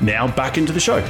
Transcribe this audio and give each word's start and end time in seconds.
now 0.00 0.28
back 0.34 0.58
into 0.58 0.72
the 0.72 0.80
show. 0.80 1.00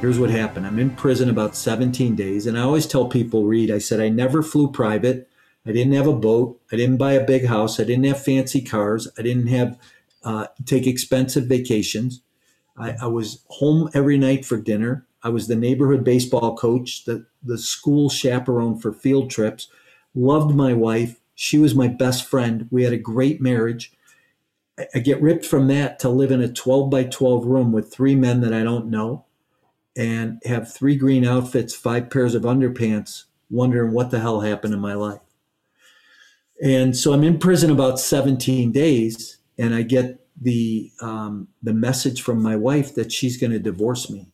Here's 0.00 0.18
what 0.18 0.28
happened. 0.28 0.66
I'm 0.66 0.78
in 0.78 0.90
prison 0.90 1.30
about 1.30 1.56
17 1.56 2.14
days, 2.14 2.46
and 2.46 2.58
I 2.58 2.62
always 2.62 2.86
tell 2.86 3.08
people, 3.08 3.44
Reed, 3.44 3.70
I 3.70 3.78
said 3.78 4.00
I 4.00 4.10
never 4.10 4.42
flew 4.42 4.70
private. 4.70 5.30
I 5.64 5.72
didn't 5.72 5.94
have 5.94 6.06
a 6.06 6.12
boat. 6.12 6.60
I 6.70 6.76
didn't 6.76 6.98
buy 6.98 7.12
a 7.12 7.24
big 7.24 7.46
house. 7.46 7.80
I 7.80 7.84
didn't 7.84 8.04
have 8.04 8.22
fancy 8.22 8.60
cars. 8.60 9.08
I 9.18 9.22
didn't 9.22 9.46
have 9.46 9.78
uh, 10.22 10.48
take 10.66 10.86
expensive 10.86 11.46
vacations. 11.46 12.20
I, 12.76 12.96
I 13.00 13.06
was 13.06 13.44
home 13.48 13.88
every 13.94 14.18
night 14.18 14.44
for 14.44 14.58
dinner. 14.58 15.06
I 15.24 15.30
was 15.30 15.48
the 15.48 15.56
neighborhood 15.56 16.04
baseball 16.04 16.54
coach, 16.56 17.06
the, 17.06 17.26
the 17.42 17.58
school 17.58 18.10
chaperone 18.10 18.78
for 18.78 18.92
field 18.92 19.30
trips, 19.30 19.68
loved 20.14 20.54
my 20.54 20.74
wife. 20.74 21.18
She 21.34 21.58
was 21.58 21.74
my 21.74 21.88
best 21.88 22.26
friend. 22.26 22.68
We 22.70 22.84
had 22.84 22.92
a 22.92 22.98
great 22.98 23.40
marriage. 23.40 23.92
I, 24.78 24.86
I 24.94 24.98
get 24.98 25.22
ripped 25.22 25.46
from 25.46 25.66
that 25.68 25.98
to 26.00 26.10
live 26.10 26.30
in 26.30 26.42
a 26.42 26.52
12 26.52 26.90
by 26.90 27.04
12 27.04 27.46
room 27.46 27.72
with 27.72 27.92
three 27.92 28.14
men 28.14 28.42
that 28.42 28.52
I 28.52 28.62
don't 28.62 28.90
know 28.90 29.24
and 29.96 30.42
have 30.44 30.72
three 30.72 30.96
green 30.96 31.24
outfits, 31.24 31.74
five 31.74 32.10
pairs 32.10 32.34
of 32.34 32.42
underpants, 32.42 33.24
wondering 33.48 33.92
what 33.92 34.10
the 34.10 34.20
hell 34.20 34.40
happened 34.40 34.74
in 34.74 34.80
my 34.80 34.94
life. 34.94 35.20
And 36.62 36.96
so 36.96 37.12
I'm 37.12 37.24
in 37.24 37.38
prison 37.38 37.70
about 37.70 37.98
17 37.98 38.72
days, 38.72 39.38
and 39.58 39.74
I 39.74 39.82
get 39.82 40.20
the 40.40 40.90
um, 41.00 41.48
the 41.62 41.72
message 41.72 42.22
from 42.22 42.42
my 42.42 42.56
wife 42.56 42.94
that 42.94 43.12
she's 43.12 43.36
going 43.36 43.52
to 43.52 43.58
divorce 43.58 44.10
me. 44.10 44.33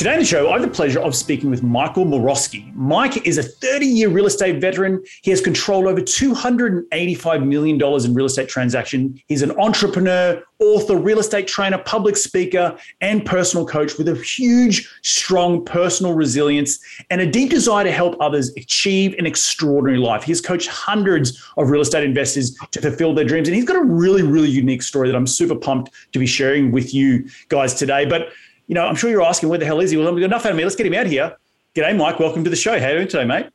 Today 0.00 0.14
on 0.14 0.18
the 0.18 0.24
show, 0.24 0.48
I 0.48 0.52
have 0.52 0.62
the 0.62 0.68
pleasure 0.68 0.98
of 0.98 1.14
speaking 1.14 1.50
with 1.50 1.62
Michael 1.62 2.06
Morawski. 2.06 2.74
Mike 2.74 3.26
is 3.26 3.36
a 3.36 3.42
30 3.42 3.84
year 3.84 4.08
real 4.08 4.24
estate 4.24 4.58
veteran. 4.58 5.04
He 5.20 5.30
has 5.30 5.42
controlled 5.42 5.84
over 5.84 6.00
$285 6.00 7.46
million 7.46 7.78
in 7.78 8.14
real 8.14 8.24
estate 8.24 8.48
transactions. 8.48 9.20
He's 9.26 9.42
an 9.42 9.50
entrepreneur, 9.60 10.42
author, 10.58 10.96
real 10.96 11.18
estate 11.18 11.46
trainer, 11.48 11.76
public 11.76 12.16
speaker, 12.16 12.78
and 13.02 13.26
personal 13.26 13.66
coach 13.66 13.98
with 13.98 14.08
a 14.08 14.14
huge, 14.14 14.90
strong 15.02 15.66
personal 15.66 16.14
resilience 16.14 16.78
and 17.10 17.20
a 17.20 17.30
deep 17.30 17.50
desire 17.50 17.84
to 17.84 17.92
help 17.92 18.16
others 18.20 18.56
achieve 18.56 19.14
an 19.18 19.26
extraordinary 19.26 19.98
life. 19.98 20.22
He 20.22 20.30
has 20.30 20.40
coached 20.40 20.68
hundreds 20.68 21.46
of 21.58 21.68
real 21.68 21.82
estate 21.82 22.04
investors 22.04 22.56
to 22.70 22.80
fulfill 22.80 23.12
their 23.12 23.26
dreams. 23.26 23.48
And 23.48 23.54
he's 23.54 23.66
got 23.66 23.76
a 23.76 23.84
really, 23.84 24.22
really 24.22 24.48
unique 24.48 24.80
story 24.80 25.08
that 25.10 25.14
I'm 25.14 25.26
super 25.26 25.56
pumped 25.56 25.92
to 26.12 26.18
be 26.18 26.26
sharing 26.26 26.72
with 26.72 26.94
you 26.94 27.28
guys 27.50 27.74
today. 27.74 28.06
But 28.06 28.30
you 28.70 28.74
know, 28.74 28.86
I'm 28.86 28.94
sure 28.94 29.10
you're 29.10 29.20
asking 29.20 29.48
where 29.48 29.58
the 29.58 29.66
hell 29.66 29.80
is 29.80 29.90
he? 29.90 29.96
Well, 29.96 30.14
we've 30.14 30.20
got 30.20 30.26
enough 30.26 30.46
out 30.46 30.52
of 30.52 30.56
me. 30.56 30.62
Let's 30.62 30.76
get 30.76 30.86
him 30.86 30.94
out 30.94 31.06
here. 31.06 31.36
G'day, 31.74 31.96
Mike. 31.96 32.20
Welcome 32.20 32.44
to 32.44 32.50
the 32.50 32.54
show. 32.54 32.78
How 32.78 32.86
are 32.86 32.90
you 32.90 32.96
doing 32.98 33.08
today, 33.08 33.24
mate? 33.24 33.46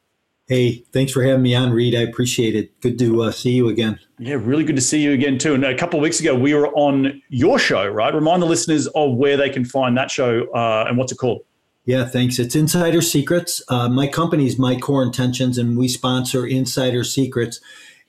Hey, 0.50 0.84
thanks 0.92 1.14
for 1.14 1.24
having 1.24 1.42
me 1.42 1.56
on, 1.56 1.72
Reed. 1.72 1.96
I 1.96 2.02
appreciate 2.02 2.54
it. 2.54 2.78
Good 2.82 3.00
to 3.00 3.24
uh, 3.24 3.32
see 3.32 3.52
you 3.52 3.70
again. 3.70 3.98
Yeah, 4.20 4.36
really 4.36 4.66
good 4.66 4.76
to 4.76 4.82
see 4.82 5.02
you 5.02 5.14
again 5.14 5.38
too. 5.38 5.54
And 5.54 5.64
a 5.64 5.74
couple 5.78 5.98
of 5.98 6.04
weeks 6.04 6.20
ago, 6.20 6.36
we 6.36 6.54
were 6.54 6.68
on 6.76 7.22
your 7.30 7.58
show, 7.58 7.88
right? 7.88 8.14
Remind 8.14 8.42
the 8.42 8.46
listeners 8.46 8.88
of 8.88 9.16
where 9.16 9.38
they 9.38 9.50
can 9.50 9.64
find 9.64 9.98
that 9.98 10.12
show 10.12 10.52
uh, 10.54 10.84
and 10.86 10.98
what's 10.98 11.14
it 11.14 11.18
called. 11.18 11.46
Yeah, 11.86 12.04
thanks. 12.04 12.38
It's 12.38 12.54
Insider 12.54 13.02
Secrets. 13.02 13.64
Uh, 13.70 13.88
my 13.88 14.08
company 14.08 14.48
is 14.48 14.60
My 14.60 14.76
Core 14.76 15.02
Intentions, 15.02 15.58
and 15.58 15.78
we 15.78 15.88
sponsor 15.88 16.46
Insider 16.46 17.06
Secrets. 17.06 17.62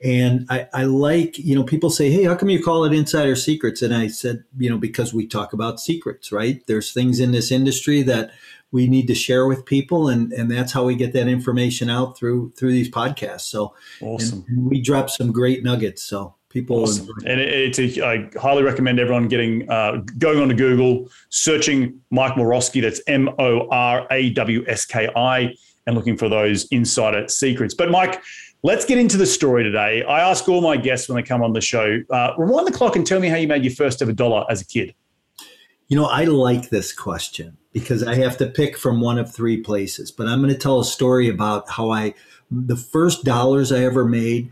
And 0.05 0.47
I, 0.51 0.69
I, 0.75 0.85
like, 0.85 1.39
you 1.39 1.55
know, 1.55 1.65
people 1.65 1.89
say, 1.89 2.11
hey, 2.11 2.25
how 2.25 2.35
come 2.35 2.51
you 2.51 2.63
call 2.63 2.85
it 2.85 2.93
insider 2.93 3.35
secrets? 3.35 3.81
And 3.81 3.95
I 3.95 4.09
said, 4.09 4.45
you 4.59 4.69
know, 4.69 4.77
because 4.77 5.15
we 5.15 5.27
talk 5.27 5.55
about 5.55 5.81
secrets, 5.81 6.31
right? 6.31 6.63
There's 6.67 6.93
things 6.93 7.19
in 7.19 7.33
this 7.33 7.51
industry 7.51 8.03
that 8.03 8.33
we 8.73 8.87
need 8.89 9.07
to 9.07 9.15
share 9.15 9.47
with 9.47 9.65
people 9.65 10.09
and, 10.09 10.33
and 10.33 10.51
that's 10.51 10.73
how 10.73 10.85
we 10.85 10.97
get 10.97 11.13
that 11.13 11.29
information 11.29 11.89
out 11.89 12.19
through 12.19 12.53
through 12.59 12.73
these 12.73 12.91
podcasts. 12.91 13.43
So 13.43 13.75
awesome. 14.03 14.45
And, 14.49 14.59
and 14.59 14.71
we 14.71 14.81
drop 14.81 15.09
some 15.09 15.33
great 15.33 15.63
nuggets. 15.63 16.03
So 16.03 16.35
people 16.51 16.83
awesome. 16.83 17.09
and 17.25 17.41
it, 17.41 17.79
it's 17.79 17.79
a, 17.79 18.05
I 18.05 18.31
highly 18.39 18.63
recommend 18.63 18.99
everyone 18.99 19.29
getting 19.29 19.71
uh, 19.71 20.03
going 20.19 20.41
on 20.41 20.49
to 20.49 20.55
Google, 20.55 21.09
searching 21.29 21.99
Mike 22.11 22.35
Morawski, 22.35 22.83
that's 22.83 23.01
M 23.07 23.31
O 23.39 23.69
R 23.71 24.07
A 24.11 24.31
W 24.31 24.65
S 24.67 24.85
K 24.85 25.09
I, 25.17 25.55
and 25.87 25.97
looking 25.97 26.17
for 26.17 26.29
those 26.29 26.65
insider 26.67 27.29
secrets. 27.29 27.75
But 27.75 27.91
Mike, 27.91 28.23
Let's 28.63 28.85
get 28.85 28.99
into 28.99 29.17
the 29.17 29.27
story 29.27 29.63
today. 29.63 30.03
I 30.03 30.29
ask 30.29 30.49
all 30.49 30.61
my 30.61 30.77
guests 30.77 31.09
when 31.09 31.15
they 31.15 31.23
come 31.23 31.41
on 31.41 31.53
the 31.53 31.61
show, 31.61 32.03
uh, 32.11 32.33
rewind 32.37 32.67
the 32.67 32.73
clock 32.73 32.97
and 32.97 33.07
tell 33.07 33.21
me 33.21 33.29
how 33.29 33.37
you 33.37 33.47
made 33.47 33.63
your 33.63 33.73
first 33.73 34.03
ever 34.03 34.13
dollar 34.13 34.45
as 34.51 34.61
a 34.61 34.65
kid. 34.65 34.93
You 35.87 35.97
know, 35.97 36.07
I 36.07 36.25
like 36.25 36.71
this 36.71 36.93
question 36.93 37.59
because 37.73 38.03
I 38.03 38.17
have 38.17 38.37
to 38.39 38.47
pick 38.49 38.77
from 38.77 39.01
one 39.01 39.19
of 39.19 39.33
three 39.33 39.59
places, 39.59 40.11
but 40.11 40.27
I'm 40.27 40.41
going 40.41 40.53
to 40.53 40.59
tell 40.59 40.81
a 40.81 40.85
story 40.85 41.29
about 41.29 41.71
how 41.71 41.91
I, 41.91 42.15
the 42.51 42.77
first 42.77 43.25
dollars 43.25 43.71
I 43.71 43.85
ever 43.85 44.05
made, 44.05 44.51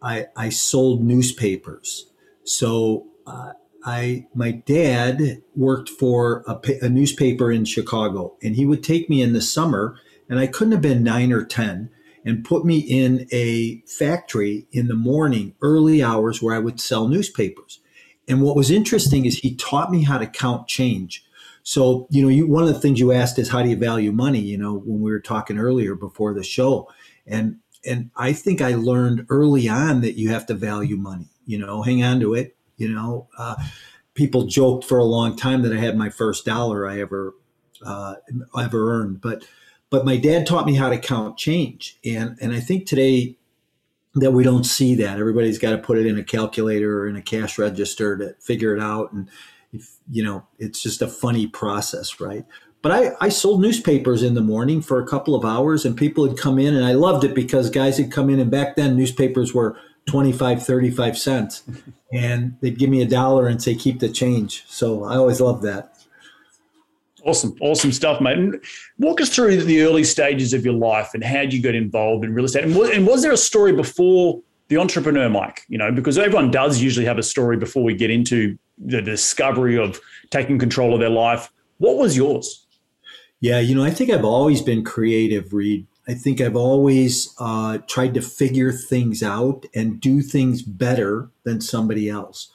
I, 0.00 0.26
I 0.36 0.50
sold 0.50 1.02
newspapers. 1.02 2.06
So, 2.44 3.08
uh, 3.26 3.52
I 3.84 4.26
my 4.34 4.50
dad 4.50 5.42
worked 5.54 5.88
for 5.88 6.44
a, 6.48 6.60
a, 6.84 6.88
newspaper 6.88 7.52
in 7.52 7.64
Chicago, 7.64 8.36
and 8.42 8.56
he 8.56 8.66
would 8.66 8.82
take 8.82 9.08
me 9.08 9.22
in 9.22 9.32
the 9.32 9.40
summer, 9.40 9.96
and 10.28 10.38
I 10.38 10.46
couldn't 10.46 10.72
have 10.72 10.82
been 10.82 11.02
nine 11.02 11.32
or 11.32 11.44
ten, 11.44 11.90
and 12.24 12.44
put 12.44 12.64
me 12.64 12.78
in 12.78 13.26
a 13.32 13.82
factory 13.86 14.66
in 14.72 14.88
the 14.88 14.94
morning, 14.94 15.54
early 15.62 16.02
hours, 16.02 16.42
where 16.42 16.54
I 16.54 16.58
would 16.58 16.80
sell 16.80 17.08
newspapers. 17.08 17.80
And 18.28 18.42
what 18.42 18.56
was 18.56 18.70
interesting 18.70 19.24
is 19.24 19.38
he 19.38 19.54
taught 19.54 19.92
me 19.92 20.02
how 20.02 20.18
to 20.18 20.26
count 20.26 20.66
change. 20.66 21.24
So 21.62 22.06
you 22.10 22.22
know, 22.22 22.28
you, 22.28 22.46
one 22.46 22.64
of 22.64 22.68
the 22.68 22.80
things 22.80 23.00
you 23.00 23.12
asked 23.12 23.38
is 23.38 23.48
how 23.48 23.62
do 23.62 23.68
you 23.68 23.76
value 23.76 24.12
money? 24.12 24.40
You 24.40 24.58
know, 24.58 24.74
when 24.74 25.00
we 25.00 25.10
were 25.10 25.20
talking 25.20 25.58
earlier 25.58 25.94
before 25.94 26.34
the 26.34 26.44
show, 26.44 26.88
and 27.26 27.58
and 27.84 28.10
I 28.16 28.32
think 28.32 28.60
I 28.60 28.74
learned 28.74 29.26
early 29.28 29.68
on 29.68 30.00
that 30.00 30.18
you 30.18 30.30
have 30.30 30.46
to 30.46 30.54
value 30.54 30.96
money. 30.96 31.28
You 31.44 31.58
know, 31.58 31.82
hang 31.82 32.02
on 32.02 32.20
to 32.20 32.34
it 32.34 32.56
you 32.76 32.92
know, 32.92 33.28
uh, 33.38 33.56
people 34.14 34.46
joked 34.46 34.84
for 34.84 34.98
a 34.98 35.04
long 35.04 35.36
time 35.36 35.62
that 35.62 35.72
I 35.72 35.78
had 35.78 35.96
my 35.96 36.10
first 36.10 36.44
dollar 36.44 36.88
I 36.88 37.00
ever 37.00 37.34
uh, 37.84 38.14
ever 38.58 38.92
earned, 38.92 39.20
but 39.20 39.44
but 39.90 40.04
my 40.04 40.16
dad 40.16 40.46
taught 40.46 40.66
me 40.66 40.74
how 40.74 40.88
to 40.88 40.98
count 40.98 41.36
change, 41.36 41.98
and 42.04 42.36
and 42.40 42.52
I 42.52 42.60
think 42.60 42.86
today 42.86 43.36
that 44.14 44.32
we 44.32 44.42
don't 44.42 44.64
see 44.64 44.94
that. 44.94 45.18
Everybody's 45.18 45.58
got 45.58 45.70
to 45.70 45.78
put 45.78 45.98
it 45.98 46.06
in 46.06 46.18
a 46.18 46.24
calculator 46.24 47.00
or 47.00 47.08
in 47.08 47.16
a 47.16 47.22
cash 47.22 47.58
register 47.58 48.16
to 48.16 48.34
figure 48.40 48.74
it 48.74 48.80
out, 48.80 49.12
and 49.12 49.28
if, 49.72 49.96
you 50.10 50.24
know, 50.24 50.46
it's 50.58 50.82
just 50.82 51.02
a 51.02 51.08
funny 51.08 51.46
process, 51.46 52.20
right? 52.20 52.44
But 52.82 52.92
I, 52.92 53.10
I 53.20 53.28
sold 53.30 53.60
newspapers 53.60 54.22
in 54.22 54.34
the 54.34 54.40
morning 54.40 54.80
for 54.80 55.00
a 55.00 55.06
couple 55.06 55.34
of 55.34 55.44
hours, 55.44 55.84
and 55.84 55.96
people 55.96 56.26
would 56.26 56.38
come 56.38 56.58
in, 56.58 56.74
and 56.74 56.84
I 56.84 56.92
loved 56.92 57.24
it 57.24 57.34
because 57.34 57.68
guys 57.68 57.98
had 57.98 58.12
come 58.12 58.30
in, 58.30 58.38
and 58.38 58.50
back 58.50 58.76
then 58.76 58.96
newspapers 58.96 59.52
were 59.52 59.76
25, 60.06 60.64
35 60.64 61.18
cents. 61.18 61.62
And 62.12 62.56
they'd 62.60 62.78
give 62.78 62.88
me 62.88 63.02
a 63.02 63.06
dollar 63.06 63.48
and 63.48 63.60
say, 63.60 63.74
keep 63.74 64.00
the 64.00 64.08
change. 64.08 64.64
So 64.68 65.04
I 65.04 65.16
always 65.16 65.40
loved 65.40 65.62
that. 65.64 65.95
Awesome, 67.26 67.56
awesome 67.60 67.90
stuff, 67.92 68.20
mate. 68.20 68.38
And 68.38 68.62
walk 68.98 69.20
us 69.20 69.28
through 69.28 69.62
the 69.64 69.82
early 69.82 70.04
stages 70.04 70.52
of 70.52 70.64
your 70.64 70.74
life 70.74 71.10
and 71.12 71.24
how 71.24 71.40
you 71.40 71.60
got 71.60 71.74
involved 71.74 72.24
in 72.24 72.32
real 72.32 72.44
estate. 72.44 72.64
And 72.64 72.76
was, 72.76 72.90
and 72.90 73.06
was 73.06 73.22
there 73.22 73.32
a 73.32 73.36
story 73.36 73.72
before 73.72 74.40
the 74.68 74.76
entrepreneur, 74.76 75.28
Mike? 75.28 75.62
You 75.68 75.78
know, 75.78 75.90
because 75.90 76.18
everyone 76.18 76.52
does 76.52 76.80
usually 76.80 77.04
have 77.04 77.18
a 77.18 77.24
story 77.24 77.56
before 77.56 77.82
we 77.82 77.94
get 77.94 78.10
into 78.10 78.56
the 78.78 79.02
discovery 79.02 79.76
of 79.76 80.00
taking 80.30 80.58
control 80.58 80.94
of 80.94 81.00
their 81.00 81.10
life. 81.10 81.50
What 81.78 81.96
was 81.96 82.16
yours? 82.16 82.66
Yeah, 83.40 83.58
you 83.58 83.74
know, 83.74 83.84
I 83.84 83.90
think 83.90 84.10
I've 84.10 84.24
always 84.24 84.62
been 84.62 84.84
creative, 84.84 85.52
Reed. 85.52 85.86
I 86.08 86.14
think 86.14 86.40
I've 86.40 86.56
always 86.56 87.34
uh, 87.40 87.78
tried 87.88 88.14
to 88.14 88.22
figure 88.22 88.70
things 88.70 89.22
out 89.22 89.66
and 89.74 90.00
do 90.00 90.22
things 90.22 90.62
better 90.62 91.30
than 91.42 91.60
somebody 91.60 92.08
else. 92.08 92.52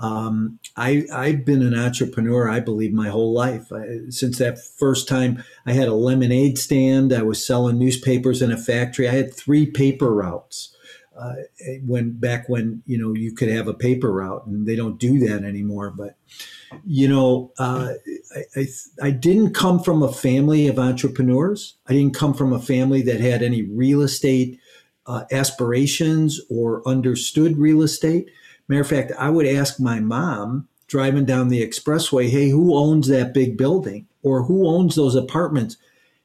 Um, 0.00 0.58
I, 0.76 1.04
I've 1.12 1.44
been 1.44 1.62
an 1.62 1.74
entrepreneur, 1.74 2.48
I 2.48 2.60
believe, 2.60 2.92
my 2.92 3.08
whole 3.08 3.32
life. 3.32 3.72
I, 3.72 4.10
since 4.10 4.38
that 4.38 4.58
first 4.62 5.08
time 5.08 5.42
I 5.66 5.72
had 5.72 5.88
a 5.88 5.94
lemonade 5.94 6.58
stand, 6.58 7.12
I 7.12 7.22
was 7.22 7.44
selling 7.44 7.78
newspapers 7.78 8.42
in 8.42 8.52
a 8.52 8.56
factory. 8.56 9.08
I 9.08 9.12
had 9.12 9.34
three 9.34 9.66
paper 9.66 10.12
routes. 10.12 10.70
Uh, 11.16 11.34
when 11.86 12.10
back 12.10 12.48
when 12.48 12.82
you 12.86 12.98
know 12.98 13.14
you 13.14 13.32
could 13.32 13.48
have 13.48 13.68
a 13.68 13.74
paper 13.74 14.10
route, 14.10 14.44
and 14.46 14.66
they 14.66 14.74
don't 14.74 14.98
do 14.98 15.20
that 15.20 15.44
anymore. 15.44 15.94
But 15.96 16.16
you 16.84 17.06
know, 17.06 17.52
uh, 17.56 17.92
I, 18.34 18.60
I, 18.60 18.66
I, 19.00 19.10
didn't 19.10 19.54
come 19.54 19.78
from 19.78 20.02
a 20.02 20.12
family 20.12 20.66
of 20.66 20.76
entrepreneurs. 20.76 21.76
I 21.86 21.92
didn't 21.92 22.16
come 22.16 22.34
from 22.34 22.52
a 22.52 22.58
family 22.58 23.00
that 23.02 23.20
had 23.20 23.44
any 23.44 23.62
real 23.62 24.02
estate 24.02 24.58
uh, 25.06 25.24
aspirations 25.30 26.40
or 26.50 26.86
understood 26.86 27.58
real 27.58 27.82
estate. 27.82 28.30
Matter 28.68 28.80
of 28.80 28.88
fact, 28.88 29.12
I 29.18 29.30
would 29.30 29.46
ask 29.46 29.78
my 29.78 30.00
mom 30.00 30.68
driving 30.86 31.24
down 31.24 31.48
the 31.48 31.66
expressway, 31.66 32.28
hey, 32.28 32.50
who 32.50 32.74
owns 32.74 33.08
that 33.08 33.34
big 33.34 33.56
building? 33.56 34.06
Or 34.22 34.44
who 34.44 34.66
owns 34.66 34.94
those 34.94 35.14
apartments? 35.14 35.76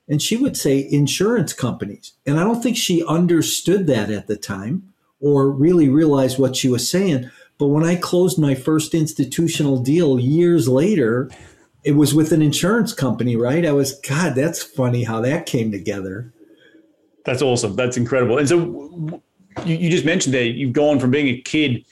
And 0.07 0.21
she 0.21 0.38
would 0.38 0.56
say 0.56 0.88
insurance 0.89 1.53
companies. 1.53 2.13
And 2.25 2.39
I 2.39 2.44
don't 2.44 2.62
think 2.62 2.77
she 2.77 3.03
understood 3.06 3.88
that 3.88 4.09
at 4.09 4.27
the 4.27 4.38
time 4.38 4.94
or 5.19 5.51
really 5.51 5.89
realized 5.89 6.39
what 6.39 6.56
she 6.56 6.69
was 6.69 6.89
saying. 6.89 7.30
But 7.57 7.68
when 7.68 7.83
I 7.83 7.97
closed 7.97 8.39
my 8.39 8.56
first 8.56 8.94
institutional 8.94 9.80
deal 9.80 10.18
years 10.18 10.69
later, 10.69 11.30
it 11.83 11.92
was 11.92 12.13
with 12.13 12.31
an 12.31 12.42
insurance 12.42 12.94
company, 12.94 13.35
right? 13.35 13.65
I 13.65 13.74
was, 13.74 14.00
God, 14.00 14.33
that's 14.33 14.63
funny 14.63 15.03
how 15.03 15.19
that 15.21 15.45
came 15.45 15.71
together. 15.71 16.33
That's 17.25 17.42
awesome. 17.42 17.75
That's 17.75 17.97
incredible. 17.97 18.38
And 18.38 18.47
so 18.47 19.21
you, 19.65 19.75
you 19.75 19.89
just 19.89 20.06
mentioned 20.06 20.33
there, 20.33 20.45
you've 20.45 20.74
gone 20.74 21.00
from 21.00 21.12
being 21.12 21.27
a 21.27 21.42
kid 21.42 21.85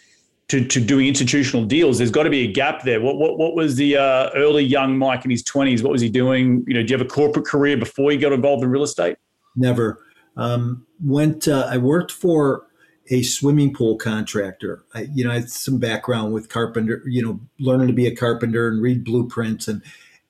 to, 0.49 0.65
to 0.65 0.79
doing 0.79 1.07
institutional 1.07 1.65
deals. 1.65 1.97
There's 1.97 2.11
got 2.11 2.23
to 2.23 2.29
be 2.29 2.47
a 2.47 2.51
gap 2.51 2.83
there. 2.83 3.01
What 3.01 3.17
what, 3.17 3.38
what 3.38 3.55
was 3.55 3.75
the 3.75 3.97
uh, 3.97 4.29
early 4.35 4.63
young 4.63 4.97
Mike 4.97 5.25
in 5.25 5.31
his 5.31 5.44
20s? 5.44 5.83
What 5.83 5.91
was 5.91 6.01
he 6.01 6.09
doing? 6.09 6.63
You 6.67 6.75
know, 6.75 6.83
do 6.83 6.94
you 6.94 6.97
have 6.97 7.05
a 7.05 7.09
corporate 7.09 7.45
career 7.45 7.77
before 7.77 8.11
you 8.11 8.19
got 8.19 8.31
involved 8.31 8.63
in 8.63 8.69
real 8.69 8.83
estate? 8.83 9.17
Never. 9.55 10.01
Um, 10.38 10.85
went. 11.03 11.47
Uh, 11.47 11.67
I 11.69 11.77
worked 11.77 12.11
for 12.11 12.67
a 13.09 13.23
swimming 13.23 13.73
pool 13.73 13.97
contractor. 13.97 14.83
I, 14.94 15.07
you 15.13 15.23
know, 15.23 15.31
I 15.31 15.35
had 15.35 15.49
some 15.49 15.79
background 15.79 16.33
with 16.33 16.50
carpenter, 16.50 17.03
you 17.05 17.21
know, 17.21 17.39
learning 17.59 17.88
to 17.88 17.93
be 17.93 18.07
a 18.07 18.15
carpenter 18.15 18.67
and 18.67 18.81
read 18.81 19.03
blueprints. 19.03 19.67
And, 19.67 19.81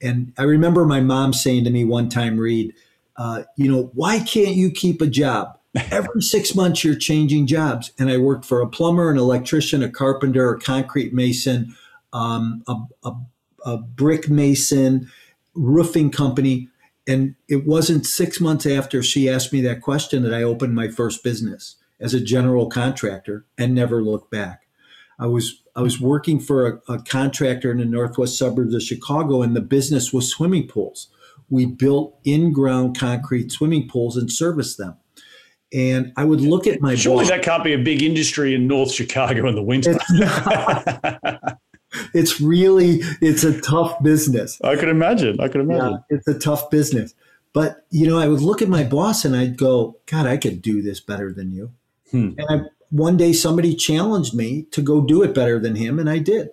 and 0.02 0.34
I 0.38 0.44
remember 0.44 0.86
my 0.86 1.02
mom 1.02 1.34
saying 1.34 1.64
to 1.64 1.70
me 1.70 1.86
one 1.86 2.10
time, 2.10 2.38
Reed, 2.38 2.74
uh, 3.18 3.44
you 3.56 3.72
know, 3.72 3.90
why 3.94 4.20
can't 4.20 4.56
you 4.56 4.70
keep 4.70 5.02
a 5.02 5.08
job? 5.08 5.57
Every 5.92 6.22
six 6.22 6.56
months 6.56 6.84
you're 6.84 6.96
changing 6.96 7.48
jobs. 7.48 7.92
And 8.00 8.10
I 8.10 8.18
worked 8.18 8.46
for 8.46 8.62
a 8.62 8.68
plumber, 8.68 9.10
an 9.10 9.18
electrician, 9.18 9.84
a 9.84 9.90
carpenter, 9.90 10.54
a 10.54 10.60
concrete 10.60 11.14
mason, 11.14 11.76
um, 12.14 12.64
a, 12.68 12.76
a, 13.04 13.16
a 13.66 13.78
brick 13.78 14.30
mason, 14.30 15.12
roofing 15.54 16.12
company. 16.12 16.70
And 17.08 17.36
it 17.48 17.66
wasn't 17.66 18.06
six 18.06 18.42
months 18.42 18.66
after 18.66 19.02
she 19.02 19.30
asked 19.30 19.54
me 19.54 19.62
that 19.62 19.82
question 19.82 20.24
that 20.24 20.34
I 20.34 20.44
opened 20.44 20.76
my 20.76 20.90
first 20.90 21.24
business 21.24 21.76
as 22.00 22.14
a 22.14 22.22
general 22.22 22.70
contractor 22.70 23.46
and 23.58 23.74
never 23.74 24.04
looked 24.04 24.32
back. 24.32 24.68
I 25.20 25.28
was 25.28 25.64
I 25.76 25.82
was 25.82 26.00
working 26.00 26.40
for 26.40 26.68
a, 26.68 26.94
a, 26.94 27.02
contractor 27.02 27.72
in 27.72 27.78
the 27.78 27.86
northwest 27.86 28.38
suburbs 28.38 28.74
of 28.74 28.82
Chicago, 28.82 29.42
and 29.42 29.56
the 29.56 29.62
business 29.62 30.12
was 30.12 30.30
swimming 30.30 30.68
pools. 30.68 31.10
We 31.50 31.66
built 31.66 32.20
in-ground 32.24 32.98
concrete 32.98 33.52
swimming 33.52 33.88
pools 33.88 34.18
and 34.18 34.32
serviced 34.32 34.78
them. 34.78 34.98
And 35.74 36.14
I 36.16 36.24
would 36.24 36.42
look 36.42 36.66
at 36.66 36.82
my 36.82 36.96
surely 36.96 37.24
boss, 37.24 37.30
that 37.30 37.44
can't 37.44 37.64
be 37.64 37.74
a 37.74 37.78
big 37.78 38.02
industry 38.02 38.56
in 38.56 38.68
North 38.68 38.92
Chicago 38.92 39.48
in 39.48 39.56
the 39.56 39.64
winter. 39.64 39.98
It's, 40.10 41.38
it's 42.14 42.42
really 42.42 43.00
it's 43.22 43.44
a 43.44 43.60
tough 43.62 44.02
business. 44.02 44.60
I 44.64 44.76
could 44.76 44.90
imagine. 44.90 45.40
I 45.42 45.50
could 45.50 45.62
imagine. 45.62 46.00
Yeah, 46.10 46.18
it's 46.18 46.28
a 46.28 46.40
tough 46.40 46.70
business. 46.70 47.14
But 47.54 47.86
you 47.90 48.08
know, 48.08 48.18
I 48.18 48.28
would 48.28 48.42
look 48.42 48.62
at 48.62 48.70
my 48.70 48.84
boss 48.84 49.26
and 49.26 49.36
I'd 49.36 49.58
go, 49.58 49.98
God, 50.06 50.26
I 50.26 50.38
could 50.38 50.62
do 50.62 50.82
this 50.82 51.00
better 51.00 51.34
than 51.34 51.52
you. 51.52 51.72
Hmm. 52.12 52.32
And 52.38 52.46
I, 52.50 52.60
one 52.90 53.18
day 53.18 53.34
somebody 53.34 53.76
challenged 53.76 54.34
me 54.34 54.64
to 54.72 54.82
go 54.82 55.02
do 55.02 55.22
it 55.24 55.36
better 55.36 55.60
than 55.60 55.76
him, 55.76 56.00
and 56.00 56.10
I 56.10 56.20
did. 56.20 56.50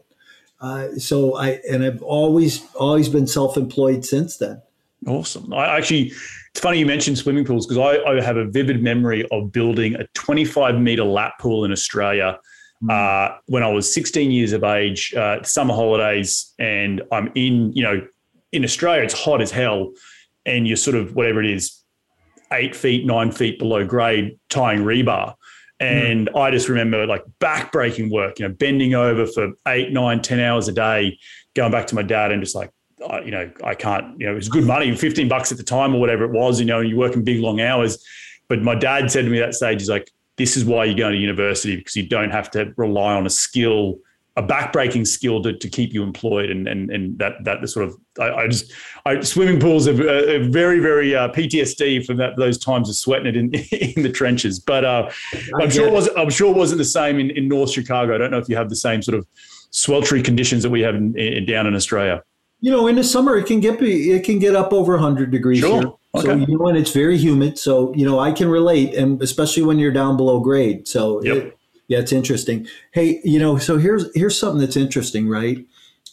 Uh, 0.60 0.94
so 0.96 1.36
I 1.36 1.60
and 1.70 1.84
I've 1.84 2.02
always 2.02 2.64
always 2.74 3.08
been 3.08 3.26
self-employed 3.26 4.04
since 4.04 4.38
then. 4.38 4.62
Awesome. 5.06 5.52
I 5.52 5.76
actually, 5.76 6.12
it's 6.54 6.60
funny 6.60 6.78
you 6.78 6.86
mentioned 6.86 7.18
swimming 7.18 7.44
pools 7.44 7.66
because 7.66 7.78
I, 7.78 8.08
I, 8.08 8.20
have 8.20 8.36
a 8.36 8.44
vivid 8.44 8.80
memory 8.80 9.26
of 9.32 9.50
building 9.50 9.96
a 9.96 10.06
25 10.14 10.80
meter 10.80 11.02
lap 11.02 11.32
pool 11.40 11.64
in 11.64 11.72
Australia 11.72 12.38
hmm. 12.80 12.90
uh, 12.90 13.30
when 13.46 13.64
I 13.64 13.68
was 13.68 13.92
16 13.92 14.30
years 14.30 14.52
of 14.52 14.62
age, 14.62 15.12
uh, 15.14 15.42
summer 15.42 15.74
holidays, 15.74 16.54
and 16.60 17.02
I'm 17.10 17.32
in, 17.34 17.72
you 17.72 17.82
know, 17.82 18.06
in 18.52 18.62
Australia, 18.62 19.02
it's 19.02 19.20
hot 19.20 19.42
as 19.42 19.50
hell, 19.50 19.90
and 20.46 20.68
you're 20.68 20.76
sort 20.76 20.96
of 20.96 21.16
whatever 21.16 21.42
it 21.42 21.50
is, 21.50 21.82
eight 22.52 22.76
feet, 22.76 23.04
nine 23.04 23.32
feet 23.32 23.58
below 23.58 23.84
grade, 23.84 24.38
tying 24.48 24.84
rebar. 24.84 25.34
And 25.80 26.28
mm. 26.28 26.40
I 26.40 26.52
just 26.52 26.68
remember 26.68 27.04
like 27.04 27.24
backbreaking 27.40 28.12
work, 28.12 28.38
you 28.38 28.46
know, 28.46 28.54
bending 28.54 28.94
over 28.94 29.26
for 29.26 29.50
eight, 29.66 29.92
nine, 29.92 30.22
ten 30.22 30.38
hours 30.38 30.68
a 30.68 30.72
day, 30.72 31.18
going 31.56 31.72
back 31.72 31.88
to 31.88 31.96
my 31.96 32.02
dad 32.02 32.30
and 32.30 32.40
just 32.40 32.54
like, 32.54 32.70
uh, 33.10 33.20
you 33.24 33.30
know, 33.30 33.50
I 33.62 33.74
can't, 33.74 34.18
you 34.18 34.26
know, 34.26 34.32
it 34.32 34.36
was 34.36 34.48
good 34.48 34.64
money, 34.64 34.94
15 34.94 35.28
bucks 35.28 35.52
at 35.52 35.58
the 35.58 35.64
time 35.64 35.94
or 35.94 36.00
whatever 36.00 36.24
it 36.24 36.32
was, 36.32 36.60
you 36.60 36.66
know, 36.66 36.80
and 36.80 36.88
you're 36.88 36.98
working 36.98 37.24
big, 37.24 37.40
long 37.40 37.60
hours. 37.60 38.04
But 38.48 38.62
my 38.62 38.74
dad 38.74 39.10
said 39.10 39.24
to 39.24 39.30
me 39.30 39.38
that 39.38 39.54
stage, 39.54 39.80
he's 39.80 39.88
like, 39.88 40.10
this 40.36 40.56
is 40.56 40.64
why 40.64 40.84
you're 40.84 40.96
going 40.96 41.12
to 41.12 41.18
university 41.18 41.76
because 41.76 41.96
you 41.96 42.06
don't 42.06 42.30
have 42.30 42.50
to 42.52 42.72
rely 42.76 43.14
on 43.14 43.26
a 43.26 43.30
skill 43.30 43.98
a 44.36 44.42
backbreaking 44.42 45.06
skill 45.06 45.40
to, 45.42 45.56
to 45.56 45.68
keep 45.68 45.92
you 45.92 46.02
employed 46.02 46.50
and 46.50 46.66
and 46.66 46.90
and 46.90 47.16
that 47.18 47.34
that 47.44 47.60
the 47.60 47.68
sort 47.68 47.86
of 47.86 47.96
I, 48.18 48.30
I 48.30 48.48
just 48.48 48.72
I, 49.06 49.20
swimming 49.20 49.60
pools 49.60 49.86
are, 49.86 49.92
are 49.92 50.42
very 50.48 50.80
very 50.80 51.14
uh, 51.14 51.28
PTSD 51.28 52.04
from 52.04 52.16
that 52.16 52.36
those 52.36 52.58
times 52.58 52.88
of 52.88 52.96
sweating 52.96 53.28
it 53.28 53.36
in 53.36 53.54
in 53.96 54.02
the 54.02 54.10
trenches. 54.10 54.58
But 54.58 54.84
uh, 54.84 55.10
I'm 55.60 55.70
sure 55.70 55.86
it 55.86 55.92
was 55.92 56.08
I'm 56.16 56.30
sure 56.30 56.50
it 56.50 56.56
wasn't 56.56 56.78
the 56.78 56.84
same 56.84 57.20
in, 57.20 57.30
in 57.30 57.46
North 57.46 57.70
Chicago. 57.70 58.14
I 58.14 58.18
don't 58.18 58.32
know 58.32 58.38
if 58.38 58.48
you 58.48 58.56
have 58.56 58.70
the 58.70 58.76
same 58.76 59.02
sort 59.02 59.16
of 59.16 59.26
sweltering 59.70 60.22
conditions 60.22 60.62
that 60.62 60.70
we 60.70 60.80
have 60.80 60.94
in, 60.94 61.16
in, 61.16 61.46
down 61.46 61.66
in 61.66 61.74
Australia. 61.74 62.22
You 62.64 62.70
know, 62.70 62.86
in 62.86 62.96
the 62.96 63.04
summer 63.04 63.36
it 63.36 63.44
can 63.44 63.60
get 63.60 63.78
be 63.78 64.10
it 64.12 64.24
can 64.24 64.38
get 64.38 64.56
up 64.56 64.72
over 64.72 64.94
100 64.94 65.30
degrees 65.30 65.58
Sure. 65.58 65.80
here. 65.82 65.92
Okay. 66.14 66.28
So 66.28 66.34
you 66.34 66.56
know, 66.58 66.66
and 66.68 66.78
it's 66.78 66.92
very 66.92 67.18
humid. 67.18 67.58
So 67.58 67.92
you 67.94 68.06
know, 68.06 68.18
I 68.18 68.32
can 68.32 68.48
relate, 68.48 68.94
and 68.94 69.20
especially 69.20 69.64
when 69.64 69.78
you're 69.78 69.92
down 69.92 70.16
below 70.16 70.40
grade. 70.40 70.88
So 70.88 71.22
Yep. 71.22 71.36
it- 71.36 71.56
yeah, 71.88 71.98
it's 71.98 72.12
interesting. 72.12 72.66
Hey, 72.92 73.20
you 73.22 73.38
know, 73.38 73.58
so 73.58 73.76
here's 73.76 74.06
here's 74.14 74.38
something 74.38 74.60
that's 74.60 74.76
interesting, 74.78 75.28
right? 75.28 75.58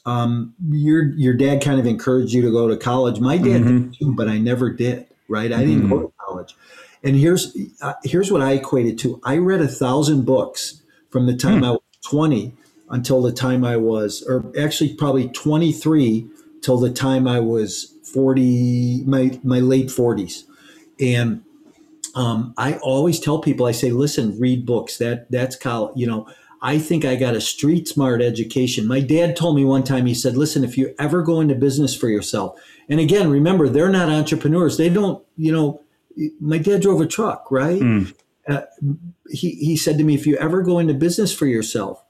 Um, 0.05 0.53
your 0.69 1.13
your 1.15 1.33
dad 1.33 1.61
kind 1.61 1.79
of 1.79 1.85
encouraged 1.87 2.33
you 2.33 2.41
to 2.41 2.51
go 2.51 2.67
to 2.67 2.75
college. 2.75 3.21
My 3.21 3.37
dad 3.37 3.61
Mhm. 3.61 3.67
did 3.91 3.99
too, 3.99 4.13
but 4.17 4.27
I 4.27 4.37
never 4.37 4.69
did. 4.69 5.05
Right? 5.29 5.53
I 5.53 5.63
didn't 5.63 5.87
go 5.87 5.99
to 6.01 6.11
college. 6.27 6.53
And 7.01 7.15
here's 7.15 7.55
uh, 7.81 7.93
here's 8.03 8.29
what 8.29 8.41
I 8.41 8.51
equated 8.51 8.97
to. 9.03 9.21
I 9.23 9.37
read 9.37 9.61
a 9.61 9.69
thousand 9.69 10.25
books 10.25 10.81
from 11.11 11.27
the 11.27 11.35
time 11.37 11.63
I 11.63 11.71
was 11.71 11.79
20 12.03 12.51
until 12.89 13.21
the 13.21 13.31
time 13.31 13.63
I 13.63 13.77
was, 13.77 14.21
or 14.27 14.43
actually 14.59 14.95
probably 14.95 15.29
23 15.29 16.25
till 16.61 16.77
the 16.77 16.91
time 16.91 17.27
I 17.27 17.39
was 17.39 17.95
40, 18.13 19.03
my 19.05 19.39
my 19.43 19.59
late 19.59 19.87
40s, 19.87 20.43
and 20.99 21.43
um, 22.15 22.53
I 22.57 22.75
always 22.77 23.19
tell 23.19 23.39
people, 23.39 23.65
I 23.65 23.71
say, 23.71 23.91
listen, 23.91 24.39
read 24.39 24.65
books. 24.65 24.97
That 24.97 25.29
that's 25.31 25.55
college. 25.55 25.93
You 25.95 26.07
know, 26.07 26.27
I 26.61 26.77
think 26.77 27.05
I 27.05 27.15
got 27.15 27.35
a 27.35 27.41
street 27.41 27.87
smart 27.87 28.21
education. 28.21 28.87
My 28.87 28.99
dad 28.99 29.35
told 29.35 29.55
me 29.55 29.65
one 29.65 29.83
time. 29.83 30.05
He 30.05 30.13
said, 30.13 30.35
listen, 30.37 30.63
if 30.63 30.77
you 30.77 30.93
ever 30.99 31.21
go 31.21 31.39
into 31.39 31.55
business 31.55 31.95
for 31.95 32.09
yourself, 32.09 32.59
and 32.89 32.99
again, 32.99 33.29
remember, 33.29 33.69
they're 33.69 33.89
not 33.89 34.09
entrepreneurs. 34.09 34.77
They 34.77 34.89
don't. 34.89 35.23
You 35.37 35.51
know, 35.51 35.81
my 36.39 36.57
dad 36.57 36.81
drove 36.81 37.01
a 37.01 37.07
truck, 37.07 37.49
right? 37.49 37.81
Mm. 37.81 38.13
Uh, 38.47 38.61
he 39.29 39.51
he 39.51 39.77
said 39.77 39.97
to 39.97 40.03
me, 40.03 40.15
if 40.15 40.27
you 40.27 40.35
ever 40.37 40.61
go 40.61 40.79
into 40.79 40.93
business 40.93 41.33
for 41.33 41.45
yourself, 41.45 42.03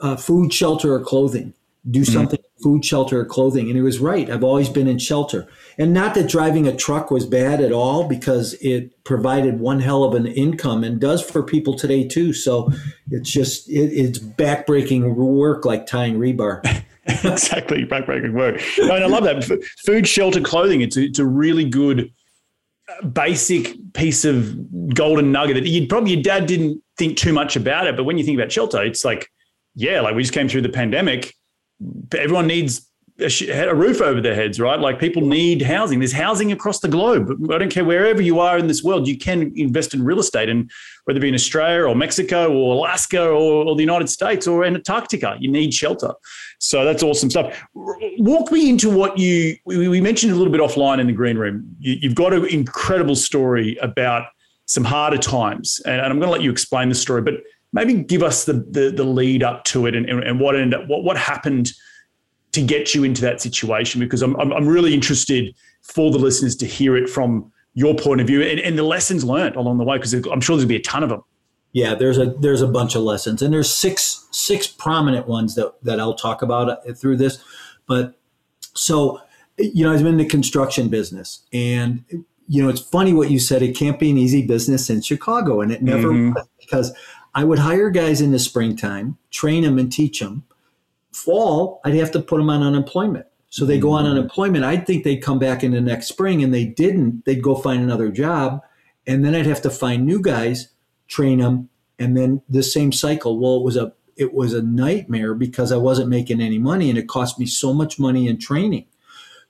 uh, 0.00 0.16
food, 0.16 0.52
shelter, 0.52 0.94
or 0.94 1.00
clothing, 1.00 1.54
do 1.90 2.04
something 2.04 2.38
food, 2.62 2.84
shelter, 2.84 3.20
or 3.20 3.24
clothing. 3.24 3.66
And 3.66 3.76
he 3.76 3.82
was 3.82 3.98
right. 3.98 4.28
I've 4.30 4.44
always 4.44 4.68
been 4.68 4.86
in 4.86 4.98
shelter. 4.98 5.48
And 5.78 5.92
not 5.92 6.14
that 6.14 6.28
driving 6.28 6.66
a 6.66 6.76
truck 6.76 7.10
was 7.10 7.26
bad 7.26 7.60
at 7.60 7.72
all, 7.72 8.06
because 8.06 8.54
it 8.60 9.02
provided 9.04 9.60
one 9.60 9.80
hell 9.80 10.04
of 10.04 10.14
an 10.14 10.26
income 10.26 10.84
and 10.84 11.00
does 11.00 11.22
for 11.22 11.42
people 11.42 11.74
today 11.74 12.06
too. 12.06 12.32
So 12.32 12.70
it's 13.10 13.30
just 13.30 13.68
it, 13.68 13.92
it's 13.92 14.18
backbreaking 14.18 15.14
work 15.14 15.64
like 15.64 15.86
tying 15.86 16.18
rebar. 16.18 16.64
exactly, 17.06 17.84
backbreaking 17.84 18.34
work. 18.34 18.60
No, 18.78 18.94
and 18.94 19.04
I 19.04 19.06
love 19.06 19.24
that. 19.24 19.44
Food, 19.84 20.06
shelter, 20.06 20.40
clothing. 20.40 20.80
It's 20.80 20.96
a, 20.96 21.02
it's 21.04 21.18
a 21.18 21.26
really 21.26 21.64
good 21.64 22.12
uh, 22.88 23.06
basic 23.06 23.76
piece 23.94 24.24
of 24.24 24.94
golden 24.94 25.32
nugget 25.32 25.54
that 25.54 25.66
you'd 25.68 25.88
probably 25.88 26.12
your 26.12 26.22
dad 26.22 26.46
didn't 26.46 26.82
think 26.98 27.16
too 27.16 27.32
much 27.32 27.56
about 27.56 27.86
it, 27.86 27.96
but 27.96 28.04
when 28.04 28.18
you 28.18 28.24
think 28.24 28.38
about 28.38 28.52
shelter, 28.52 28.82
it's 28.82 29.04
like, 29.04 29.30
yeah, 29.74 30.00
like 30.00 30.14
we 30.14 30.22
just 30.22 30.34
came 30.34 30.48
through 30.48 30.62
the 30.62 30.68
pandemic. 30.68 31.34
Everyone 32.12 32.46
needs 32.46 32.90
a, 33.20 33.74
roof 33.74 34.00
over 34.00 34.20
their 34.20 34.34
heads, 34.34 34.58
right? 34.58 34.78
Like 34.78 34.98
people 34.98 35.22
need 35.22 35.62
housing. 35.62 35.98
There's 35.98 36.12
housing 36.12 36.52
across 36.52 36.80
the 36.80 36.88
globe. 36.88 37.30
I 37.50 37.58
don't 37.58 37.70
care 37.70 37.84
wherever 37.84 38.22
you 38.22 38.40
are 38.40 38.58
in 38.58 38.66
this 38.66 38.82
world, 38.82 39.06
you 39.06 39.18
can 39.18 39.52
invest 39.56 39.94
in 39.94 40.02
real 40.02 40.18
estate, 40.18 40.48
and 40.48 40.70
whether 41.04 41.18
it 41.18 41.22
be 41.22 41.28
in 41.28 41.34
Australia 41.34 41.84
or 41.84 41.94
Mexico 41.94 42.52
or 42.52 42.74
Alaska 42.74 43.22
or, 43.22 43.66
or 43.66 43.74
the 43.76 43.82
United 43.82 44.08
States 44.08 44.46
or 44.46 44.64
Antarctica, 44.64 45.36
you 45.38 45.50
need 45.50 45.74
shelter. 45.74 46.12
So 46.58 46.84
that's 46.84 47.02
awesome 47.02 47.30
stuff. 47.30 47.62
Walk 47.74 48.52
me 48.52 48.68
into 48.68 48.90
what 48.90 49.18
you 49.18 49.56
we, 49.64 49.88
we 49.88 50.00
mentioned 50.00 50.32
a 50.32 50.36
little 50.36 50.52
bit 50.52 50.60
offline 50.60 51.00
in 51.00 51.06
the 51.06 51.12
green 51.12 51.38
room. 51.38 51.76
You, 51.78 51.96
you've 52.00 52.14
got 52.14 52.32
an 52.32 52.46
incredible 52.46 53.16
story 53.16 53.76
about 53.76 54.26
some 54.66 54.84
harder 54.84 55.18
times, 55.18 55.80
and, 55.84 55.94
and 55.94 56.06
I'm 56.06 56.18
going 56.18 56.28
to 56.28 56.32
let 56.32 56.42
you 56.42 56.50
explain 56.50 56.88
the 56.88 56.94
story, 56.94 57.22
but 57.22 57.34
maybe 57.72 57.94
give 57.94 58.22
us 58.22 58.44
the 58.44 58.54
the, 58.54 58.92
the 58.94 59.04
lead 59.04 59.42
up 59.42 59.64
to 59.64 59.86
it 59.86 59.94
and, 59.94 60.08
and, 60.08 60.22
and 60.22 60.40
what 60.40 60.56
ended 60.56 60.80
up, 60.80 60.88
what 60.88 61.04
what 61.04 61.16
happened 61.16 61.72
to 62.52 62.62
get 62.62 62.94
you 62.94 63.04
into 63.04 63.22
that 63.22 63.40
situation 63.40 64.00
because 64.00 64.22
I'm, 64.22 64.34
I'm, 64.40 64.52
I'm 64.52 64.66
really 64.66 64.92
interested 64.92 65.54
for 65.82 66.10
the 66.10 66.18
listeners 66.18 66.56
to 66.56 66.66
hear 66.66 66.96
it 66.96 67.08
from 67.08 67.52
your 67.74 67.94
point 67.94 68.20
of 68.20 68.26
view 68.26 68.42
and, 68.42 68.58
and 68.58 68.76
the 68.76 68.82
lessons 68.82 69.22
learned 69.24 69.54
along 69.54 69.78
the 69.78 69.84
way 69.84 69.96
because 69.98 70.12
I'm 70.12 70.40
sure 70.40 70.56
there'll 70.56 70.68
be 70.68 70.74
a 70.76 70.82
ton 70.82 71.04
of 71.04 71.10
them. 71.10 71.22
Yeah, 71.72 71.94
there's 71.94 72.18
a 72.18 72.26
there's 72.40 72.62
a 72.62 72.66
bunch 72.66 72.96
of 72.96 73.02
lessons, 73.02 73.42
and 73.42 73.54
there's 73.54 73.72
six 73.72 74.26
six 74.32 74.66
prominent 74.66 75.28
ones 75.28 75.54
that 75.54 75.72
that 75.84 76.00
I'll 76.00 76.14
talk 76.16 76.42
about 76.42 76.68
uh, 76.68 76.92
through 76.94 77.18
this. 77.18 77.40
But 77.86 78.18
so, 78.74 79.20
you 79.56 79.84
know, 79.84 79.92
I've 79.92 79.98
been 79.98 80.08
in 80.08 80.16
the 80.16 80.24
construction 80.24 80.88
business, 80.88 81.46
and 81.52 82.02
you 82.48 82.60
know, 82.60 82.68
it's 82.68 82.80
funny 82.80 83.12
what 83.12 83.30
you 83.30 83.38
said. 83.38 83.62
It 83.62 83.76
can't 83.76 84.00
be 84.00 84.10
an 84.10 84.18
easy 84.18 84.44
business 84.44 84.90
in 84.90 85.00
Chicago, 85.00 85.60
and 85.60 85.70
it 85.70 85.80
never 85.80 86.08
Mhm. 86.08 86.34
was 86.34 86.48
because 86.58 86.92
I 87.34 87.44
would 87.44 87.58
hire 87.58 87.90
guys 87.90 88.20
in 88.20 88.32
the 88.32 88.38
springtime, 88.38 89.16
train 89.30 89.62
them 89.62 89.78
and 89.78 89.92
teach 89.92 90.20
them. 90.20 90.44
Fall, 91.12 91.80
I'd 91.84 91.94
have 91.94 92.10
to 92.12 92.20
put 92.20 92.38
them 92.38 92.50
on 92.50 92.62
unemployment. 92.62 93.26
So 93.50 93.64
they 93.64 93.78
go 93.78 93.90
on 93.90 94.04
mm. 94.04 94.10
unemployment. 94.10 94.64
I'd 94.64 94.86
think 94.86 95.04
they'd 95.04 95.22
come 95.22 95.38
back 95.38 95.64
in 95.64 95.72
the 95.72 95.80
next 95.80 96.06
spring, 96.06 96.42
and 96.42 96.54
they 96.54 96.64
didn't. 96.64 97.24
They'd 97.24 97.42
go 97.42 97.56
find 97.56 97.82
another 97.82 98.10
job, 98.10 98.62
and 99.06 99.24
then 99.24 99.34
I'd 99.34 99.46
have 99.46 99.62
to 99.62 99.70
find 99.70 100.06
new 100.06 100.20
guys 100.20 100.68
train 101.08 101.40
them, 101.40 101.68
and 101.98 102.16
then 102.16 102.42
the 102.48 102.62
same 102.62 102.92
cycle. 102.92 103.38
Well, 103.38 103.56
it 103.56 103.64
was 103.64 103.76
a 103.76 103.92
it 104.16 104.34
was 104.34 104.52
a 104.52 104.62
nightmare 104.62 105.34
because 105.34 105.72
I 105.72 105.76
wasn't 105.76 106.10
making 106.10 106.40
any 106.40 106.58
money, 106.58 106.90
and 106.90 106.98
it 106.98 107.08
cost 107.08 107.38
me 107.38 107.46
so 107.46 107.72
much 107.72 107.98
money 107.98 108.28
in 108.28 108.38
training. 108.38 108.86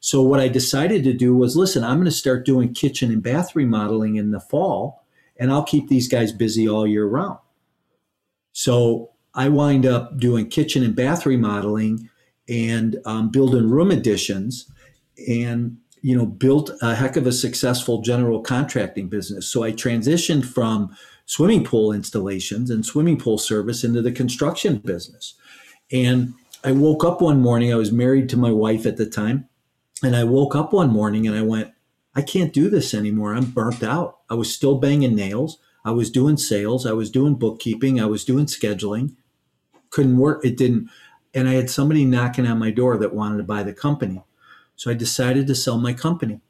So 0.01 0.23
what 0.23 0.41
I 0.41 0.49
decided 0.49 1.05
to 1.05 1.13
do 1.13 1.37
was, 1.37 1.57
listen, 1.57 1.85
I'm 1.85 1.97
going 1.97 2.07
to 2.07 2.11
start 2.11 2.47
doing 2.47 2.73
kitchen 2.73 3.13
and 3.13 3.23
bath 3.23 3.55
remodeling 3.55 4.17
in 4.17 4.31
the 4.31 4.41
fall, 4.41 5.05
and 5.37 5.53
I'll 5.53 5.63
keep 5.63 5.89
these 5.89 6.09
guys 6.09 6.33
busy 6.33 6.67
all 6.67 6.87
year 6.87 7.05
round. 7.05 7.39
So 8.61 9.13
I 9.33 9.49
wind 9.49 9.87
up 9.87 10.19
doing 10.19 10.51
kitchen 10.51 10.85
and 10.85 10.95
bath 10.95 11.25
remodeling 11.25 12.11
and 12.47 13.01
um, 13.07 13.31
building 13.31 13.71
room 13.71 13.91
additions, 13.91 14.71
and 15.27 15.79
you 16.03 16.15
know 16.15 16.27
built 16.27 16.71
a 16.83 16.95
heck 16.95 17.17
of 17.17 17.27
a 17.27 17.33
successful 17.33 18.03
general 18.03 18.43
contracting 18.43 19.09
business. 19.09 19.49
So 19.49 19.63
I 19.63 19.73
transitioned 19.73 20.45
from 20.45 20.95
swimming 21.25 21.65
pool 21.65 21.91
installations 21.91 22.69
and 22.69 22.85
swimming 22.85 23.19
pool 23.19 23.39
service 23.39 23.83
into 23.83 24.03
the 24.03 24.13
construction 24.13 24.77
business. 24.77 25.37
And 25.91 26.35
I 26.63 26.73
woke 26.73 27.03
up 27.03 27.23
one 27.23 27.41
morning, 27.41 27.73
I 27.73 27.77
was 27.77 27.93
married 27.93 28.29
to 28.29 28.37
my 28.37 28.51
wife 28.51 28.85
at 28.85 28.99
the 28.99 29.07
time, 29.07 29.49
and 30.03 30.15
I 30.15 30.25
woke 30.25 30.55
up 30.55 30.75
one 30.75 30.91
morning 30.91 31.27
and 31.27 31.35
I 31.35 31.41
went, 31.41 31.73
I 32.15 32.21
can't 32.21 32.53
do 32.53 32.69
this 32.69 32.93
anymore. 32.93 33.35
I'm 33.35 33.47
burnt 33.47 33.83
out. 33.83 34.19
I 34.29 34.35
was 34.35 34.55
still 34.55 34.77
banging 34.77 35.17
nails. 35.17 35.57
I 35.85 35.91
was 35.93 36.11
doing 36.11 36.37
sales. 36.37 36.87
I 36.87 36.93
was 36.93 37.11
doing 37.11 37.35
bookkeeping. 37.35 38.01
I 38.01 38.07
was 38.07 38.25
doing 38.25 38.47
scheduling. 38.47 39.17
Couldn't 39.91 40.19
work. 40.19 40.45
It 40.45 40.57
didn't. 40.57 40.91
And 41.35 41.49
I 41.49 41.55
had 41.55 41.71
somebody 41.71 42.05
knocking 42.05 42.47
on 42.47 42.59
my 42.59 42.71
door 42.71 42.97
that 42.99 43.15
wanted 43.15 43.39
to 43.39 43.45
buy 43.45 43.63
the 43.63 43.73
company. 43.73 44.23
So 44.77 44.91
I 44.91 44.95
decided 44.95 45.47
to 45.47 45.55
sell 45.55 45.79
my 45.79 45.93
company 45.93 46.41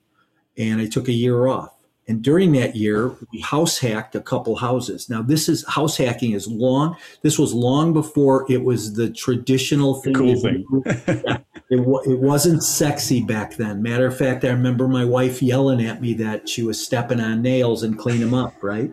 and 0.57 0.81
I 0.81 0.87
took 0.87 1.09
a 1.09 1.13
year 1.13 1.47
off. 1.47 1.80
And 2.11 2.23
during 2.23 2.51
that 2.53 2.75
year, 2.75 3.15
we 3.33 3.39
house 3.39 3.79
hacked 3.79 4.17
a 4.17 4.21
couple 4.21 4.57
houses. 4.57 5.09
Now, 5.09 5.23
this 5.23 5.49
is 5.49 5.65
house 5.69 5.97
hacking 5.97 6.33
is 6.33 6.49
long. 6.49 6.97
This 7.23 7.39
was 7.39 7.55
long 7.55 7.93
before 7.93 8.51
it 8.51 8.65
was 8.65 8.95
the 8.95 9.11
traditional 9.11 9.95
thing. 10.03 10.15
Cool 10.15 10.41
thing. 10.41 10.67
Yeah, 10.85 11.39
it, 11.71 11.79
it 11.79 12.19
wasn't 12.19 12.65
sexy 12.65 13.23
back 13.23 13.55
then. 13.55 13.81
Matter 13.81 14.09
of 14.09 14.19
fact, 14.19 14.45
I 14.45 14.49
remember 14.49 14.89
my 14.89 15.05
wife 15.05 15.41
yelling 15.41 15.87
at 15.87 16.01
me 16.01 16.13
that 16.15 16.49
she 16.49 16.65
was 16.65 16.85
stepping 16.85 17.21
on 17.21 17.43
nails 17.43 17.85
and 17.85 17.97
clean 17.97 18.19
them 18.19 18.35
up, 18.35 18.61
right? 18.61 18.93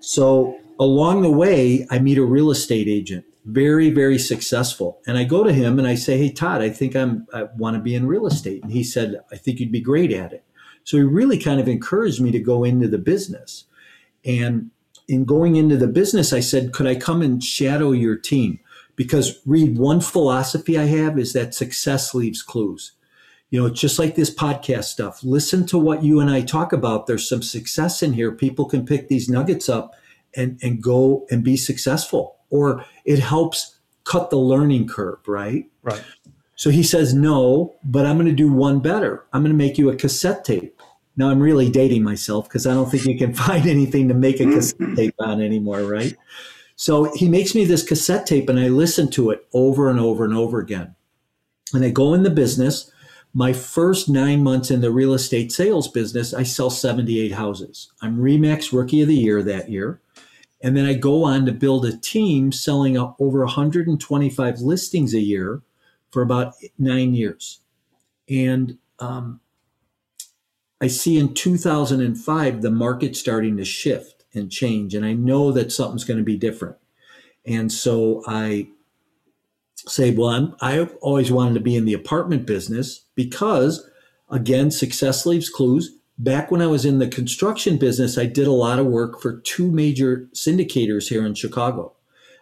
So 0.00 0.60
along 0.78 1.22
the 1.22 1.30
way, 1.30 1.86
I 1.90 1.98
meet 1.98 2.18
a 2.18 2.24
real 2.24 2.50
estate 2.50 2.88
agent, 2.88 3.24
very, 3.46 3.88
very 3.88 4.18
successful. 4.18 5.00
And 5.06 5.16
I 5.16 5.24
go 5.24 5.44
to 5.44 5.52
him 5.52 5.78
and 5.78 5.88
I 5.88 5.94
say, 5.94 6.18
Hey, 6.18 6.30
Todd, 6.30 6.60
I 6.60 6.68
think 6.68 6.94
I'm, 6.94 7.26
I 7.32 7.44
want 7.56 7.76
to 7.76 7.82
be 7.82 7.94
in 7.94 8.06
real 8.06 8.26
estate. 8.26 8.62
And 8.62 8.70
he 8.70 8.84
said, 8.84 9.20
I 9.32 9.36
think 9.36 9.60
you'd 9.60 9.72
be 9.72 9.80
great 9.80 10.12
at 10.12 10.34
it. 10.34 10.43
So 10.84 10.96
he 10.98 11.02
really 11.02 11.38
kind 11.38 11.60
of 11.60 11.68
encouraged 11.68 12.20
me 12.20 12.30
to 12.30 12.38
go 12.38 12.62
into 12.62 12.88
the 12.88 12.98
business. 12.98 13.64
And 14.24 14.70
in 15.08 15.24
going 15.24 15.56
into 15.56 15.76
the 15.76 15.88
business, 15.88 16.32
I 16.32 16.40
said, 16.40 16.72
Could 16.72 16.86
I 16.86 16.94
come 16.94 17.22
and 17.22 17.42
shadow 17.42 17.92
your 17.92 18.16
team? 18.16 18.60
Because, 18.96 19.40
Reed 19.44 19.76
one 19.76 20.00
philosophy 20.00 20.78
I 20.78 20.84
have 20.84 21.18
is 21.18 21.32
that 21.32 21.54
success 21.54 22.14
leaves 22.14 22.42
clues. 22.42 22.92
You 23.50 23.62
know, 23.62 23.70
just 23.70 23.98
like 23.98 24.14
this 24.14 24.34
podcast 24.34 24.84
stuff, 24.84 25.22
listen 25.22 25.66
to 25.66 25.78
what 25.78 26.02
you 26.02 26.20
and 26.20 26.30
I 26.30 26.42
talk 26.42 26.72
about. 26.72 27.06
There's 27.06 27.28
some 27.28 27.42
success 27.42 28.02
in 28.02 28.12
here. 28.12 28.32
People 28.32 28.66
can 28.66 28.86
pick 28.86 29.08
these 29.08 29.28
nuggets 29.28 29.68
up 29.68 29.94
and, 30.36 30.58
and 30.62 30.82
go 30.82 31.26
and 31.30 31.44
be 31.44 31.56
successful, 31.56 32.36
or 32.50 32.84
it 33.04 33.18
helps 33.18 33.78
cut 34.04 34.30
the 34.30 34.38
learning 34.38 34.88
curve, 34.88 35.26
right? 35.26 35.66
Right. 35.82 36.02
So 36.56 36.70
he 36.70 36.82
says, 36.82 37.14
No, 37.14 37.74
but 37.84 38.06
I'm 38.06 38.16
going 38.16 38.28
to 38.28 38.32
do 38.32 38.52
one 38.52 38.80
better. 38.80 39.24
I'm 39.32 39.42
going 39.42 39.52
to 39.52 39.58
make 39.58 39.78
you 39.78 39.90
a 39.90 39.96
cassette 39.96 40.44
tape. 40.44 40.80
Now 41.16 41.30
I'm 41.30 41.40
really 41.40 41.70
dating 41.70 42.02
myself 42.02 42.48
because 42.48 42.66
I 42.66 42.74
don't 42.74 42.90
think 42.90 43.04
you 43.04 43.18
can 43.18 43.34
find 43.46 43.66
anything 43.66 44.08
to 44.08 44.14
make 44.14 44.40
a 44.40 44.44
cassette 44.44 44.78
mm-hmm. 44.78 44.94
tape 44.94 45.14
on 45.18 45.40
anymore, 45.40 45.82
right? 45.82 46.14
So 46.76 47.12
he 47.14 47.28
makes 47.28 47.54
me 47.54 47.64
this 47.64 47.86
cassette 47.86 48.26
tape 48.26 48.48
and 48.48 48.58
I 48.58 48.68
listen 48.68 49.10
to 49.12 49.30
it 49.30 49.46
over 49.52 49.88
and 49.88 50.00
over 50.00 50.24
and 50.24 50.34
over 50.34 50.58
again. 50.58 50.94
And 51.72 51.84
I 51.84 51.90
go 51.90 52.14
in 52.14 52.22
the 52.22 52.30
business. 52.30 52.90
My 53.36 53.52
first 53.52 54.08
nine 54.08 54.44
months 54.44 54.70
in 54.70 54.80
the 54.80 54.92
real 54.92 55.12
estate 55.12 55.50
sales 55.50 55.88
business, 55.88 56.32
I 56.32 56.44
sell 56.44 56.70
78 56.70 57.32
houses. 57.32 57.90
I'm 58.00 58.18
Remax 58.18 58.72
Rookie 58.72 59.02
of 59.02 59.08
the 59.08 59.16
Year 59.16 59.42
that 59.42 59.70
year. 59.70 60.00
And 60.62 60.76
then 60.76 60.86
I 60.86 60.94
go 60.94 61.24
on 61.24 61.44
to 61.46 61.52
build 61.52 61.84
a 61.84 61.96
team 61.96 62.52
selling 62.52 62.96
over 62.96 63.40
125 63.40 64.60
listings 64.60 65.14
a 65.14 65.20
year 65.20 65.62
for 66.14 66.22
about 66.22 66.54
nine 66.78 67.12
years. 67.12 67.58
And 68.30 68.78
um, 69.00 69.40
I 70.80 70.86
see 70.86 71.18
in 71.18 71.34
2005 71.34 72.62
the 72.62 72.70
market 72.70 73.16
starting 73.16 73.56
to 73.56 73.64
shift 73.64 74.24
and 74.32 74.50
change, 74.50 74.94
and 74.94 75.04
I 75.04 75.12
know 75.12 75.50
that 75.52 75.72
something's 75.72 76.04
going 76.04 76.18
to 76.18 76.24
be 76.24 76.36
different. 76.36 76.76
And 77.44 77.70
so 77.70 78.22
I 78.26 78.68
say, 79.74 80.12
well, 80.12 80.28
I'm, 80.28 80.54
I've 80.60 80.94
always 81.02 81.32
wanted 81.32 81.54
to 81.54 81.60
be 81.60 81.76
in 81.76 81.84
the 81.84 81.92
apartment 81.94 82.46
business 82.46 83.04
because, 83.16 83.90
again, 84.30 84.70
success 84.70 85.26
leaves 85.26 85.50
clues. 85.50 85.96
Back 86.16 86.50
when 86.50 86.62
I 86.62 86.68
was 86.68 86.84
in 86.84 87.00
the 87.00 87.08
construction 87.08 87.76
business, 87.76 88.16
I 88.16 88.26
did 88.26 88.46
a 88.46 88.52
lot 88.52 88.78
of 88.78 88.86
work 88.86 89.20
for 89.20 89.40
two 89.40 89.70
major 89.70 90.28
syndicators 90.32 91.08
here 91.08 91.26
in 91.26 91.34
Chicago. 91.34 91.92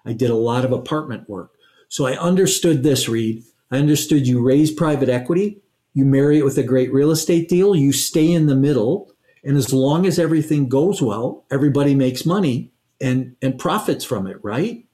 I 0.05 0.13
did 0.13 0.31
a 0.31 0.35
lot 0.37 0.65
of 0.65 0.73
apartment 0.73 1.29
work. 1.29 1.53
So 1.89 2.07
I 2.07 2.19
understood 2.19 2.83
this, 2.83 3.09
Reed. 3.09 3.45
I 3.73 3.79
understood 3.79 4.27
you 4.27 4.43
raise 4.43 4.71
private 4.71 5.09
equity, 5.09 5.63
you 5.95 6.05
marry 6.05 6.39
it 6.39 6.45
with 6.45 6.59
a 6.59 6.63
great 6.63 6.93
real 6.93 7.11
estate 7.11 7.49
deal, 7.49 7.75
you 7.75 7.93
stay 7.93 8.31
in 8.31 8.47
the 8.47 8.55
middle, 8.55 9.13
and 9.43 9.57
as 9.57 9.73
long 9.73 10.07
as 10.07 10.19
everything 10.19 10.69
goes 10.69 11.03
well, 11.03 11.45
everybody 11.51 11.95
makes 11.95 12.27
money 12.27 12.71
and, 13.01 13.35
and 13.43 13.59
profits 13.59 14.05
from 14.05 14.27
it, 14.27 14.37
right? 14.43 14.85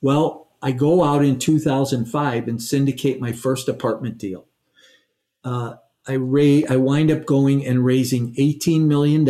Well, 0.00 0.48
I 0.60 0.72
go 0.72 1.04
out 1.04 1.24
in 1.24 1.38
2005 1.38 2.48
and 2.48 2.60
syndicate 2.60 3.20
my 3.20 3.32
first 3.32 3.68
apartment 3.68 4.18
deal. 4.18 4.46
Uh, 5.44 5.76
I 6.06 6.16
ra- 6.16 6.68
I 6.68 6.76
wind 6.76 7.10
up 7.10 7.26
going 7.26 7.64
and 7.64 7.84
raising 7.84 8.34
$18 8.34 8.82
million, 8.86 9.24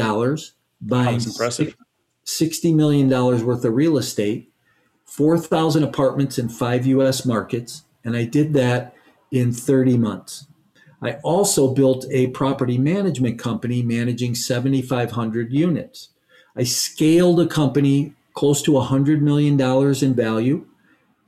buying 0.81 1.21
impressive. 1.23 1.77
$60 2.25 2.75
million 2.75 3.09
worth 3.11 3.65
of 3.65 3.75
real 3.75 3.99
estate, 3.99 4.51
4,000 5.05 5.83
apartments 5.83 6.39
in 6.39 6.49
five 6.49 6.87
US 6.87 7.27
markets, 7.27 7.83
and 8.03 8.17
I 8.17 8.25
did 8.25 8.55
that 8.55 8.94
in 9.35 9.53
30 9.53 9.99
months. 9.99 10.47
I 11.03 11.15
also 11.25 11.75
built 11.75 12.07
a 12.11 12.29
property 12.29 12.79
management 12.79 13.37
company 13.39 13.83
managing 13.83 14.37
7,500 14.37 15.53
units. 15.53 16.11
I 16.57 16.63
scaled 16.63 17.41
a 17.41 17.47
company 17.47 18.15
close 18.35 18.63
to 18.63 18.71
$100 18.71 19.21
million 19.21 19.61
in 19.61 20.15
value, 20.15 20.67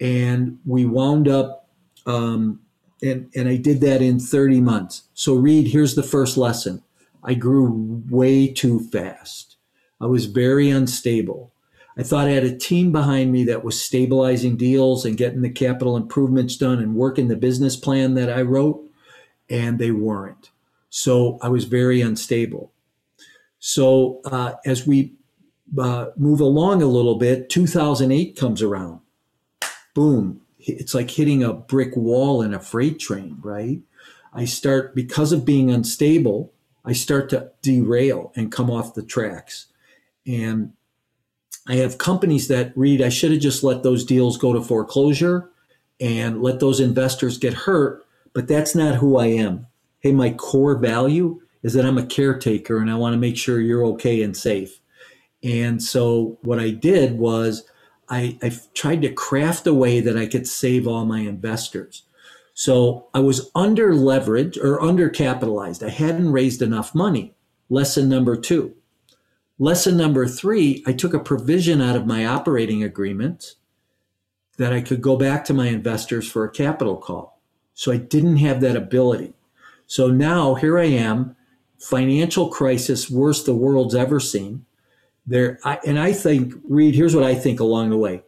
and 0.01 0.59
we 0.65 0.87
wound 0.87 1.27
up, 1.27 1.69
um, 2.07 2.61
and, 3.03 3.29
and 3.35 3.49
I 3.49 3.57
did 3.57 3.81
that 3.81 4.03
in 4.03 4.21
30 4.21 4.61
months. 4.61 5.03
So, 5.13 5.35
Reed, 5.35 5.67
here's 5.67 5.97
the 5.97 6.03
first 6.05 6.37
lesson 6.37 6.85
I 7.25 7.35
grew 7.35 8.05
way 8.09 8.47
too 8.47 8.79
fast. 8.79 9.57
I 10.01 10.07
was 10.07 10.27
very 10.27 10.71
unstable. 10.71 11.51
I 11.99 12.03
thought 12.03 12.29
I 12.29 12.33
had 12.33 12.45
a 12.45 12.57
team 12.57 12.93
behind 12.93 13.33
me 13.33 13.45
that 13.45 13.65
was 13.65 13.83
stabilizing 13.83 14.57
deals 14.57 15.05
and 15.07 15.17
getting 15.17 15.41
the 15.41 15.51
capital 15.51 15.97
improvements 15.97 16.57
done 16.57 16.79
and 16.79 16.95
working 16.95 17.29
the 17.29 17.37
business 17.37 17.75
plan 17.77 18.15
that 18.15 18.31
I 18.31 18.43
wrote, 18.43 18.87
and 19.49 19.79
they 19.79 19.91
weren't. 19.91 20.51
So 20.91 21.39
I 21.41 21.49
was 21.49 21.65
very 21.65 22.03
unstable. 22.03 22.73
So 23.59 24.21
uh, 24.25 24.55
as 24.67 24.87
we 24.87 25.15
uh, 25.79 26.09
move 26.17 26.41
along 26.41 26.83
a 26.83 26.87
little 26.87 27.17
bit, 27.17 27.49
2008 27.49 28.37
comes 28.37 28.63
around. 28.63 29.01
Boom. 29.95 30.43
It's 30.59 30.95
like 30.95 31.11
hitting 31.11 31.43
a 31.43 31.55
brick 31.55 31.97
wall 31.97 32.43
in 32.43 32.53
a 32.53 32.61
freight 32.61 32.99
train, 32.99 33.39
right? 33.43 33.81
I 34.35 34.45
start, 34.45 34.95
because 34.95 35.33
of 35.33 35.47
being 35.47 35.71
unstable, 35.71 36.53
I 36.85 36.93
start 36.93 37.31
to 37.31 37.53
derail 37.63 38.33
and 38.37 38.53
come 38.53 38.71
off 38.71 38.95
the 38.95 39.03
tracks. 39.03 39.67
And 40.27 40.73
I 41.69 41.77
have 41.77 41.99
companies 41.99 42.49
that 42.49 42.73
read, 42.77 43.03
I 43.03 43.09
should 43.09 43.33
have 43.33 43.41
just 43.41 43.65
let 43.65 43.83
those 43.83 44.05
deals 44.05 44.37
go 44.37 44.53
to 44.53 44.63
foreclosure 44.63 45.51
and 46.01 46.43
let 46.43 46.61
those 46.61 46.81
investors 46.81 47.39
get 47.39 47.55
hurt, 47.55 48.05
but 48.33 48.49
that's 48.49 48.75
not 48.75 48.97
who 48.97 49.17
I 49.17 49.27
am. 49.27 49.67
Hey, 50.01 50.13
my 50.13 50.31
core 50.31 50.77
value 50.77 51.41
is 51.63 51.73
that 51.73 51.85
I'm 51.85 51.99
a 51.99 52.07
caretaker 52.07 52.79
and 52.79 52.91
I 52.91 52.95
want 52.95 53.15
to 53.15 53.19
make 53.19 53.37
sure 53.37 53.61
you're 53.61 53.85
okay 53.87 54.23
and 54.23 54.37
safe. 54.37 54.81
And 55.43 55.83
so 55.83 56.39
what 56.43 56.61
I 56.61 56.71
did 56.71 57.19
was 57.19 57.69
I, 58.09 58.39
I 58.43 58.53
tried 58.75 59.03
to 59.03 59.13
craft 59.13 59.67
a 59.67 59.75
way 59.75 60.01
that 60.01 60.17
I 60.17 60.27
could 60.27 60.47
save 60.47 60.87
all 60.87 61.05
my 61.05 61.21
investors. 61.21 62.03
So 62.55 63.09
I 63.13 63.21
was 63.21 63.51
under 63.55 63.93
leveraged 63.93 64.57
or 64.59 64.79
undercapitalized. 64.79 65.85
I 65.85 65.91
hadn't 65.91 66.33
raised 66.33 66.63
enough 66.63 66.95
money. 66.95 67.35
Lesson 67.69 68.09
number 68.09 68.37
two. 68.37 68.75
Lesson 69.59 69.97
number 69.97 70.27
three, 70.27 70.83
I 70.87 70.93
took 70.93 71.15
a 71.15 71.19
provision 71.19 71.81
out 71.81 71.97
of 71.97 72.07
my 72.07 72.27
operating 72.27 72.83
agreement 72.83 73.55
that 74.59 74.73
I 74.73 74.83
could 74.83 75.01
go 75.01 75.17
back 75.17 75.45
to 75.47 75.55
my 75.55 75.69
investors 75.69 76.31
for 76.31 76.45
a 76.45 76.51
capital 76.51 76.97
call. 76.97 77.41
So 77.73 77.91
I 77.91 77.97
didn't 77.97 78.37
have 78.39 78.61
that 78.61 78.77
ability. 78.77 79.33
So 79.87 80.09
now 80.09 80.55
here 80.55 80.79
I 80.79 80.85
am, 80.85 81.37
financial 81.79 82.49
crisis, 82.49 83.11
worst 83.11 83.47
the 83.47 83.55
world's 83.55 83.95
ever 83.95 84.21
seen. 84.21 84.67
There, 85.27 85.59
I, 85.65 85.79
and 85.87 85.99
I 85.99 86.13
think, 86.13 86.55
Reed, 86.69 86.95
here's 86.95 87.15
what 87.15 87.25
I 87.25 87.35
think 87.35 87.59
along 87.59 87.91
the 87.91 87.97
way. 87.97 88.23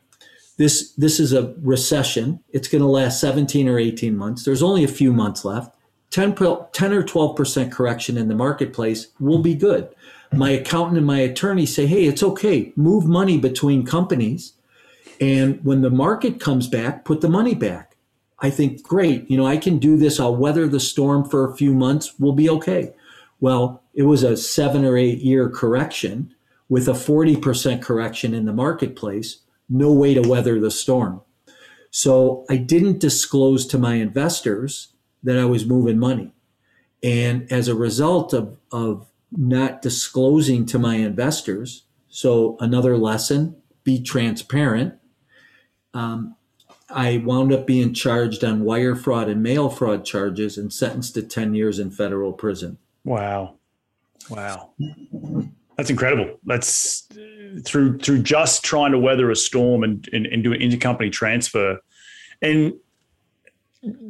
This 0.56 0.92
this 0.94 1.20
is 1.20 1.32
a 1.32 1.54
recession. 1.60 2.40
It's 2.48 2.66
going 2.66 2.82
to 2.82 2.88
last 2.88 3.20
17 3.20 3.68
or 3.68 3.78
18 3.78 4.16
months. 4.16 4.44
There's 4.44 4.62
only 4.62 4.82
a 4.82 4.88
few 4.88 5.12
months 5.12 5.44
left. 5.44 5.76
10, 6.10 6.34
10 6.72 6.92
or 6.92 7.02
12 7.04 7.36
percent 7.36 7.72
correction 7.72 8.16
in 8.16 8.28
the 8.28 8.34
marketplace 8.34 9.08
will 9.20 9.38
be 9.40 9.54
good 9.54 9.94
my 10.32 10.50
accountant 10.50 10.98
and 10.98 11.06
my 11.06 11.18
attorney 11.18 11.66
say, 11.66 11.86
hey, 11.86 12.04
it's 12.04 12.22
okay, 12.22 12.72
move 12.76 13.06
money 13.06 13.38
between 13.38 13.84
companies. 13.84 14.52
And 15.20 15.64
when 15.64 15.82
the 15.82 15.90
market 15.90 16.40
comes 16.40 16.68
back, 16.68 17.04
put 17.04 17.20
the 17.20 17.28
money 17.28 17.54
back. 17.54 17.96
I 18.40 18.50
think, 18.50 18.82
great, 18.82 19.28
you 19.28 19.36
know, 19.36 19.46
I 19.46 19.56
can 19.56 19.78
do 19.78 19.96
this. 19.96 20.20
I'll 20.20 20.36
weather 20.36 20.68
the 20.68 20.78
storm 20.78 21.28
for 21.28 21.44
a 21.44 21.56
few 21.56 21.74
months. 21.74 22.14
We'll 22.20 22.32
be 22.32 22.48
okay. 22.50 22.92
Well, 23.40 23.82
it 23.94 24.04
was 24.04 24.22
a 24.22 24.36
seven 24.36 24.84
or 24.84 24.96
eight 24.96 25.18
year 25.18 25.48
correction 25.48 26.34
with 26.68 26.86
a 26.86 26.92
40% 26.92 27.82
correction 27.82 28.34
in 28.34 28.44
the 28.44 28.52
marketplace. 28.52 29.38
No 29.68 29.92
way 29.92 30.14
to 30.14 30.22
weather 30.22 30.60
the 30.60 30.70
storm. 30.70 31.22
So 31.90 32.44
I 32.48 32.56
didn't 32.56 33.00
disclose 33.00 33.66
to 33.68 33.78
my 33.78 33.94
investors 33.94 34.92
that 35.22 35.38
I 35.38 35.44
was 35.46 35.66
moving 35.66 35.98
money. 35.98 36.32
And 37.02 37.50
as 37.50 37.66
a 37.68 37.74
result 37.74 38.32
of, 38.32 38.56
of 38.70 39.07
not 39.30 39.82
disclosing 39.82 40.66
to 40.66 40.78
my 40.78 40.96
investors. 40.96 41.84
So, 42.08 42.56
another 42.60 42.96
lesson 42.96 43.56
be 43.84 44.00
transparent. 44.02 44.94
Um, 45.94 46.36
I 46.90 47.22
wound 47.24 47.52
up 47.52 47.66
being 47.66 47.92
charged 47.92 48.44
on 48.44 48.64
wire 48.64 48.96
fraud 48.96 49.28
and 49.28 49.42
mail 49.42 49.68
fraud 49.68 50.04
charges 50.04 50.56
and 50.56 50.72
sentenced 50.72 51.14
to 51.14 51.22
10 51.22 51.54
years 51.54 51.78
in 51.78 51.90
federal 51.90 52.32
prison. 52.32 52.78
Wow. 53.04 53.56
Wow. 54.30 54.70
That's 55.76 55.90
incredible. 55.90 56.38
That's 56.44 57.08
through 57.64 57.98
through 57.98 58.22
just 58.22 58.64
trying 58.64 58.92
to 58.92 58.98
weather 58.98 59.30
a 59.30 59.36
storm 59.36 59.84
and, 59.84 60.08
and, 60.12 60.26
and 60.26 60.42
do 60.42 60.52
an 60.52 60.60
intercompany 60.60 61.12
transfer. 61.12 61.78
And, 62.42 62.74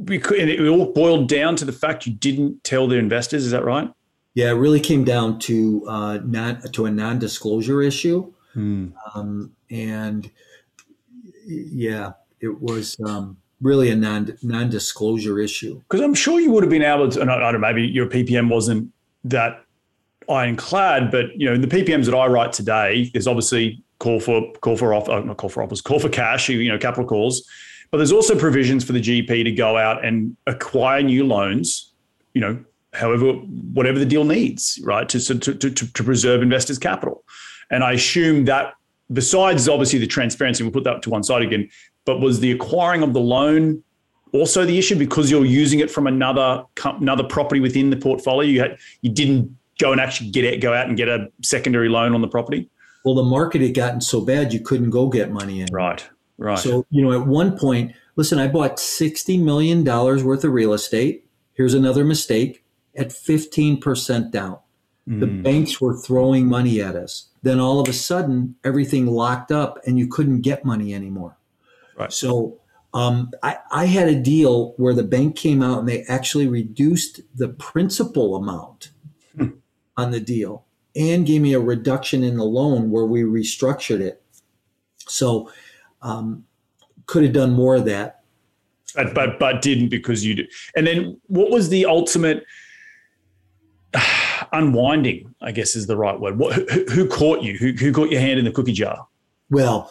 because, 0.05 0.39
and 0.39 0.49
it 0.49 0.67
all 0.67 0.93
boiled 0.93 1.29
down 1.29 1.57
to 1.57 1.65
the 1.65 1.73
fact 1.73 2.07
you 2.07 2.13
didn't 2.13 2.65
tell 2.65 2.89
the 2.89 2.97
investors. 2.97 3.45
Is 3.45 3.51
that 3.51 3.65
right? 3.65 3.91
Yeah, 4.38 4.51
it 4.51 4.53
really 4.53 4.79
came 4.79 5.03
down 5.03 5.40
to 5.40 5.85
uh, 5.88 6.18
not 6.24 6.72
to 6.74 6.87
a 6.87 6.90
non-disclosure 6.92 7.83
issue, 7.83 8.33
hmm. 8.53 8.90
um, 9.12 9.51
and 9.68 10.31
yeah, 11.44 12.12
it 12.38 12.62
was 12.62 12.96
um, 13.05 13.37
really 13.61 13.90
a 13.90 13.96
non 13.96 14.38
non-disclosure 14.42 15.40
issue. 15.40 15.83
Because 15.90 16.03
I'm 16.03 16.14
sure 16.14 16.38
you 16.38 16.53
would 16.53 16.62
have 16.62 16.70
been 16.70 16.85
able 16.85 17.09
to. 17.09 17.20
I 17.20 17.24
don't 17.24 17.53
know, 17.55 17.59
maybe 17.59 17.83
your 17.83 18.07
PPM 18.07 18.48
wasn't 18.48 18.92
that 19.24 19.64
ironclad, 20.31 21.11
but 21.11 21.37
you 21.37 21.48
know, 21.48 21.55
in 21.55 21.61
the 21.61 21.66
PPMs 21.66 22.05
that 22.05 22.14
I 22.14 22.29
write 22.29 22.53
today, 22.53 23.11
there's 23.12 23.27
obviously 23.27 23.83
call 23.98 24.20
for 24.20 24.53
call 24.61 24.77
for 24.77 24.94
off, 24.94 25.09
uh, 25.09 25.18
not 25.18 25.38
call 25.38 25.51
for 25.51 25.64
offers, 25.64 25.81
call 25.81 25.98
for 25.98 26.11
cash, 26.11 26.48
you 26.48 26.68
know, 26.68 26.79
capital 26.79 27.07
calls. 27.07 27.44
But 27.90 27.96
there's 27.96 28.12
also 28.12 28.38
provisions 28.38 28.85
for 28.85 28.92
the 28.92 29.01
GP 29.01 29.42
to 29.42 29.51
go 29.51 29.77
out 29.77 30.05
and 30.05 30.37
acquire 30.46 31.03
new 31.03 31.27
loans, 31.27 31.92
you 32.35 32.40
know, 32.40 32.64
however, 32.92 33.33
whatever 33.33 33.98
the 33.98 34.07
deal 34.07 34.24
needs, 34.24 34.79
right, 34.83 35.09
to, 35.09 35.20
to, 35.20 35.55
to, 35.55 35.70
to 35.70 36.05
preserve 36.05 36.42
investors' 36.42 36.79
capital. 36.79 37.24
And 37.70 37.85
I 37.85 37.92
assume 37.92 38.46
that 38.46 38.74
besides 39.12 39.68
obviously 39.68 39.98
the 39.98 40.07
transparency, 40.07 40.62
we'll 40.62 40.72
put 40.72 40.85
that 40.85 41.03
to 41.03 41.11
one 41.11 41.22
side 41.22 41.42
again, 41.42 41.68
but 42.05 42.20
was 42.20 42.40
the 42.40 42.53
acquiring 42.53 43.03
of 43.03 43.12
the 43.12 43.20
loan 43.20 43.83
also 44.33 44.64
the 44.64 44.79
issue 44.79 44.96
because 44.96 45.31
you're 45.31 45.44
using 45.44 45.81
it 45.81 45.90
from 45.90 46.07
another 46.07 46.64
another 46.85 47.24
property 47.24 47.61
within 47.61 47.90
the 47.90 47.96
portfolio? 47.96 48.48
You 48.48 48.61
had 48.61 48.79
you 49.03 49.11
didn't 49.11 49.57
go 49.79 49.92
and 49.92 50.01
actually 50.01 50.31
get 50.31 50.44
it, 50.44 50.61
go 50.61 50.74
out 50.74 50.88
and 50.88 50.96
get 50.96 51.09
a 51.09 51.29
secondary 51.42 51.88
loan 51.88 52.14
on 52.14 52.20
the 52.20 52.29
property. 52.29 52.68
Well, 53.05 53.14
the 53.14 53.22
market 53.22 53.62
had 53.62 53.74
gotten 53.74 54.01
so 54.01 54.20
bad 54.20 54.53
you 54.53 54.61
couldn't 54.61 54.90
go 54.90 55.09
get 55.09 55.31
money 55.31 55.61
in. 55.61 55.68
Right, 55.72 56.07
right. 56.37 56.59
So 56.59 56.85
you 56.90 57.03
know, 57.03 57.18
at 57.18 57.27
one 57.27 57.57
point, 57.57 57.92
listen, 58.16 58.38
I 58.38 58.48
bought 58.48 58.79
sixty 58.79 59.38
million 59.38 59.85
dollars 59.85 60.24
worth 60.24 60.44
of 60.44 60.53
real 60.53 60.72
estate. 60.72 61.24
Here's 61.55 61.74
another 61.74 62.05
mistake 62.05 62.64
at 62.99 63.09
15% 63.09 64.31
down. 64.31 64.59
Mm. 65.09 65.21
The 65.21 65.27
hmm. 65.27 65.43
banks 65.43 65.81
were 65.81 65.97
throwing 65.97 66.47
money 66.47 66.83
at 66.83 66.97
us. 66.97 67.29
Then 67.43 67.61
all 67.61 67.81
of 67.81 67.89
a 67.89 67.93
sudden, 67.93 68.57
everything 68.65 69.07
locked 69.07 69.53
up 69.53 69.79
and 69.87 69.99
you 69.99 70.07
couldn't 70.07 70.43
get 70.43 70.65
money 70.65 70.93
anymore. 70.95 71.39
Right. 71.97 72.13
So 72.13 72.61
Um, 72.95 73.31
I, 73.43 73.59
I 73.71 73.85
had 73.85 74.09
a 74.09 74.19
deal 74.19 74.73
where 74.79 74.95
the 74.95 75.03
bank 75.03 75.37
came 75.37 75.63
out 75.63 75.81
and 75.81 75.89
they 75.89 76.05
actually 76.05 76.49
reduced 76.49 77.21
the 77.37 77.49
principal 77.49 78.35
amount 78.35 78.91
hmm. 79.37 79.49
on 79.97 80.11
the 80.11 80.21
deal 80.21 80.65
and 80.97 81.27
gave 81.27 81.43
me 81.43 81.53
a 81.53 81.61
reduction 81.61 82.25
in 82.25 82.39
the 82.39 82.45
loan 82.45 82.91
where 82.91 83.05
we 83.05 83.23
restructured 83.23 84.01
it. 84.01 84.23
So, 85.07 85.51
um, 86.01 86.45
could 87.07 87.25
have 87.25 87.33
done 87.33 87.53
more 87.53 87.77
of 87.77 87.85
that. 87.85 88.23
But, 88.95 89.15
but, 89.15 89.39
but 89.39 89.63
didn't 89.63 89.91
because 89.91 90.25
you 90.25 90.35
did. 90.35 90.51
And 90.75 90.87
then 90.87 91.21
what 91.27 91.51
was 91.51 91.69
the 91.69 91.85
ultimate 91.85 92.45
unwinding, 94.53 95.35
I 95.40 95.53
guess 95.53 95.77
is 95.77 95.87
the 95.87 95.96
right 95.96 96.18
word. 96.18 96.38
What, 96.38 96.55
who, 96.70 96.85
who 96.87 97.09
caught 97.09 97.42
you? 97.42 97.57
Who, 97.59 97.72
who 97.72 97.92
caught 97.92 98.11
your 98.11 98.20
hand 98.20 98.38
in 98.38 98.44
the 98.44 98.53
cookie 98.53 98.72
jar? 98.72 99.07
Well, 99.51 99.90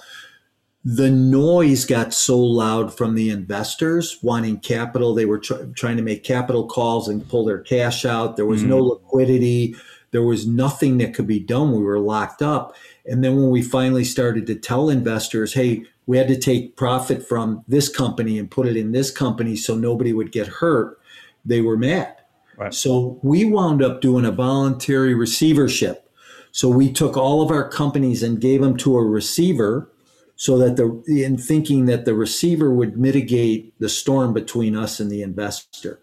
the 0.84 1.10
noise 1.10 1.86
got 1.86 2.14
so 2.14 2.40
loud 2.40 2.96
from 2.96 3.16
the 3.16 3.30
investors 3.30 4.20
wanting 4.22 4.60
capital. 4.60 5.14
They 5.14 5.26
were 5.26 5.40
tr- 5.40 5.66
trying 5.76 5.98
to 5.98 6.04
make 6.04 6.24
capital 6.24 6.66
calls 6.66 7.08
and 7.08 7.28
pull 7.28 7.44
their 7.44 7.60
cash 7.60 8.06
out. 8.06 8.38
There 8.38 8.46
was 8.46 8.62
mm-hmm. 8.62 8.70
no 8.70 8.78
liquidity. 8.78 9.76
There 10.12 10.24
was 10.24 10.48
nothing 10.48 10.98
that 11.00 11.14
could 11.14 11.28
be 11.28 11.40
done. 11.40 11.74
We 11.74 11.84
were 11.84 12.00
locked 12.00 12.42
up. 12.42 12.76
And 13.06 13.24
then 13.24 13.36
when 13.36 13.50
we 13.50 13.62
finally 13.62 14.04
started 14.04 14.48
to 14.48 14.56
tell 14.56 14.90
investors, 14.90 15.54
hey, 15.54 15.84
we 16.06 16.18
had 16.18 16.30
to 16.30 16.40
take 16.40 16.78
profit 16.78 17.28
from 17.28 17.66
this 17.68 17.90
company 17.90 18.40
and 18.40 18.50
put 18.50 18.68
it 18.68 18.78
in 18.78 18.94
this 18.94 19.12
company 19.12 19.56
so 19.56 19.76
nobody 19.76 20.14
would 20.14 20.32
get 20.32 20.48
hurt, 20.48 21.00
they 21.44 21.60
were 21.60 21.78
mad. 21.78 22.17
Right. 22.58 22.74
So 22.74 23.20
we 23.22 23.46
wound 23.46 23.84
up 23.84 24.02
doing 24.02 24.26
a 24.26 24.32
voluntary 24.32 25.14
receivership. 25.14 26.10
So 26.52 26.70
we 26.70 26.92
took 26.92 27.16
all 27.16 27.44
of 27.44 27.52
our 27.52 27.70
companies 27.70 28.24
and 28.24 28.42
gave 28.42 28.62
them 28.62 28.76
to 28.78 28.98
a 28.98 29.06
receiver 29.06 29.92
so 30.36 30.58
that 30.58 30.76
the 30.76 31.04
in 31.08 31.38
thinking 31.38 31.86
that 31.86 32.06
the 32.06 32.16
receiver 32.16 32.72
would 32.72 32.98
mitigate 32.98 33.80
the 33.80 33.90
storm 33.90 34.34
between 34.34 34.76
us 34.76 35.00
and 35.00 35.12
the 35.12 35.22
investor. 35.22 36.00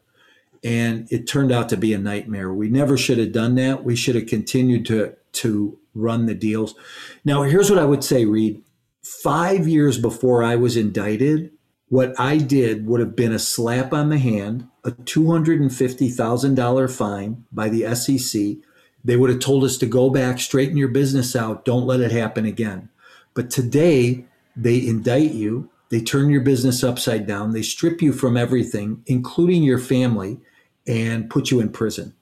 And 0.63 1.11
it 1.11 1.27
turned 1.27 1.53
out 1.53 1.69
to 1.71 1.77
be 1.77 1.93
a 1.93 1.99
nightmare. 1.99 2.53
We 2.53 2.69
never 2.69 2.97
should 2.97 3.19
have 3.19 3.33
done 3.33 3.57
that. 3.57 3.85
We 3.85 3.97
should 3.97 4.15
have 4.15 4.27
continued 4.27 4.87
to 4.87 5.17
to 5.33 5.79
run 5.95 6.27
the 6.27 6.35
deals. 6.35 6.75
Now 7.25 7.43
here's 7.43 7.71
what 7.71 7.79
i 7.79 7.85
would 7.85 8.05
say 8.05 8.25
reed. 8.25 8.63
Five 9.03 9.67
years 9.67 9.99
before 9.99 10.43
i 10.45 10.55
was 10.57 10.77
indicted 10.77 11.51
what 11.89 12.19
i 12.19 12.39
did 12.39 12.87
would 12.87 13.01
have 13.01 13.17
been 13.17 13.33
a 13.33 13.39
slap 13.39 13.93
on 13.93 14.09
the 14.09 14.19
hand 14.19 14.67
a 14.85 14.91
$250000 14.91 16.97
fine 16.97 17.45
by 17.53 17.69
the 17.69 17.95
sec 17.95 18.57
they 19.07 19.17
would 19.17 19.31
have 19.31 19.41
told 19.41 19.65
us 19.65 19.77
to 19.77 19.87
go 19.87 20.11
back 20.11 20.39
straighten 20.39 20.77
your 20.77 20.89
business 20.89 21.37
out 21.37 21.65
don't 21.65 21.87
let 21.87 22.01
it 22.01 22.13
happen 22.13 22.45
again 22.45 22.89
but 23.35 23.51
today, 23.51 24.25
they 24.57 24.87
indict 24.87 25.33
you, 25.33 25.69
they 25.91 26.01
turn 26.01 26.31
your 26.31 26.41
business 26.41 26.83
upside 26.83 27.27
down, 27.27 27.53
they 27.53 27.63
strip 27.63 28.01
you 28.01 28.13
from 28.13 28.37
everything, 28.37 29.03
including 29.07 29.63
your 29.63 29.79
family, 29.79 30.39
and 30.87 31.29
put 31.29 31.51
you 31.51 31.61
in 31.61 31.71
prison. 31.71 32.15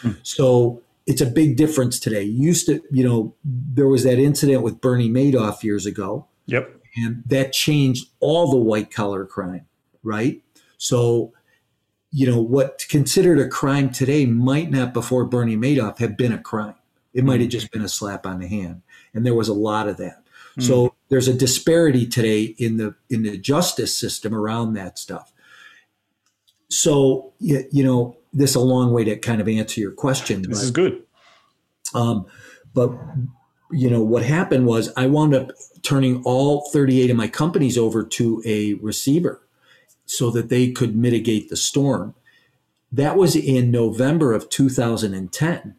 Hmm. 0.00 0.12
So 0.22 0.82
it's 1.06 1.20
a 1.20 1.26
big 1.26 1.56
difference 1.56 1.98
today. 1.98 2.22
Used 2.22 2.66
to, 2.66 2.82
you 2.90 3.06
know, 3.06 3.34
there 3.44 3.88
was 3.88 4.04
that 4.04 4.18
incident 4.18 4.62
with 4.62 4.80
Bernie 4.80 5.10
Madoff 5.10 5.62
years 5.62 5.86
ago. 5.86 6.26
Yep. 6.46 6.79
And 6.96 7.22
that 7.26 7.52
changed 7.52 8.08
all 8.20 8.50
the 8.50 8.56
white 8.56 8.90
collar 8.90 9.24
crime, 9.24 9.66
right? 10.02 10.42
So, 10.78 11.32
you 12.10 12.26
know, 12.26 12.40
what 12.40 12.84
considered 12.88 13.38
a 13.38 13.48
crime 13.48 13.90
today 13.90 14.26
might 14.26 14.70
not 14.70 14.92
before 14.92 15.24
Bernie 15.24 15.56
Madoff 15.56 15.98
have 15.98 16.16
been 16.16 16.32
a 16.32 16.38
crime. 16.38 16.74
It 17.12 17.24
might 17.24 17.40
have 17.40 17.50
just 17.50 17.70
been 17.70 17.82
a 17.82 17.88
slap 17.88 18.26
on 18.26 18.40
the 18.40 18.48
hand. 18.48 18.82
And 19.14 19.26
there 19.26 19.34
was 19.34 19.48
a 19.48 19.54
lot 19.54 19.88
of 19.88 19.96
that. 19.98 20.22
Mm. 20.56 20.62
So 20.62 20.94
there's 21.08 21.28
a 21.28 21.34
disparity 21.34 22.06
today 22.06 22.54
in 22.58 22.76
the 22.76 22.94
in 23.08 23.22
the 23.22 23.36
justice 23.36 23.96
system 23.96 24.34
around 24.34 24.74
that 24.74 24.98
stuff. 24.98 25.32
So 26.68 27.32
you, 27.38 27.64
you 27.72 27.84
know, 27.84 28.16
this 28.32 28.50
is 28.50 28.56
a 28.56 28.60
long 28.60 28.92
way 28.92 29.04
to 29.04 29.16
kind 29.16 29.40
of 29.40 29.48
answer 29.48 29.80
your 29.80 29.92
question. 29.92 30.42
This 30.42 30.58
but, 30.58 30.64
is 30.64 30.70
good. 30.70 31.02
Um, 31.94 32.26
but 32.72 32.92
you 33.72 33.90
know 33.90 34.02
what 34.02 34.24
happened 34.24 34.66
was 34.66 34.92
I 34.96 35.06
wound 35.06 35.34
up 35.34 35.50
turning 35.82 36.22
all 36.24 36.68
38 36.70 37.10
of 37.10 37.16
my 37.16 37.28
companies 37.28 37.78
over 37.78 38.04
to 38.04 38.42
a 38.44 38.74
receiver 38.74 39.46
so 40.06 40.30
that 40.30 40.48
they 40.48 40.70
could 40.70 40.96
mitigate 40.96 41.48
the 41.48 41.56
storm. 41.56 42.14
That 42.92 43.16
was 43.16 43.36
in 43.36 43.70
November 43.70 44.32
of 44.32 44.50
2010. 44.50 45.76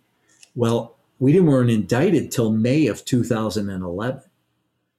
Well, 0.55 0.95
we 1.19 1.31
didn't 1.31 1.47
weren't 1.47 1.69
indicted 1.69 2.31
till 2.31 2.51
May 2.51 2.87
of 2.87 3.05
2011. 3.05 4.23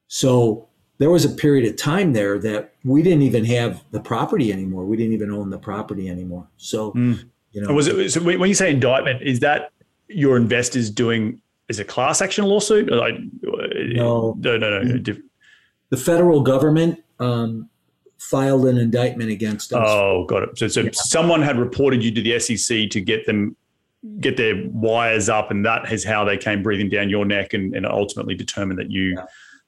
So 0.06 0.68
there 0.98 1.10
was 1.10 1.24
a 1.24 1.30
period 1.30 1.68
of 1.68 1.76
time 1.76 2.12
there 2.12 2.38
that 2.38 2.74
we 2.84 3.02
didn't 3.02 3.22
even 3.22 3.44
have 3.46 3.82
the 3.90 3.98
property 3.98 4.52
anymore. 4.52 4.84
We 4.84 4.96
didn't 4.96 5.14
even 5.14 5.32
own 5.32 5.50
the 5.50 5.58
property 5.58 6.08
anymore. 6.08 6.46
So, 6.58 6.92
mm. 6.92 7.28
you 7.50 7.60
know, 7.60 7.74
was 7.74 7.88
it, 7.88 8.12
so 8.12 8.22
when 8.22 8.40
you 8.40 8.54
say 8.54 8.70
indictment, 8.70 9.20
is 9.22 9.40
that 9.40 9.72
your 10.06 10.36
investors 10.36 10.90
doing 10.90 11.41
is 11.68 11.78
a 11.78 11.84
class 11.84 12.20
action 12.20 12.44
lawsuit? 12.44 12.90
Like, 12.90 13.14
no, 13.42 14.34
no, 14.38 14.56
no, 14.56 14.82
no. 14.82 15.02
The 15.90 15.96
federal 15.96 16.42
government 16.42 17.02
um, 17.18 17.68
filed 18.18 18.66
an 18.66 18.78
indictment 18.78 19.30
against 19.30 19.72
us. 19.72 19.84
Oh, 19.86 20.24
got 20.26 20.42
it. 20.42 20.58
So, 20.58 20.68
so 20.68 20.80
yeah. 20.82 20.90
someone 20.92 21.42
had 21.42 21.58
reported 21.58 22.02
you 22.02 22.10
to 22.12 22.22
the 22.22 22.38
SEC 22.38 22.90
to 22.90 23.00
get 23.00 23.26
them 23.26 23.56
get 24.18 24.36
their 24.36 24.54
wires 24.68 25.28
up, 25.28 25.50
and 25.50 25.64
that 25.64 25.92
is 25.92 26.04
how 26.04 26.24
they 26.24 26.36
came 26.36 26.62
breathing 26.62 26.88
down 26.88 27.08
your 27.08 27.24
neck, 27.24 27.54
and, 27.54 27.74
and 27.76 27.86
ultimately 27.86 28.34
determined 28.34 28.78
that 28.78 28.90
you. 28.90 29.14
Yeah 29.16 29.24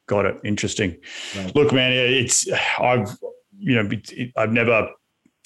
Got 0.07 0.26
it. 0.26 0.40
Interesting. 0.44 0.96
Right. 1.37 1.54
Look, 1.57 1.72
man, 1.72 1.92
it's 1.92 2.46
I've 2.78 3.16
you 3.59 3.83
know 3.83 3.88
I've 4.37 4.52
never 4.52 4.90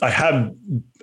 I 0.02 0.10
have 0.10 0.52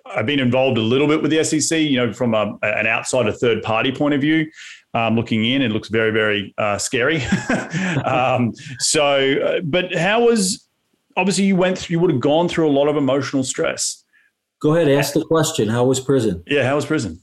I've 0.05 0.25
been 0.25 0.39
involved 0.39 0.77
a 0.77 0.81
little 0.81 1.07
bit 1.07 1.21
with 1.21 1.31
the 1.31 1.43
SEC. 1.43 1.79
You 1.79 1.97
know, 1.97 2.13
from 2.13 2.33
a, 2.33 2.57
an 2.63 2.85
outside, 2.85 3.27
a 3.27 3.33
third 3.33 3.63
party 3.63 3.93
point 3.93 4.13
of 4.13 4.21
view. 4.21 4.51
Um, 4.95 5.17
looking 5.17 5.43
in, 5.43 5.61
it 5.61 5.71
looks 5.71 5.89
very, 5.89 6.11
very 6.11 6.55
uh, 6.57 6.77
scary. 6.77 7.21
um, 8.05 8.53
so, 8.79 9.33
uh, 9.33 9.59
but 9.61 9.93
how 9.93 10.25
was 10.25 10.65
obviously 11.17 11.43
you 11.43 11.57
went 11.57 11.77
through, 11.77 11.95
you 11.95 11.99
would 11.99 12.11
have 12.11 12.21
gone 12.21 12.47
through 12.47 12.67
a 12.67 12.71
lot 12.71 12.87
of 12.87 12.95
emotional 12.95 13.43
stress. 13.43 14.03
Go 14.61 14.75
ahead, 14.75 14.89
ask 14.89 15.13
the 15.13 15.25
question. 15.25 15.67
How 15.67 15.83
was 15.83 15.99
prison? 15.99 16.43
Yeah, 16.47 16.65
how 16.65 16.75
was 16.75 16.85
prison? 16.85 17.21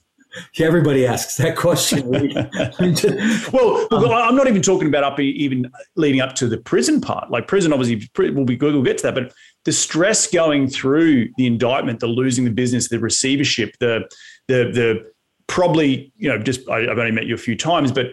Everybody 0.59 1.07
asks 1.07 1.37
that 1.37 1.57
question. 1.57 2.09
well, 3.53 3.87
um, 3.91 4.11
I'm 4.13 4.37
not 4.37 4.49
even 4.49 4.63
talking 4.63 4.89
about 4.89 5.05
up 5.05 5.21
even 5.21 5.71
leading 5.97 6.21
up 6.21 6.35
to 6.37 6.47
the 6.47 6.57
prison 6.57 7.01
part. 7.01 7.31
Like 7.31 7.49
prison, 7.49 7.73
obviously, 7.73 8.09
will 8.33 8.45
be 8.45 8.57
good. 8.57 8.73
We'll 8.73 8.83
get 8.83 8.99
to 8.99 9.05
that. 9.05 9.15
But 9.15 9.33
the 9.65 9.73
stress 9.73 10.27
going 10.27 10.69
through 10.69 11.29
the 11.37 11.47
indictment, 11.47 12.01
the 12.01 12.07
losing 12.07 12.45
the 12.45 12.51
business, 12.51 12.89
the 12.89 12.99
receivership, 12.99 13.77
the 13.79 14.09
the 14.49 14.71
the 14.73 15.12
probably 15.53 16.11
you 16.17 16.31
know 16.31 16.39
just 16.39 16.67
I, 16.71 16.91
I've 16.91 16.99
only 16.99 17.13
met 17.13 17.27
you 17.27 17.35
a 17.35 17.39
few 17.39 17.55
times, 17.55 17.93
but 17.93 18.07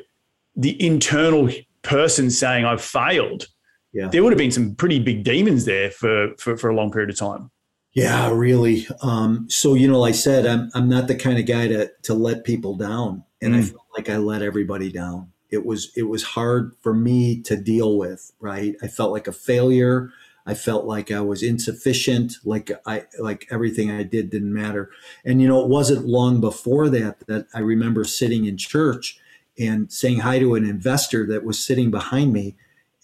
the 0.58 0.76
internal 0.86 1.50
person 1.84 2.30
saying 2.30 2.66
I've 2.66 2.82
failed. 2.82 3.48
Yeah. 3.94 4.10
There 4.10 4.22
would 4.24 4.34
have 4.34 4.38
been 4.38 4.52
some 4.52 4.76
pretty 4.76 5.00
big 5.00 5.24
demons 5.24 5.64
there 5.64 5.90
for 5.90 6.36
for, 6.38 6.58
for 6.58 6.70
a 6.70 6.76
long 6.76 6.92
period 6.92 7.10
of 7.10 7.18
time. 7.18 7.50
Yeah, 7.94 8.30
really. 8.32 8.86
Um, 9.02 9.50
so 9.50 9.74
you 9.74 9.88
know, 9.88 10.02
like 10.02 10.14
I 10.14 10.18
said, 10.18 10.46
I'm 10.46 10.70
I'm 10.76 10.90
not 10.90 11.08
the 11.08 11.16
kind 11.16 11.40
of 11.40 11.46
guy 11.46 11.70
to 11.70 11.90
to 12.04 12.14
let 12.14 12.44
people 12.44 12.76
down, 12.76 13.24
and 13.42 13.56
mm. 13.56 13.60
I 13.60 13.62
felt 13.62 13.86
like 13.96 14.10
I 14.10 14.18
let 14.18 14.42
everybody 14.42 14.92
down. 14.92 15.32
It 15.50 15.66
was 15.66 15.92
it 15.96 16.04
was 16.04 16.24
hard 16.24 16.74
for 16.82 16.94
me 16.94 17.42
to 17.44 17.56
deal 17.56 17.98
with. 17.98 18.34
Right, 18.42 18.76
I 18.84 18.88
felt 18.88 19.14
like 19.14 19.28
a 19.28 19.32
failure. 19.32 20.12
I 20.50 20.56
felt 20.56 20.86
like 20.86 21.12
I 21.12 21.22
was 21.22 21.44
insufficient. 21.44 22.34
Like 22.44 22.72
I 22.86 23.06
like 23.20 23.48
everything 23.52 23.92
I 23.92 24.04
did 24.04 24.30
didn't 24.30 24.54
matter. 24.54 24.90
And 25.24 25.42
you 25.42 25.48
know, 25.48 25.62
it 25.62 25.70
wasn't 25.70 26.08
long 26.08 26.42
before 26.42 26.90
that 26.90 27.26
that 27.28 27.48
I 27.54 27.60
remember 27.60 28.04
sitting 28.04 28.46
in 28.46 28.58
church 28.58 29.20
and 29.60 29.92
saying 29.92 30.20
hi 30.20 30.40
to 30.40 30.56
an 30.56 30.66
investor 30.66 31.28
that 31.28 31.44
was 31.44 31.64
sitting 31.64 31.92
behind 31.92 32.34
me, 32.34 32.56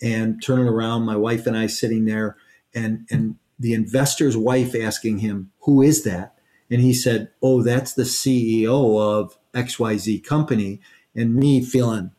and 0.01 0.41
turning 0.41 0.67
around, 0.67 1.03
my 1.03 1.15
wife 1.15 1.45
and 1.47 1.58
I 1.58 1.67
sitting 1.67 2.05
there, 2.05 2.38
and 2.73 3.08
and 3.12 3.36
the 3.60 3.73
investor's 3.73 4.36
wife 4.36 4.75
asking 4.75 5.19
him, 5.19 5.51
Who 5.62 5.81
is 5.81 6.03
that? 6.03 6.36
And 6.69 6.81
he 6.81 6.93
said, 6.93 7.29
Oh, 7.41 7.62
that's 7.62 7.93
the 7.93 8.03
CEO 8.03 8.99
of 8.99 9.38
XYZ 9.53 10.23
company. 10.23 10.81
And 11.15 11.36
me 11.36 11.63
feeling, 11.63 12.12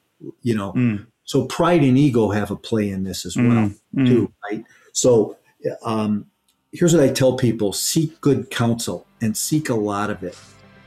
you 0.42 0.54
know, 0.54 0.72
mm. 0.72 1.06
so 1.24 1.46
pride 1.46 1.82
and 1.82 1.98
ego 1.98 2.30
have 2.30 2.50
a 2.50 2.56
play 2.56 2.88
in 2.88 3.04
this 3.04 3.26
as 3.26 3.36
well, 3.36 3.70
mm. 3.94 4.06
too, 4.06 4.32
right? 4.50 4.64
So 4.96 5.37
um, 5.82 6.24
here's 6.72 6.94
what 6.94 7.04
I 7.04 7.12
tell 7.12 7.37
people 7.37 7.74
seek 7.74 8.18
good 8.22 8.50
counsel 8.50 9.06
and 9.20 9.37
seek 9.37 9.68
a 9.68 9.74
lot 9.74 10.09
of 10.09 10.22
it. 10.22 10.38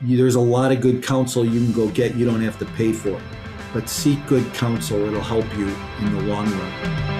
There's 0.02 0.34
a 0.34 0.40
lot 0.40 0.72
of 0.72 0.80
good 0.80 1.04
counsel 1.04 1.44
you 1.44 1.60
can 1.60 1.72
go 1.72 1.88
get, 1.90 2.16
you 2.16 2.26
don't 2.26 2.40
have 2.40 2.58
to 2.58 2.64
pay 2.64 2.92
for. 2.92 3.10
it. 3.10 3.22
But 3.72 3.88
seek 3.88 4.18
good 4.26 4.52
counsel, 4.52 4.98
it'll 5.04 5.20
help 5.20 5.46
you 5.56 5.68
in 6.00 6.16
the 6.16 6.22
long 6.22 6.50
run. 6.50 7.19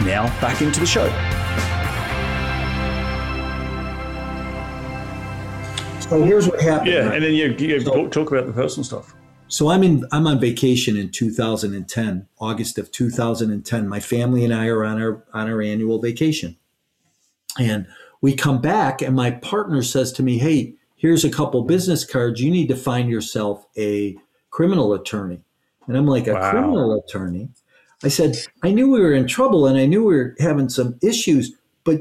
Now, 0.00 0.26
back 0.40 0.60
into 0.62 0.80
the 0.80 0.86
show. 0.86 1.06
So 6.00 6.22
here's 6.22 6.46
what 6.46 6.60
happened. 6.60 6.90
Yeah, 6.92 7.06
right? 7.06 7.14
and 7.14 7.24
then 7.24 7.32
you, 7.34 7.54
you 7.58 7.80
So- 7.80 8.08
talk 8.08 8.30
about 8.30 8.46
the 8.46 8.52
personal 8.52 8.84
stuff. 8.84 9.14
So 9.48 9.68
I'm 9.68 9.82
in 9.82 10.04
I'm 10.10 10.26
on 10.26 10.40
vacation 10.40 10.96
in 10.96 11.10
2010, 11.10 12.26
August 12.40 12.78
of 12.78 12.90
2010. 12.90 13.88
My 13.88 14.00
family 14.00 14.44
and 14.44 14.52
I 14.52 14.66
are 14.68 14.84
on 14.84 15.00
our 15.00 15.24
on 15.32 15.48
our 15.50 15.62
annual 15.62 16.00
vacation. 16.00 16.56
And 17.58 17.86
we 18.20 18.34
come 18.34 18.60
back 18.60 19.00
and 19.00 19.14
my 19.14 19.30
partner 19.30 19.82
says 19.82 20.12
to 20.12 20.22
me, 20.22 20.38
"Hey, 20.38 20.74
here's 20.96 21.24
a 21.24 21.30
couple 21.30 21.62
business 21.62 22.04
cards. 22.04 22.40
You 22.40 22.50
need 22.50 22.68
to 22.68 22.76
find 22.76 23.08
yourself 23.08 23.66
a 23.76 24.16
criminal 24.50 24.92
attorney." 24.94 25.40
And 25.86 25.96
I'm 25.96 26.06
like, 26.06 26.26
"A 26.26 26.32
Wow. 26.34 26.50
criminal 26.50 26.94
attorney?" 26.98 27.48
I 28.04 28.08
said, 28.08 28.36
"I 28.62 28.70
knew 28.70 28.90
we 28.90 29.00
were 29.00 29.14
in 29.14 29.26
trouble 29.26 29.66
and 29.66 29.78
I 29.78 29.86
knew 29.86 30.04
we 30.04 30.14
were 30.14 30.36
having 30.38 30.68
some 30.68 30.98
issues, 31.02 31.52
but 31.84 32.00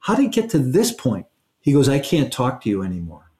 how 0.00 0.14
did 0.14 0.26
it 0.26 0.32
get 0.32 0.50
to 0.50 0.58
this 0.58 0.92
point?" 0.92 1.26
He 1.60 1.72
goes, 1.72 1.88
"I 1.88 1.98
can't 1.98 2.32
talk 2.32 2.62
to 2.62 2.70
you 2.70 2.82
anymore." 2.82 3.32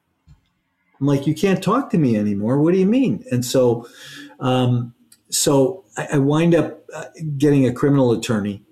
I'm 1.02 1.08
like, 1.08 1.26
you 1.26 1.34
can't 1.34 1.60
talk 1.60 1.90
to 1.90 1.98
me 1.98 2.16
anymore. 2.16 2.60
What 2.60 2.72
do 2.72 2.78
you 2.78 2.86
mean? 2.86 3.24
And 3.32 3.44
so, 3.44 3.88
um, 4.38 4.94
so 5.30 5.84
I, 5.96 6.10
I 6.12 6.18
wind 6.18 6.54
up 6.54 6.84
uh, 6.94 7.06
getting 7.36 7.66
a 7.66 7.72
criminal 7.72 8.12
attorney. 8.12 8.62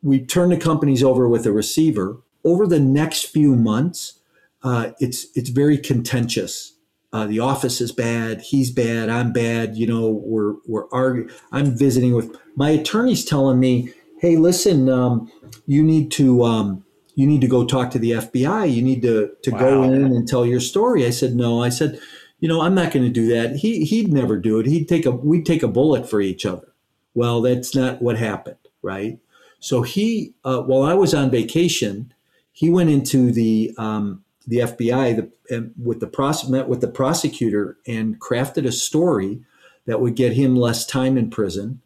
We 0.00 0.24
turn 0.24 0.50
the 0.50 0.56
companies 0.56 1.02
over 1.02 1.28
with 1.28 1.46
a 1.46 1.52
receiver. 1.52 2.22
Over 2.44 2.68
the 2.68 2.78
next 2.78 3.24
few 3.24 3.56
months, 3.56 4.20
uh, 4.62 4.92
it's 5.00 5.26
it's 5.34 5.50
very 5.50 5.76
contentious. 5.76 6.74
Uh, 7.12 7.26
the 7.26 7.40
office 7.40 7.80
is 7.80 7.90
bad. 7.90 8.42
He's 8.42 8.70
bad. 8.70 9.08
I'm 9.08 9.32
bad. 9.32 9.76
You 9.76 9.88
know, 9.88 10.10
we're 10.10 10.54
we're 10.68 10.88
arguing. 10.92 11.30
I'm 11.50 11.76
visiting 11.76 12.14
with 12.14 12.36
my 12.56 12.70
attorney's 12.70 13.24
telling 13.24 13.60
me, 13.60 13.92
"Hey, 14.20 14.36
listen, 14.36 14.88
um, 14.88 15.30
you 15.66 15.82
need 15.82 16.10
to." 16.12 16.44
Um, 16.44 16.84
you 17.16 17.26
need 17.26 17.40
to 17.42 17.46
go 17.46 17.64
talk 17.64 17.90
to 17.92 17.98
the 17.98 18.10
FBI. 18.12 18.72
You 18.72 18.82
need 18.82 19.02
to 19.02 19.30
to 19.42 19.50
go 19.52 19.84
in 19.84 19.94
and 19.94 20.26
tell 20.26 20.44
your 20.44 20.60
story. 20.60 21.06
I 21.06 21.10
said, 21.10 21.34
no. 21.34 21.62
I 21.62 21.68
said, 21.68 22.00
you 22.40 22.48
know, 22.48 22.60
I'm 22.60 22.74
not 22.74 22.92
going 22.92 23.06
to 23.06 23.12
do 23.12 23.28
that. 23.28 23.56
He 23.56 23.84
he'd 23.84 24.12
never 24.12 24.36
do 24.36 24.58
it. 24.58 24.66
He'd 24.66 24.88
take 24.88 25.06
a 25.06 25.10
we'd 25.10 25.46
take 25.46 25.62
a 25.62 25.68
bullet 25.68 26.08
for 26.08 26.20
each 26.20 26.44
other. 26.44 26.74
Well, 27.14 27.40
that's 27.40 27.74
not 27.74 28.02
what 28.02 28.18
happened, 28.18 28.58
right? 28.82 29.18
So 29.60 29.82
he, 29.82 30.34
uh, 30.44 30.62
while 30.62 30.82
I 30.82 30.94
was 30.94 31.14
on 31.14 31.30
vacation, 31.30 32.12
he 32.52 32.68
went 32.68 32.90
into 32.90 33.30
the 33.30 33.72
um, 33.78 34.24
the 34.46 34.58
FBI 34.58 35.16
the, 35.16 35.30
and 35.54 35.72
with 35.82 36.00
the 36.00 36.06
pros- 36.06 36.48
met 36.48 36.68
with 36.68 36.80
the 36.80 36.88
prosecutor 36.88 37.78
and 37.86 38.20
crafted 38.20 38.66
a 38.66 38.72
story 38.72 39.40
that 39.86 40.00
would 40.00 40.16
get 40.16 40.32
him 40.32 40.56
less 40.56 40.84
time 40.84 41.16
in 41.16 41.30
prison 41.30 41.80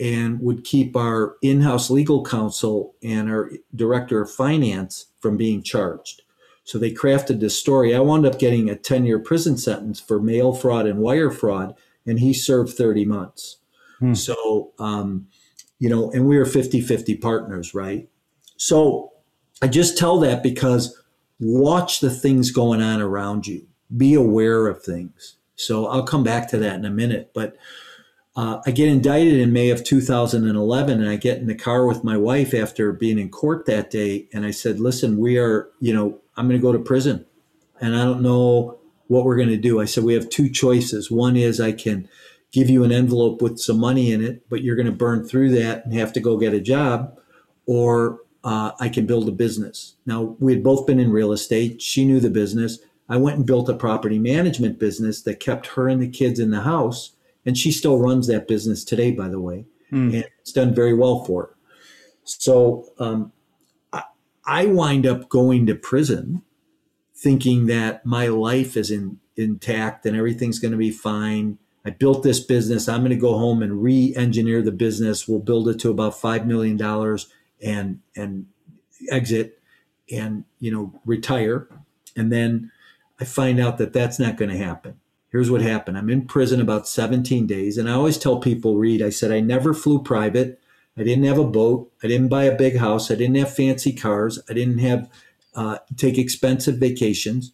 and 0.00 0.40
would 0.40 0.64
keep 0.64 0.96
our 0.96 1.36
in-house 1.42 1.90
legal 1.90 2.24
counsel 2.24 2.94
and 3.02 3.30
our 3.30 3.52
director 3.74 4.20
of 4.20 4.30
finance 4.30 5.06
from 5.20 5.36
being 5.36 5.62
charged. 5.62 6.22
So 6.64 6.78
they 6.78 6.92
crafted 6.92 7.40
this 7.40 7.58
story. 7.58 7.94
I 7.94 8.00
wound 8.00 8.24
up 8.24 8.38
getting 8.38 8.70
a 8.70 8.74
10-year 8.74 9.18
prison 9.18 9.56
sentence 9.56 10.00
for 10.00 10.20
mail 10.20 10.52
fraud 10.52 10.86
and 10.86 11.00
wire 11.00 11.30
fraud, 11.30 11.74
and 12.06 12.18
he 12.18 12.32
served 12.32 12.74
30 12.74 13.04
months. 13.04 13.58
Hmm. 13.98 14.14
So, 14.14 14.72
um, 14.78 15.28
you 15.78 15.88
know, 15.88 16.10
and 16.12 16.26
we 16.26 16.38
were 16.38 16.44
50-50 16.44 17.20
partners, 17.20 17.74
right? 17.74 18.08
So 18.56 19.12
I 19.60 19.68
just 19.68 19.98
tell 19.98 20.18
that 20.20 20.42
because 20.42 21.00
watch 21.40 22.00
the 22.00 22.10
things 22.10 22.50
going 22.50 22.80
on 22.80 23.00
around 23.00 23.46
you. 23.46 23.66
Be 23.96 24.14
aware 24.14 24.68
of 24.68 24.82
things. 24.82 25.36
So 25.56 25.86
I'll 25.86 26.04
come 26.04 26.24
back 26.24 26.48
to 26.50 26.58
that 26.58 26.76
in 26.76 26.84
a 26.84 26.90
minute, 26.90 27.32
but 27.34 27.56
uh, 28.34 28.62
I 28.64 28.70
get 28.70 28.88
indicted 28.88 29.34
in 29.34 29.52
May 29.52 29.70
of 29.70 29.84
2011, 29.84 31.00
and 31.00 31.08
I 31.08 31.16
get 31.16 31.38
in 31.38 31.46
the 31.46 31.54
car 31.54 31.86
with 31.86 32.02
my 32.02 32.16
wife 32.16 32.54
after 32.54 32.92
being 32.92 33.18
in 33.18 33.28
court 33.28 33.66
that 33.66 33.90
day, 33.90 34.28
and 34.32 34.46
I 34.46 34.50
said, 34.52 34.80
"Listen, 34.80 35.18
we 35.18 35.36
are, 35.36 35.68
you 35.80 35.92
know, 35.92 36.18
I'm 36.36 36.48
going 36.48 36.58
to 36.58 36.62
go 36.62 36.72
to 36.72 36.78
prison, 36.78 37.26
and 37.80 37.94
I 37.94 38.04
don't 38.04 38.22
know 38.22 38.78
what 39.08 39.24
we're 39.24 39.36
going 39.36 39.48
to 39.50 39.58
do." 39.58 39.80
I 39.80 39.84
said, 39.84 40.04
"We 40.04 40.14
have 40.14 40.30
two 40.30 40.48
choices. 40.48 41.10
One 41.10 41.36
is 41.36 41.60
I 41.60 41.72
can 41.72 42.08
give 42.52 42.70
you 42.70 42.84
an 42.84 42.92
envelope 42.92 43.42
with 43.42 43.58
some 43.58 43.78
money 43.78 44.10
in 44.12 44.24
it, 44.24 44.48
but 44.48 44.62
you're 44.62 44.76
going 44.76 44.86
to 44.86 44.92
burn 44.92 45.26
through 45.26 45.50
that 45.50 45.84
and 45.84 45.92
have 45.94 46.12
to 46.14 46.20
go 46.20 46.38
get 46.38 46.54
a 46.54 46.60
job, 46.60 47.18
or 47.66 48.20
uh, 48.44 48.72
I 48.80 48.88
can 48.88 49.04
build 49.04 49.28
a 49.28 49.32
business." 49.32 49.96
Now 50.06 50.36
we 50.40 50.54
had 50.54 50.62
both 50.62 50.86
been 50.86 51.00
in 51.00 51.12
real 51.12 51.32
estate. 51.32 51.82
She 51.82 52.06
knew 52.06 52.18
the 52.18 52.30
business. 52.30 52.78
I 53.10 53.18
went 53.18 53.36
and 53.36 53.46
built 53.46 53.68
a 53.68 53.74
property 53.74 54.18
management 54.18 54.78
business 54.78 55.20
that 55.22 55.38
kept 55.38 55.66
her 55.66 55.86
and 55.86 56.00
the 56.00 56.08
kids 56.08 56.40
in 56.40 56.50
the 56.50 56.62
house 56.62 57.12
and 57.44 57.56
she 57.58 57.72
still 57.72 57.98
runs 57.98 58.26
that 58.26 58.48
business 58.48 58.84
today, 58.84 59.10
by 59.12 59.28
the 59.28 59.40
way, 59.40 59.66
Hmm. 59.90 60.14
and 60.14 60.24
it's 60.40 60.52
done 60.52 60.74
very 60.74 60.94
well 60.94 61.24
for 61.24 61.42
her. 61.42 61.56
So 62.24 62.86
um, 62.98 63.32
I, 63.92 64.04
I 64.46 64.66
wind 64.66 65.06
up 65.06 65.28
going 65.28 65.66
to 65.66 65.74
prison, 65.74 66.42
thinking 67.14 67.66
that 67.66 68.06
my 68.06 68.28
life 68.28 68.76
is 68.76 68.90
in, 68.90 69.18
intact 69.36 70.06
and 70.06 70.16
everything's 70.16 70.58
going 70.58 70.72
to 70.72 70.78
be 70.78 70.90
fine. 70.90 71.58
I 71.84 71.90
built 71.90 72.22
this 72.22 72.38
business. 72.40 72.88
I'm 72.88 73.00
going 73.00 73.10
to 73.10 73.16
go 73.16 73.36
home 73.36 73.60
and 73.62 73.82
re-engineer 73.82 74.62
the 74.62 74.70
business. 74.72 75.26
We'll 75.26 75.40
build 75.40 75.68
it 75.68 75.80
to 75.80 75.90
about 75.90 76.18
five 76.18 76.46
million 76.46 76.76
dollars 76.76 77.26
and 77.60 78.00
and 78.16 78.46
exit 79.10 79.60
and 80.10 80.44
you 80.60 80.70
know 80.70 81.00
retire. 81.04 81.68
And 82.16 82.30
then 82.32 82.70
I 83.20 83.24
find 83.24 83.58
out 83.58 83.78
that 83.78 83.92
that's 83.92 84.18
not 84.18 84.36
going 84.36 84.50
to 84.50 84.56
happen 84.56 85.00
here's 85.32 85.50
what 85.50 85.62
happened. 85.62 85.96
I'm 85.98 86.10
in 86.10 86.26
prison 86.26 86.60
about 86.60 86.86
17 86.86 87.46
days. 87.46 87.78
And 87.78 87.88
I 87.88 87.94
always 87.94 88.18
tell 88.18 88.38
people, 88.38 88.76
Reed, 88.76 89.02
I 89.02 89.08
said, 89.08 89.32
I 89.32 89.40
never 89.40 89.72
flew 89.74 90.02
private. 90.02 90.60
I 90.96 91.02
didn't 91.02 91.24
have 91.24 91.38
a 91.38 91.44
boat. 91.44 91.90
I 92.02 92.06
didn't 92.06 92.28
buy 92.28 92.44
a 92.44 92.56
big 92.56 92.76
house. 92.76 93.10
I 93.10 93.14
didn't 93.14 93.36
have 93.36 93.52
fancy 93.52 93.92
cars. 93.92 94.38
I 94.48 94.52
didn't 94.52 94.78
have 94.78 95.10
uh, 95.54 95.78
take 95.96 96.18
expensive 96.18 96.76
vacations. 96.76 97.52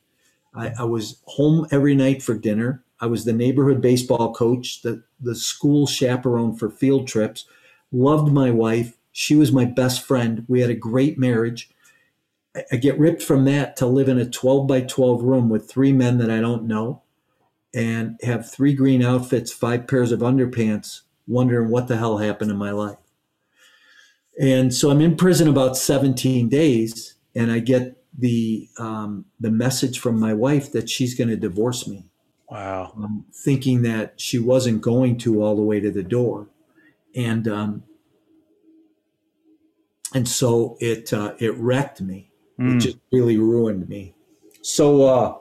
I, 0.54 0.72
I 0.80 0.84
was 0.84 1.20
home 1.26 1.68
every 1.70 1.94
night 1.94 2.20
for 2.20 2.34
dinner. 2.34 2.82
I 3.00 3.06
was 3.06 3.24
the 3.24 3.32
neighborhood 3.32 3.80
baseball 3.80 4.34
coach, 4.34 4.82
the, 4.82 5.04
the 5.20 5.36
school 5.36 5.86
chaperone 5.86 6.56
for 6.56 6.68
field 6.68 7.06
trips, 7.06 7.44
loved 7.92 8.32
my 8.32 8.50
wife. 8.50 8.96
She 9.12 9.36
was 9.36 9.52
my 9.52 9.64
best 9.64 10.02
friend. 10.02 10.44
We 10.48 10.60
had 10.60 10.70
a 10.70 10.74
great 10.74 11.16
marriage. 11.16 11.70
I, 12.56 12.64
I 12.72 12.76
get 12.76 12.98
ripped 12.98 13.22
from 13.22 13.44
that 13.44 13.76
to 13.76 13.86
live 13.86 14.08
in 14.08 14.18
a 14.18 14.28
12 14.28 14.66
by 14.66 14.80
12 14.80 15.22
room 15.22 15.48
with 15.48 15.70
three 15.70 15.92
men 15.92 16.18
that 16.18 16.30
I 16.30 16.40
don't 16.40 16.64
know 16.64 17.02
and 17.74 18.18
have 18.22 18.50
three 18.50 18.74
green 18.74 19.02
outfits, 19.02 19.52
five 19.52 19.86
pairs 19.86 20.12
of 20.12 20.20
underpants, 20.20 21.02
wondering 21.26 21.70
what 21.70 21.88
the 21.88 21.96
hell 21.96 22.18
happened 22.18 22.50
in 22.50 22.56
my 22.56 22.70
life. 22.70 22.96
And 24.40 24.72
so 24.72 24.90
I'm 24.90 25.00
in 25.00 25.16
prison 25.16 25.48
about 25.48 25.76
17 25.76 26.48
days, 26.48 27.14
and 27.34 27.50
I 27.50 27.58
get 27.58 27.96
the 28.16 28.68
um, 28.78 29.26
the 29.38 29.50
message 29.50 29.98
from 29.98 30.18
my 30.18 30.32
wife 30.32 30.72
that 30.72 30.88
she's 30.88 31.14
going 31.14 31.28
to 31.28 31.36
divorce 31.36 31.86
me, 31.86 32.06
Wow. 32.48 32.92
um, 32.96 33.26
thinking 33.32 33.82
that 33.82 34.20
she 34.20 34.38
wasn't 34.38 34.80
going 34.80 35.18
to 35.18 35.42
all 35.42 35.56
the 35.56 35.62
way 35.62 35.80
to 35.80 35.90
the 35.90 36.02
door, 36.02 36.48
and 37.14 37.46
um, 37.48 37.82
and 40.14 40.26
so 40.28 40.76
it 40.80 41.12
uh, 41.12 41.34
it 41.38 41.54
wrecked 41.56 42.00
me. 42.00 42.30
Mm. 42.58 42.76
It 42.76 42.80
just 42.80 42.98
really 43.12 43.36
ruined 43.38 43.88
me. 43.88 44.14
So. 44.62 45.02
Uh, 45.06 45.38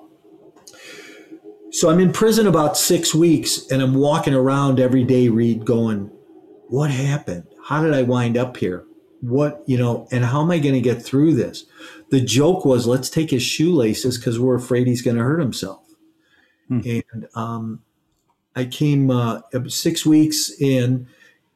so 1.71 1.89
I'm 1.89 1.99
in 1.99 2.13
prison 2.13 2.47
about 2.47 2.77
six 2.77 3.13
weeks 3.13 3.67
and 3.69 3.81
I'm 3.81 3.95
walking 3.95 4.33
around 4.33 4.79
every 4.79 5.03
day, 5.03 5.29
Reed, 5.29 5.65
going, 5.65 6.09
What 6.67 6.91
happened? 6.91 7.47
How 7.65 7.83
did 7.83 7.93
I 7.93 8.03
wind 8.03 8.37
up 8.37 8.57
here? 8.57 8.85
What, 9.21 9.63
you 9.65 9.77
know, 9.77 10.07
and 10.11 10.23
how 10.23 10.41
am 10.41 10.51
I 10.51 10.59
going 10.59 10.75
to 10.75 10.81
get 10.81 11.01
through 11.01 11.33
this? 11.33 11.65
The 12.11 12.21
joke 12.21 12.63
was, 12.63 12.87
let's 12.87 13.09
take 13.09 13.31
his 13.31 13.43
shoelaces 13.43 14.17
because 14.17 14.39
we're 14.39 14.55
afraid 14.55 14.87
he's 14.87 15.01
going 15.01 15.17
to 15.17 15.23
hurt 15.23 15.39
himself. 15.39 15.83
Hmm. 16.67 16.81
And 16.85 17.27
um, 17.35 17.83
I 18.55 18.65
came 18.65 19.09
uh, 19.09 19.41
six 19.67 20.05
weeks 20.05 20.51
in 20.61 21.07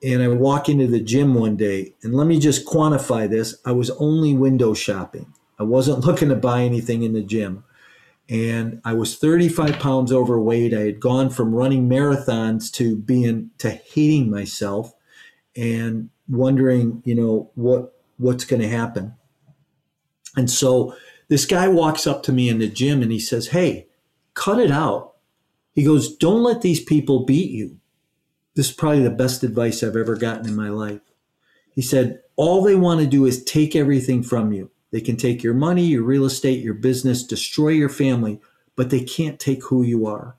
and 0.04 0.24
I 0.24 0.28
walk 0.28 0.68
into 0.68 0.88
the 0.88 1.00
gym 1.00 1.36
one 1.36 1.56
day. 1.56 1.94
And 2.02 2.16
let 2.16 2.28
me 2.28 2.40
just 2.40 2.66
quantify 2.66 3.30
this 3.30 3.56
I 3.64 3.72
was 3.72 3.92
only 3.92 4.36
window 4.36 4.74
shopping, 4.74 5.34
I 5.60 5.64
wasn't 5.64 6.00
looking 6.06 6.30
to 6.30 6.36
buy 6.36 6.64
anything 6.64 7.04
in 7.04 7.14
the 7.14 7.24
gym 7.24 7.64
and 8.32 8.80
I 8.86 8.94
was 8.94 9.18
35 9.18 9.78
pounds 9.78 10.14
overweight. 10.14 10.74
I 10.74 10.80
had 10.80 11.02
gone 11.02 11.30
from 11.30 11.54
running 11.54 11.90
marathons 11.90 12.72
to 12.76 12.96
being 12.96 13.52
to 13.58 13.70
hating 13.72 14.32
myself 14.32 14.94
and 15.54 16.10
wondering, 16.30 17.04
you 17.04 17.14
know, 17.14 17.52
what 17.56 17.94
what's 18.18 18.46
going 18.46 18.62
to 18.62 18.70
happen. 18.70 19.16
And 20.38 20.50
so 20.50 20.96
this 21.28 21.46
guy 21.46 21.68
walks 21.68 22.08
up 22.08 22.24
to 22.24 22.32
me 22.32 22.48
in 22.48 22.60
the 22.60 22.70
gym 22.70 23.02
and 23.02 23.12
he 23.12 23.20
says, 23.20 23.50
Hey, 23.50 23.88
cut 24.34 24.60
it 24.60 24.72
out. 24.72 25.16
He 25.74 25.84
goes, 25.84 26.16
Don't 26.16 26.42
let 26.42 26.62
these 26.62 26.82
people 26.82 27.26
beat 27.26 27.52
you. 27.52 27.80
This 28.56 28.70
is 28.70 28.76
probably 28.76 29.04
the 29.04 29.10
best 29.10 29.44
advice 29.44 29.84
I've 29.84 29.98
ever 29.98 30.16
gotten 30.16 30.48
in 30.48 30.56
my 30.56 30.70
life. 30.70 31.02
He 31.76 31.82
said, 31.82 32.22
All 32.38 32.64
they 32.64 32.76
want 32.76 33.02
to 33.02 33.08
do 33.08 33.26
is 33.26 33.44
take 33.44 33.76
everything 33.76 34.24
from 34.24 34.54
you. 34.54 34.72
They 34.92 35.02
can 35.02 35.18
take 35.18 35.42
your 35.42 35.54
money, 35.54 35.86
your 35.86 36.04
real 36.04 36.26
estate, 36.26 36.64
your 36.64 36.74
business, 36.74 37.24
destroy 37.24 37.70
your 37.70 37.90
family, 37.90 38.40
but 38.76 38.90
they 38.90 39.04
can't 39.04 39.40
take 39.40 39.64
who 39.66 39.84
you 39.84 40.06
are. 40.06 40.36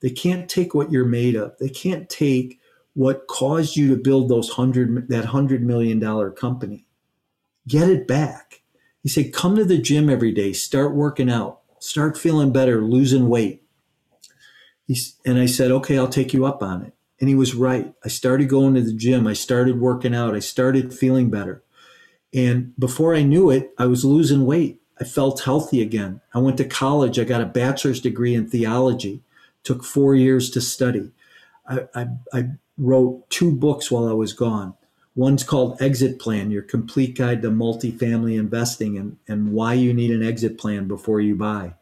They 0.00 0.10
can't 0.10 0.48
take 0.48 0.74
what 0.74 0.90
you're 0.90 1.04
made 1.04 1.36
of. 1.36 1.56
They 1.58 1.68
can't 1.68 2.08
take 2.08 2.58
what 2.94 3.26
caused 3.28 3.76
you 3.76 3.88
to 3.88 4.02
build 4.02 4.28
those 4.28 4.50
hundred 4.50 5.08
that 5.08 5.26
hundred 5.26 5.62
million 5.62 5.98
dollar 5.98 6.30
company. 6.30 6.86
Get 7.68 7.88
it 7.88 8.08
back. 8.08 8.62
He 9.02 9.08
said, 9.08 9.32
come 9.32 9.56
to 9.56 9.64
the 9.64 9.78
gym 9.78 10.10
every 10.10 10.32
day, 10.32 10.52
start 10.52 10.94
working 10.94 11.30
out, 11.30 11.60
start 11.78 12.18
feeling 12.18 12.52
better, 12.52 12.82
losing 12.82 13.28
weight. 13.28 13.62
He's, 14.86 15.16
and 15.24 15.38
I 15.38 15.46
said, 15.46 15.70
okay, 15.70 15.96
I'll 15.96 16.08
take 16.08 16.34
you 16.34 16.44
up 16.44 16.62
on 16.62 16.82
it. 16.82 16.92
And 17.20 17.28
he 17.28 17.34
was 17.34 17.54
right. 17.54 17.94
I 18.04 18.08
started 18.08 18.48
going 18.48 18.74
to 18.74 18.82
the 18.82 18.92
gym. 18.92 19.26
I 19.26 19.34
started 19.34 19.80
working 19.80 20.14
out. 20.14 20.34
I 20.34 20.40
started 20.40 20.92
feeling 20.92 21.30
better. 21.30 21.62
And 22.32 22.74
before 22.78 23.14
I 23.14 23.22
knew 23.22 23.50
it, 23.50 23.72
I 23.78 23.86
was 23.86 24.04
losing 24.04 24.46
weight. 24.46 24.80
I 25.00 25.04
felt 25.04 25.42
healthy 25.42 25.80
again. 25.80 26.20
I 26.34 26.38
went 26.38 26.58
to 26.58 26.64
college. 26.64 27.18
I 27.18 27.24
got 27.24 27.40
a 27.40 27.46
bachelor's 27.46 28.00
degree 28.00 28.34
in 28.34 28.48
theology. 28.48 29.22
Took 29.64 29.82
four 29.82 30.14
years 30.14 30.50
to 30.50 30.60
study. 30.60 31.10
I, 31.66 31.86
I, 31.94 32.06
I 32.32 32.44
wrote 32.78 33.28
two 33.30 33.52
books 33.52 33.90
while 33.90 34.08
I 34.08 34.12
was 34.12 34.32
gone. 34.32 34.74
One's 35.16 35.42
called 35.42 35.80
Exit 35.82 36.18
Plan, 36.18 36.50
Your 36.50 36.62
Complete 36.62 37.16
Guide 37.16 37.42
to 37.42 37.50
Multifamily 37.50 38.38
Investing 38.38 38.96
and, 38.96 39.16
and 39.26 39.52
Why 39.52 39.74
You 39.74 39.92
Need 39.92 40.12
an 40.12 40.22
Exit 40.22 40.56
Plan 40.56 40.86
Before 40.86 41.20
You 41.20 41.34
Buy. 41.34 41.74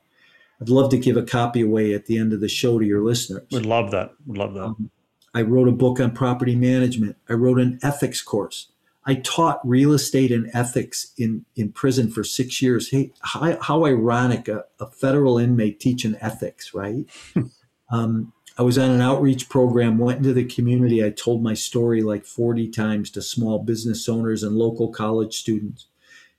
I'd 0.60 0.70
love 0.70 0.90
to 0.90 0.98
give 0.98 1.16
a 1.16 1.22
copy 1.22 1.60
away 1.60 1.94
at 1.94 2.06
the 2.06 2.18
end 2.18 2.32
of 2.32 2.40
the 2.40 2.48
show 2.48 2.78
to 2.78 2.84
your 2.84 3.02
listeners. 3.02 3.46
Would 3.52 3.66
love 3.66 3.90
that. 3.92 4.12
Would 4.26 4.38
love 4.38 4.54
that. 4.54 4.64
Um, 4.64 4.90
I 5.34 5.42
wrote 5.42 5.68
a 5.68 5.72
book 5.72 6.00
on 6.00 6.12
property 6.12 6.56
management. 6.56 7.16
I 7.28 7.34
wrote 7.34 7.60
an 7.60 7.78
ethics 7.82 8.22
course. 8.22 8.72
I 9.08 9.14
taught 9.14 9.66
real 9.66 9.94
estate 9.94 10.30
and 10.30 10.50
ethics 10.52 11.14
in, 11.16 11.46
in 11.56 11.72
prison 11.72 12.10
for 12.10 12.22
six 12.22 12.60
years. 12.60 12.90
Hey, 12.90 13.10
how, 13.20 13.56
how 13.62 13.86
ironic 13.86 14.48
a, 14.48 14.66
a, 14.78 14.86
federal 14.86 15.38
inmate 15.38 15.80
teaching 15.80 16.14
ethics, 16.20 16.74
right? 16.74 17.06
um, 17.90 18.34
I 18.58 18.62
was 18.62 18.76
on 18.76 18.90
an 18.90 19.00
outreach 19.00 19.48
program, 19.48 19.96
went 19.96 20.18
into 20.18 20.34
the 20.34 20.44
community. 20.44 21.02
I 21.02 21.08
told 21.08 21.42
my 21.42 21.54
story 21.54 22.02
like 22.02 22.26
40 22.26 22.68
times 22.68 23.10
to 23.12 23.22
small 23.22 23.60
business 23.60 24.10
owners 24.10 24.42
and 24.42 24.56
local 24.56 24.88
college 24.88 25.38
students. 25.38 25.86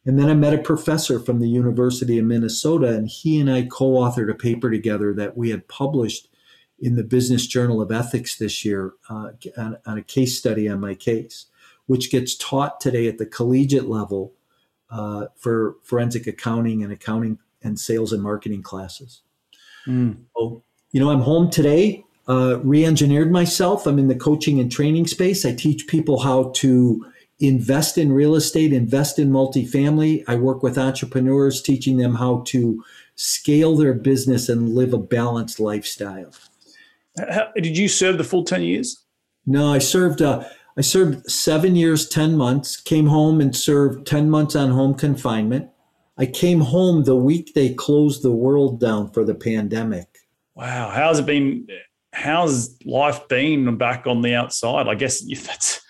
And 0.05 0.19
then 0.19 0.29
I 0.29 0.35
met 0.35 0.53
a 0.53 0.59
professor 0.59 1.19
from 1.19 1.39
the 1.39 1.49
University 1.49 2.19
of 2.19 2.25
Minnesota, 2.25 2.89
and 2.89 3.07
he 3.07 3.39
and 3.39 3.49
I 3.49 3.63
co 3.63 3.93
authored 3.93 4.29
a 4.29 4.35
paper 4.35 4.69
together 4.69 5.11
that 5.15 5.35
we 5.35 5.49
had 5.49 5.67
published 5.67 6.27
in 6.77 6.95
the 6.95 7.03
Business 7.03 7.47
Journal 7.47 7.81
of 7.81 7.91
Ethics 7.91 8.37
this 8.37 8.63
year 8.63 8.93
uh, 9.09 9.31
on, 9.57 9.77
on 9.87 9.97
a 9.97 10.03
case 10.03 10.37
study 10.37 10.69
on 10.69 10.79
my 10.79 10.93
case 10.93 11.47
which 11.89 12.11
gets 12.11 12.35
taught 12.35 12.79
today 12.79 13.07
at 13.07 13.17
the 13.17 13.25
collegiate 13.25 13.89
level 13.89 14.31
uh, 14.91 15.25
for 15.35 15.75
forensic 15.81 16.27
accounting 16.27 16.83
and 16.83 16.93
accounting 16.93 17.39
and 17.63 17.79
sales 17.79 18.13
and 18.13 18.21
marketing 18.21 18.61
classes. 18.61 19.21
Mm. 19.87 20.17
So, 20.37 20.61
you 20.91 20.99
know, 20.99 21.09
I'm 21.09 21.21
home 21.21 21.49
today, 21.49 22.05
uh, 22.27 22.59
re 22.59 22.85
engineered 22.85 23.31
myself. 23.31 23.87
I'm 23.87 23.97
in 23.97 24.07
the 24.07 24.13
coaching 24.13 24.59
and 24.59 24.71
training 24.71 25.07
space. 25.07 25.45
I 25.45 25.55
teach 25.55 25.87
people 25.87 26.19
how 26.19 26.51
to 26.57 27.03
invest 27.39 27.97
in 27.97 28.11
real 28.11 28.35
estate, 28.35 28.71
invest 28.71 29.17
in 29.17 29.31
multifamily. 29.31 30.23
I 30.27 30.35
work 30.35 30.61
with 30.61 30.77
entrepreneurs, 30.77 31.59
teaching 31.59 31.97
them 31.97 32.13
how 32.13 32.43
to 32.49 32.83
scale 33.15 33.75
their 33.75 33.95
business 33.95 34.47
and 34.47 34.75
live 34.75 34.93
a 34.93 34.99
balanced 34.99 35.59
lifestyle. 35.59 36.33
How, 37.17 37.47
did 37.55 37.75
you 37.75 37.87
serve 37.87 38.19
the 38.19 38.23
full 38.23 38.43
10 38.43 38.61
years? 38.61 39.03
No, 39.47 39.73
I 39.73 39.79
served. 39.79 40.21
Uh, 40.21 40.43
I 40.79 40.81
served 40.81 41.29
seven 41.29 41.75
years, 41.75 42.07
10 42.07 42.37
months, 42.37 42.79
came 42.79 43.07
home 43.07 43.41
and 43.41 43.53
served 43.53 44.07
10 44.07 44.29
months 44.29 44.55
on 44.55 44.69
home 44.69 44.93
confinement. 44.93 45.69
I 46.17 46.25
came 46.25 46.61
home 46.61 47.03
the 47.03 47.17
week 47.17 47.53
they 47.53 47.73
closed 47.73 48.23
the 48.23 48.31
world 48.31 48.79
down 48.79 49.11
for 49.11 49.25
the 49.25 49.35
pandemic. 49.35 50.07
Wow. 50.55 50.89
How's 50.89 51.19
it 51.19 51.25
been? 51.25 51.67
How's 52.13 52.77
life 52.85 53.27
been 53.27 53.75
back 53.75 54.07
on 54.07 54.21
the 54.21 54.35
outside? 54.35 54.87
I 54.87 54.95
guess 54.95 55.21
that's, 55.45 55.81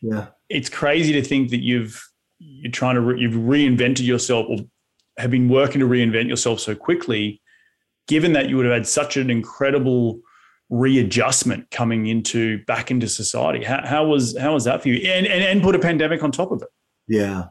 yeah, 0.00 0.28
it's 0.48 0.70
crazy 0.70 1.12
to 1.12 1.22
think 1.22 1.50
that 1.50 1.60
you've, 1.60 2.02
you're 2.38 2.72
trying 2.72 2.94
to, 2.94 3.02
re, 3.02 3.20
you've 3.20 3.34
reinvented 3.34 4.06
yourself 4.06 4.46
or 4.48 4.60
have 5.18 5.30
been 5.30 5.50
working 5.50 5.80
to 5.80 5.86
reinvent 5.86 6.28
yourself 6.28 6.60
so 6.60 6.74
quickly, 6.74 7.42
given 8.06 8.32
that 8.32 8.48
you 8.48 8.56
would 8.56 8.64
have 8.64 8.74
had 8.74 8.86
such 8.86 9.18
an 9.18 9.28
incredible 9.28 10.22
readjustment 10.70 11.70
coming 11.70 12.06
into 12.06 12.64
back 12.64 12.90
into 12.90 13.08
society. 13.08 13.64
How, 13.64 13.86
how 13.86 14.06
was 14.06 14.36
how 14.36 14.54
was 14.54 14.64
that 14.64 14.82
for 14.82 14.88
you? 14.88 15.10
And, 15.10 15.26
and 15.26 15.42
and 15.42 15.62
put 15.62 15.74
a 15.74 15.78
pandemic 15.78 16.22
on 16.22 16.32
top 16.32 16.50
of 16.50 16.62
it. 16.62 16.68
Yeah, 17.06 17.44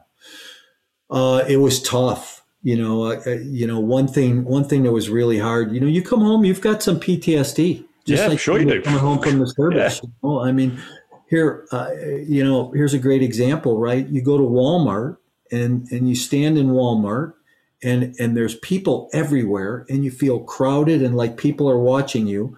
uh, 1.10 1.44
it 1.48 1.56
was 1.56 1.82
tough. 1.82 2.44
You 2.62 2.76
know, 2.76 3.04
uh, 3.04 3.38
you 3.42 3.66
know 3.66 3.80
one 3.80 4.08
thing 4.08 4.44
one 4.44 4.64
thing 4.64 4.82
that 4.84 4.92
was 4.92 5.08
really 5.08 5.38
hard. 5.38 5.72
You 5.72 5.80
know, 5.80 5.86
you 5.86 6.02
come 6.02 6.20
home, 6.20 6.44
you've 6.44 6.60
got 6.60 6.82
some 6.82 7.00
PTSD. 7.00 7.84
Just 8.06 8.22
yeah, 8.22 8.28
like 8.28 8.38
sure 8.38 8.58
you 8.58 8.64
do. 8.64 8.82
Coming 8.82 9.00
home 9.00 9.20
from 9.20 9.38
the 9.38 9.46
service. 9.56 10.00
yeah. 10.02 10.08
you 10.08 10.28
know? 10.28 10.40
I 10.40 10.50
mean, 10.50 10.80
here, 11.28 11.66
uh, 11.72 11.90
you 12.26 12.42
know, 12.42 12.70
here's 12.72 12.94
a 12.94 12.98
great 12.98 13.22
example, 13.22 13.78
right? 13.78 14.08
You 14.08 14.22
go 14.22 14.38
to 14.38 14.44
Walmart 14.44 15.18
and 15.52 15.86
and 15.90 16.08
you 16.08 16.14
stand 16.14 16.58
in 16.58 16.68
Walmart 16.68 17.34
and 17.82 18.14
and 18.18 18.36
there's 18.36 18.56
people 18.56 19.08
everywhere 19.12 19.86
and 19.88 20.04
you 20.04 20.10
feel 20.10 20.40
crowded 20.40 21.02
and 21.02 21.16
like 21.16 21.36
people 21.36 21.68
are 21.68 21.78
watching 21.78 22.26
you 22.26 22.56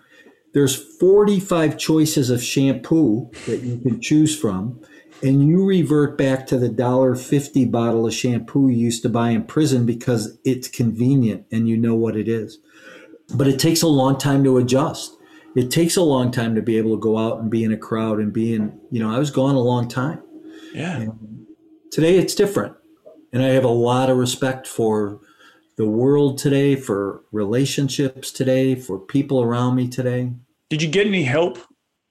there's 0.53 0.77
45 0.99 1.79
choices 1.79 2.31
of 2.31 2.43
shampoo 2.43 3.31
that 3.47 3.63
you 3.63 3.79
can 3.79 4.01
choose 4.01 4.39
from 4.39 4.81
and 5.23 5.47
you 5.47 5.65
revert 5.65 6.17
back 6.17 6.47
to 6.47 6.59
the 6.59 6.69
dollar 6.69 7.15
50 7.15 7.67
bottle 7.67 8.07
of 8.07 8.15
shampoo 8.15 8.69
you 8.69 8.79
used 8.79 9.03
to 9.03 9.09
buy 9.09 9.31
in 9.31 9.45
prison 9.45 9.85
because 9.87 10.39
it's 10.45 10.69
convenient 10.69 11.47
and 11.53 11.69
you 11.69 11.77
know 11.77 11.95
what 11.95 12.17
it 12.17 12.29
is. 12.29 12.59
But 13.35 13.47
it 13.47 13.61
takes 13.61 13.83
a 13.83 13.87
long 13.87 14.19
time 14.19 14.43
to 14.45 14.57
adjust. 14.57 15.17
It 15.55 15.71
takes 15.71 15.97
a 15.97 16.03
long 16.03 16.31
time 16.31 16.55
to 16.55 16.63
be 16.63 16.79
able 16.79 16.97
to 16.97 17.01
go 17.01 17.19
out 17.19 17.41
and 17.41 17.51
be 17.51 17.65
in 17.65 17.73
a 17.73 17.77
crowd 17.77 18.19
and 18.19 18.33
be 18.33 18.55
in 18.55 18.81
you 18.91 19.01
know 19.01 19.15
i 19.15 19.19
was 19.19 19.31
gone 19.31 19.55
a 19.55 19.61
long 19.61 19.89
time. 19.89 20.23
Yeah. 20.73 20.97
And 20.97 21.47
today 21.91 22.17
it's 22.17 22.35
different 22.35 22.77
and 23.33 23.43
i 23.43 23.49
have 23.49 23.65
a 23.65 23.69
lot 23.69 24.11
of 24.11 24.17
respect 24.17 24.67
for 24.67 25.21
the 25.81 25.87
world 25.87 26.37
today, 26.37 26.77
for 26.77 27.23
relationships 27.33 28.31
today, 28.31 28.75
for 28.75 28.99
people 28.99 29.40
around 29.40 29.77
me 29.77 29.88
today. 29.88 30.31
Did 30.69 30.83
you 30.83 30.88
get 30.90 31.07
any 31.07 31.23
help 31.23 31.57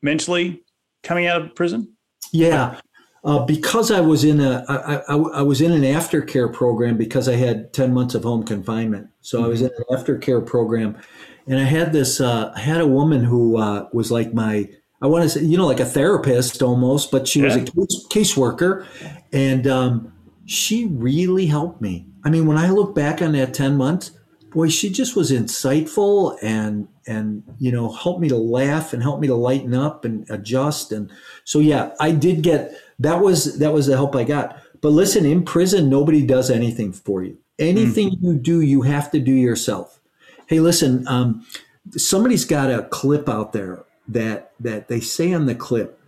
mentally 0.01 0.63
coming 1.03 1.27
out 1.27 1.43
of 1.43 1.53
prison? 1.53 1.95
Yeah. 2.31 2.81
Uh, 3.23 3.45
because 3.45 3.91
I 3.91 4.01
was 4.01 4.23
in 4.23 4.39
a, 4.39 4.65
I, 4.67 4.95
I, 5.13 5.15
I 5.15 5.41
was 5.43 5.61
in 5.61 5.71
an 5.71 5.83
aftercare 5.83 6.51
program 6.51 6.97
because 6.97 7.29
I 7.29 7.35
had 7.35 7.71
10 7.71 7.93
months 7.93 8.15
of 8.15 8.23
home 8.23 8.43
confinement. 8.43 9.09
So 9.21 9.37
mm-hmm. 9.37 9.45
I 9.45 9.49
was 9.49 9.61
in 9.61 9.67
an 9.67 9.83
aftercare 9.95 10.43
program 10.43 10.97
and 11.45 11.59
I 11.59 11.63
had 11.63 11.93
this, 11.93 12.19
uh, 12.19 12.51
I 12.55 12.59
had 12.59 12.81
a 12.81 12.87
woman 12.87 13.23
who 13.23 13.57
uh, 13.57 13.87
was 13.93 14.09
like 14.09 14.33
my, 14.33 14.67
I 14.99 15.05
want 15.05 15.25
to 15.25 15.29
say, 15.29 15.41
you 15.41 15.57
know, 15.57 15.67
like 15.67 15.79
a 15.79 15.85
therapist 15.85 16.63
almost, 16.63 17.11
but 17.11 17.27
she 17.27 17.41
yeah. 17.41 17.45
was 17.45 17.55
a 17.55 17.59
case, 17.65 18.07
caseworker. 18.09 18.87
And 19.31 19.67
um, 19.67 20.11
she 20.49 20.87
really 20.87 21.45
helped 21.45 21.79
me. 21.79 22.07
I 22.23 22.31
mean, 22.31 22.47
when 22.47 22.57
I 22.57 22.71
look 22.71 22.95
back 22.95 23.21
on 23.21 23.33
that 23.33 23.53
10 23.53 23.77
months, 23.77 24.11
boy, 24.49 24.67
she 24.69 24.89
just 24.89 25.15
was 25.15 25.31
insightful 25.31 26.37
and 26.41 26.87
and 27.05 27.43
you 27.59 27.71
know 27.71 27.91
helped 27.91 28.19
me 28.19 28.29
to 28.29 28.35
laugh 28.35 28.91
and 28.91 29.03
helped 29.03 29.21
me 29.21 29.27
to 29.27 29.35
lighten 29.35 29.75
up 29.75 30.05
and 30.05 30.27
adjust. 30.29 30.91
And 30.91 31.11
so 31.43 31.59
yeah, 31.59 31.91
I 31.99 32.11
did 32.11 32.41
get 32.41 32.73
that 32.97 33.21
was 33.21 33.59
that 33.59 33.73
was 33.73 33.85
the 33.85 33.95
help 33.95 34.15
I 34.15 34.23
got. 34.23 34.59
But 34.81 34.89
listen, 34.89 35.23
in 35.23 35.43
prison, 35.43 35.87
nobody 35.87 36.25
does 36.25 36.49
anything 36.49 36.93
for 36.93 37.23
you. 37.23 37.37
Anything 37.59 38.09
mm-hmm. 38.09 38.25
you 38.25 38.33
do, 38.33 38.61
you 38.61 38.81
have 38.81 39.11
to 39.11 39.19
do 39.19 39.33
yourself. 39.33 39.99
Hey, 40.47 40.59
listen, 40.59 41.07
um, 41.07 41.45
somebody's 41.91 42.45
got 42.45 42.71
a 42.71 42.83
clip 42.83 43.29
out 43.29 43.53
there 43.53 43.83
that 44.07 44.53
that 44.59 44.87
they 44.87 44.99
say 44.99 45.31
on 45.31 45.45
the 45.45 45.53
clip, 45.53 45.99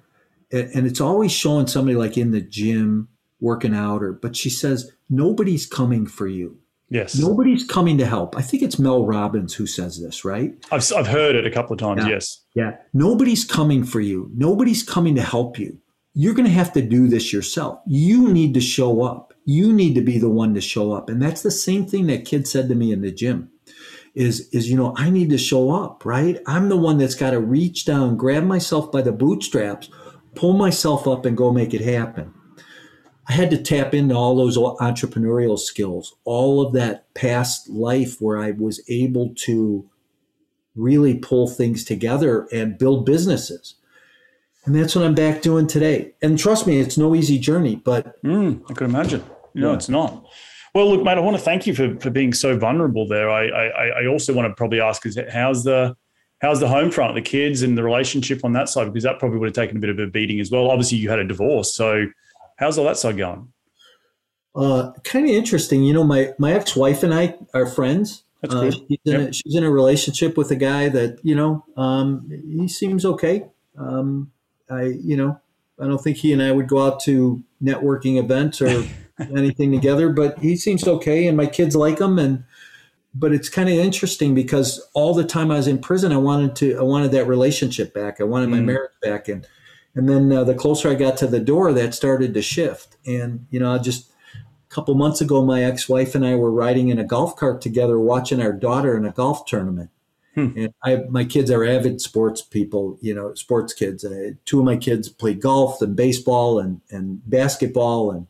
and, 0.51 0.71
and 0.73 0.87
it's 0.87 1.01
always 1.01 1.31
showing 1.31 1.67
somebody 1.67 1.95
like 1.95 2.17
in 2.17 2.31
the 2.31 2.41
gym 2.41 3.07
working 3.41 3.75
out, 3.75 4.01
or 4.01 4.13
but 4.13 4.35
she 4.35 4.49
says 4.49 4.91
nobody's 5.09 5.65
coming 5.65 6.05
for 6.05 6.27
you. 6.27 6.57
Yes. 6.91 7.17
Nobody's 7.17 7.63
coming 7.63 7.97
to 7.99 8.05
help. 8.05 8.35
I 8.35 8.41
think 8.41 8.61
it's 8.61 8.77
Mel 8.77 9.05
Robbins 9.05 9.53
who 9.53 9.65
says 9.65 10.01
this, 10.01 10.25
right? 10.25 10.53
I've, 10.73 10.83
I've 10.93 11.07
heard 11.07 11.35
it 11.35 11.47
a 11.47 11.51
couple 11.51 11.73
of 11.73 11.79
times, 11.79 12.03
yeah. 12.03 12.09
yes. 12.09 12.41
Yeah. 12.53 12.75
Nobody's 12.93 13.45
coming 13.45 13.85
for 13.85 14.01
you. 14.01 14.29
Nobody's 14.35 14.83
coming 14.83 15.15
to 15.15 15.21
help 15.21 15.57
you. 15.57 15.79
You're 16.13 16.33
going 16.33 16.47
to 16.47 16.51
have 16.51 16.73
to 16.73 16.81
do 16.81 17.07
this 17.07 17.31
yourself. 17.31 17.79
You 17.87 18.27
need 18.27 18.53
to 18.55 18.61
show 18.61 19.03
up. 19.03 19.33
You 19.45 19.71
need 19.71 19.95
to 19.95 20.01
be 20.01 20.19
the 20.19 20.29
one 20.29 20.53
to 20.53 20.61
show 20.61 20.91
up. 20.91 21.09
And 21.09 21.21
that's 21.21 21.43
the 21.43 21.49
same 21.51 21.85
thing 21.85 22.07
that 22.07 22.25
kid 22.25 22.45
said 22.45 22.67
to 22.67 22.75
me 22.75 22.91
in 22.91 23.01
the 23.01 23.11
gym 23.11 23.49
is, 24.13 24.49
is, 24.49 24.69
you 24.69 24.75
know, 24.75 24.93
I 24.97 25.09
need 25.09 25.29
to 25.29 25.37
show 25.37 25.71
up, 25.71 26.03
right? 26.03 26.39
I'm 26.45 26.67
the 26.67 26.75
one 26.75 26.97
that's 26.97 27.15
got 27.15 27.31
to 27.31 27.39
reach 27.39 27.85
down, 27.85 28.17
grab 28.17 28.43
myself 28.43 28.91
by 28.91 29.01
the 29.01 29.13
bootstraps, 29.13 29.89
pull 30.35 30.53
myself 30.53 31.07
up 31.07 31.25
and 31.25 31.37
go 31.37 31.53
make 31.53 31.73
it 31.73 31.79
happen. 31.79 32.33
I 33.27 33.33
had 33.33 33.51
to 33.51 33.61
tap 33.61 33.93
into 33.93 34.15
all 34.15 34.35
those 34.35 34.57
entrepreneurial 34.57 35.57
skills, 35.57 36.15
all 36.23 36.65
of 36.65 36.73
that 36.73 37.13
past 37.13 37.69
life 37.69 38.19
where 38.19 38.39
I 38.39 38.51
was 38.51 38.83
able 38.89 39.33
to 39.45 39.87
really 40.75 41.15
pull 41.15 41.47
things 41.47 41.83
together 41.83 42.47
and 42.51 42.77
build 42.77 43.05
businesses. 43.05 43.75
And 44.65 44.75
that's 44.75 44.95
what 44.95 45.05
I'm 45.05 45.15
back 45.15 45.41
doing 45.41 45.67
today. 45.67 46.13
And 46.21 46.37
trust 46.37 46.67
me, 46.67 46.79
it's 46.79 46.97
no 46.97 47.15
easy 47.15 47.39
journey, 47.39 47.75
but 47.75 48.21
mm, 48.23 48.61
I 48.69 48.73
could 48.73 48.89
imagine. 48.89 49.23
No, 49.53 49.69
yeah. 49.69 49.75
it's 49.75 49.89
not. 49.89 50.25
Well, 50.73 50.89
look, 50.89 51.03
mate, 51.03 51.17
I 51.17 51.19
want 51.19 51.35
to 51.35 51.43
thank 51.43 51.67
you 51.67 51.75
for, 51.75 51.99
for 51.99 52.09
being 52.09 52.33
so 52.33 52.57
vulnerable 52.57 53.07
there. 53.07 53.29
I, 53.29 53.47
I, 53.47 53.85
I 54.01 54.07
also 54.07 54.33
want 54.33 54.47
to 54.47 54.53
probably 54.55 54.79
ask 54.79 55.05
is 55.05 55.19
how's 55.31 55.63
the 55.63 55.95
how's 56.41 56.59
the 56.59 56.67
home 56.67 56.89
front, 56.91 57.13
the 57.15 57.21
kids 57.21 57.61
and 57.61 57.77
the 57.77 57.83
relationship 57.83 58.45
on 58.45 58.53
that 58.53 58.69
side? 58.69 58.85
Because 58.85 59.03
that 59.03 59.19
probably 59.19 59.39
would 59.39 59.47
have 59.47 59.55
taken 59.55 59.77
a 59.77 59.79
bit 59.79 59.89
of 59.89 59.99
a 59.99 60.07
beating 60.07 60.39
as 60.39 60.49
well. 60.49 60.71
Obviously, 60.71 60.97
you 60.97 61.09
had 61.09 61.19
a 61.19 61.27
divorce, 61.27 61.75
so 61.75 62.05
how's 62.61 62.77
all 62.77 62.85
that 62.85 62.97
side 62.97 63.17
going? 63.17 63.51
Uh, 64.55 64.91
kind 65.03 65.25
of 65.25 65.31
interesting. 65.31 65.83
You 65.83 65.93
know, 65.93 66.03
my 66.03 66.33
my 66.37 66.53
ex 66.53 66.75
wife 66.75 67.03
and 67.03 67.13
I 67.13 67.35
are 67.53 67.65
friends. 67.65 68.23
That's 68.41 68.55
uh, 68.55 68.71
she's, 68.71 68.81
in 68.89 68.97
yep. 69.03 69.29
a, 69.29 69.33
she's 69.33 69.55
in 69.55 69.63
a 69.63 69.69
relationship 69.69 70.37
with 70.37 70.51
a 70.51 70.55
guy 70.55 70.87
that 70.89 71.19
you 71.23 71.35
know 71.35 71.65
um, 71.75 72.29
he 72.29 72.67
seems 72.67 73.05
okay. 73.05 73.45
Um, 73.77 74.31
I 74.69 74.83
you 74.83 75.17
know 75.17 75.39
I 75.79 75.87
don't 75.87 76.01
think 76.01 76.17
he 76.17 76.31
and 76.31 76.41
I 76.41 76.51
would 76.51 76.67
go 76.67 76.85
out 76.85 76.99
to 77.01 77.43
networking 77.63 78.17
events 78.17 78.61
or 78.61 78.85
anything 79.19 79.71
together, 79.71 80.09
but 80.09 80.39
he 80.39 80.55
seems 80.55 80.87
okay, 80.87 81.27
and 81.27 81.37
my 81.37 81.47
kids 81.47 81.75
like 81.75 81.99
him. 81.99 82.19
And 82.19 82.43
but 83.13 83.33
it's 83.33 83.49
kind 83.49 83.69
of 83.69 83.75
interesting 83.75 84.35
because 84.35 84.85
all 84.93 85.13
the 85.13 85.23
time 85.23 85.49
I 85.49 85.55
was 85.55 85.67
in 85.67 85.79
prison, 85.79 86.11
I 86.11 86.17
wanted 86.17 86.55
to 86.57 86.77
I 86.77 86.83
wanted 86.83 87.11
that 87.11 87.25
relationship 87.25 87.93
back. 87.93 88.19
I 88.19 88.25
wanted 88.25 88.49
my 88.49 88.59
mm. 88.59 88.65
marriage 88.65 88.91
back, 89.01 89.29
and 89.29 89.47
and 89.95 90.07
then 90.07 90.31
uh, 90.31 90.43
the 90.43 90.55
closer 90.55 90.89
I 90.89 90.95
got 90.95 91.17
to 91.17 91.27
the 91.27 91.39
door, 91.39 91.73
that 91.73 91.93
started 91.93 92.33
to 92.33 92.41
shift. 92.41 92.97
And 93.05 93.47
you 93.49 93.59
know, 93.59 93.73
I 93.73 93.77
just 93.77 94.11
a 94.33 94.73
couple 94.73 94.95
months 94.95 95.21
ago, 95.21 95.43
my 95.43 95.63
ex-wife 95.63 96.15
and 96.15 96.25
I 96.25 96.35
were 96.35 96.51
riding 96.51 96.89
in 96.89 96.99
a 96.99 97.03
golf 97.03 97.35
cart 97.35 97.61
together, 97.61 97.99
watching 97.99 98.41
our 98.41 98.53
daughter 98.53 98.95
in 98.95 99.05
a 99.05 99.11
golf 99.11 99.45
tournament. 99.45 99.89
Hmm. 100.35 100.51
And 100.55 100.73
I, 100.81 101.03
my 101.09 101.25
kids 101.25 101.51
are 101.51 101.65
avid 101.65 101.99
sports 101.99 102.41
people, 102.41 102.97
you 103.01 103.13
know, 103.13 103.33
sports 103.33 103.73
kids. 103.73 104.05
Uh, 104.05 104.31
two 104.45 104.59
of 104.59 104.65
my 104.65 104.77
kids 104.77 105.09
play 105.09 105.33
golf 105.33 105.81
and 105.81 105.93
baseball 105.95 106.57
and, 106.57 106.79
and 106.89 107.21
basketball. 107.29 108.11
And 108.11 108.27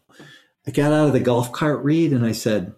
I 0.66 0.72
got 0.72 0.91
out 0.91 1.07
of 1.07 1.14
the 1.14 1.20
golf 1.20 1.51
cart, 1.51 1.84
Reed, 1.84 2.12
and 2.12 2.26
I 2.26 2.32
said, 2.32 2.74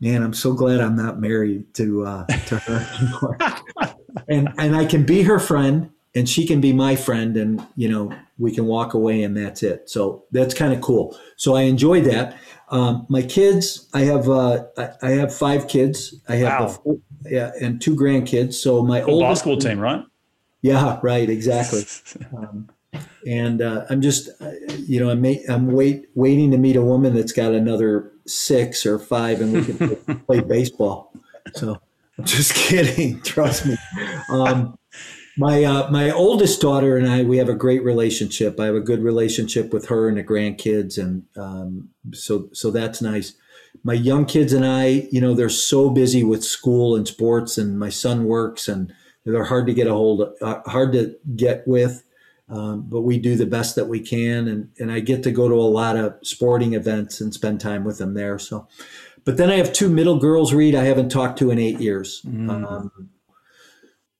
man, 0.00 0.22
I'm 0.22 0.32
so 0.32 0.52
glad 0.52 0.80
I'm 0.80 0.94
not 0.94 1.20
married 1.20 1.74
to, 1.74 2.04
uh, 2.04 2.26
to 2.26 2.58
her 2.58 2.88
anymore. 3.00 3.38
and, 4.28 4.48
and 4.58 4.76
I 4.76 4.84
can 4.84 5.04
be 5.04 5.22
her 5.22 5.40
friend 5.40 5.90
and 6.14 6.28
she 6.28 6.46
can 6.46 6.60
be 6.60 6.72
my 6.72 6.94
friend 6.94 7.36
and, 7.36 7.66
you 7.76 7.88
know, 7.88 8.14
we 8.38 8.52
can 8.52 8.66
walk 8.66 8.94
away 8.94 9.22
and 9.22 9.36
that's 9.36 9.62
it. 9.62 9.88
So 9.88 10.24
that's 10.30 10.52
kind 10.52 10.72
of 10.72 10.80
cool. 10.80 11.16
So 11.36 11.54
I 11.54 11.62
enjoyed 11.62 12.04
that. 12.04 12.36
Um, 12.68 13.06
my 13.08 13.22
kids, 13.22 13.88
I 13.94 14.00
have 14.02 14.28
uh, 14.28 14.64
I, 15.02 15.10
have 15.10 15.34
five 15.34 15.68
kids. 15.68 16.14
I 16.28 16.36
have 16.36 16.80
wow. 16.84 16.96
a, 17.24 17.30
yeah, 17.30 17.52
and 17.60 17.80
two 17.80 17.94
grandkids. 17.94 18.54
So 18.54 18.82
my 18.82 19.02
old 19.02 19.22
basketball 19.22 19.58
team, 19.58 19.78
right? 19.78 20.02
Yeah, 20.62 20.98
right, 21.02 21.28
exactly. 21.28 21.84
um, 22.36 22.70
and 23.26 23.60
uh, 23.60 23.84
I'm 23.90 24.00
just, 24.00 24.30
uh, 24.40 24.52
you 24.78 25.00
know, 25.00 25.10
I'm 25.10 25.24
I'm 25.48 25.72
wait 25.72 26.06
waiting 26.14 26.50
to 26.52 26.58
meet 26.58 26.76
a 26.76 26.82
woman 26.82 27.14
that's 27.14 27.32
got 27.32 27.52
another 27.52 28.12
six 28.26 28.86
or 28.86 28.98
five, 28.98 29.40
and 29.40 29.52
we 29.52 29.64
can 29.64 29.76
play, 29.76 30.14
play 30.26 30.40
baseball. 30.40 31.12
So 31.54 31.78
I'm 32.18 32.24
just 32.24 32.54
kidding. 32.68 33.20
Trust 33.20 33.66
me. 33.66 33.76
Um, 34.30 34.78
my 35.36 35.64
uh, 35.64 35.90
my 35.90 36.10
oldest 36.10 36.60
daughter 36.60 36.96
and 36.96 37.08
I 37.08 37.22
we 37.22 37.38
have 37.38 37.48
a 37.48 37.54
great 37.54 37.82
relationship. 37.82 38.60
I 38.60 38.66
have 38.66 38.74
a 38.74 38.80
good 38.80 39.02
relationship 39.02 39.72
with 39.72 39.86
her 39.86 40.08
and 40.08 40.16
the 40.16 40.24
grandkids, 40.24 40.98
and 40.98 41.24
um, 41.36 41.90
so 42.12 42.48
so 42.52 42.70
that's 42.70 43.00
nice. 43.00 43.34
My 43.82 43.94
young 43.94 44.26
kids 44.26 44.52
and 44.52 44.66
I, 44.66 45.08
you 45.10 45.20
know, 45.20 45.34
they're 45.34 45.48
so 45.48 45.88
busy 45.88 46.22
with 46.22 46.44
school 46.44 46.94
and 46.94 47.08
sports, 47.08 47.56
and 47.56 47.78
my 47.78 47.88
son 47.88 48.24
works, 48.24 48.68
and 48.68 48.92
they're 49.24 49.44
hard 49.44 49.66
to 49.66 49.74
get 49.74 49.86
a 49.86 49.94
hold 49.94 50.20
of, 50.20 50.34
uh, 50.42 50.60
hard 50.70 50.92
to 50.92 51.16
get 51.34 51.66
with. 51.66 52.04
Um, 52.48 52.82
but 52.82 53.00
we 53.00 53.18
do 53.18 53.34
the 53.34 53.46
best 53.46 53.76
that 53.76 53.86
we 53.86 54.00
can, 54.00 54.46
and 54.46 54.68
and 54.78 54.92
I 54.92 55.00
get 55.00 55.22
to 55.22 55.30
go 55.30 55.48
to 55.48 55.54
a 55.54 55.62
lot 55.62 55.96
of 55.96 56.14
sporting 56.22 56.74
events 56.74 57.20
and 57.22 57.32
spend 57.32 57.60
time 57.60 57.84
with 57.84 57.96
them 57.96 58.12
there. 58.12 58.38
So, 58.38 58.68
but 59.24 59.38
then 59.38 59.48
I 59.48 59.56
have 59.56 59.72
two 59.72 59.88
middle 59.88 60.18
girls. 60.18 60.52
Reed 60.52 60.74
I 60.74 60.84
haven't 60.84 61.08
talked 61.08 61.38
to 61.38 61.50
in 61.50 61.58
eight 61.58 61.80
years. 61.80 62.20
Mm. 62.26 62.50
Um, 62.50 63.08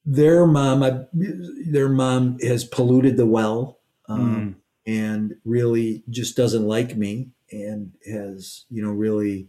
their 0.05 0.47
mom, 0.47 0.83
I, 0.83 1.07
their 1.13 1.89
mom 1.89 2.39
has 2.41 2.65
polluted 2.65 3.17
the 3.17 3.27
well 3.27 3.79
um, 4.09 4.37
mm. 4.37 4.93
and 4.93 5.37
really 5.45 6.03
just 6.11 6.37
doesn't 6.37 6.67
like 6.67 6.97
me 6.97 7.31
and 7.51 7.93
has, 8.07 8.65
you 8.71 8.83
know, 8.83 8.91
really 8.91 9.49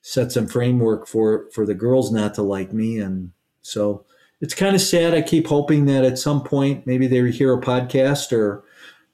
set 0.00 0.32
some 0.32 0.46
framework 0.46 1.06
for 1.06 1.48
for 1.54 1.64
the 1.64 1.74
girls 1.74 2.12
not 2.12 2.34
to 2.34 2.42
like 2.42 2.72
me. 2.72 2.98
And 2.98 3.30
so 3.62 4.04
it's 4.40 4.54
kind 4.54 4.74
of 4.74 4.82
sad. 4.82 5.14
I 5.14 5.22
keep 5.22 5.46
hoping 5.46 5.86
that 5.86 6.04
at 6.04 6.18
some 6.18 6.42
point 6.42 6.86
maybe 6.86 7.06
they 7.06 7.30
hear 7.30 7.54
a 7.54 7.60
podcast 7.60 8.32
or 8.32 8.64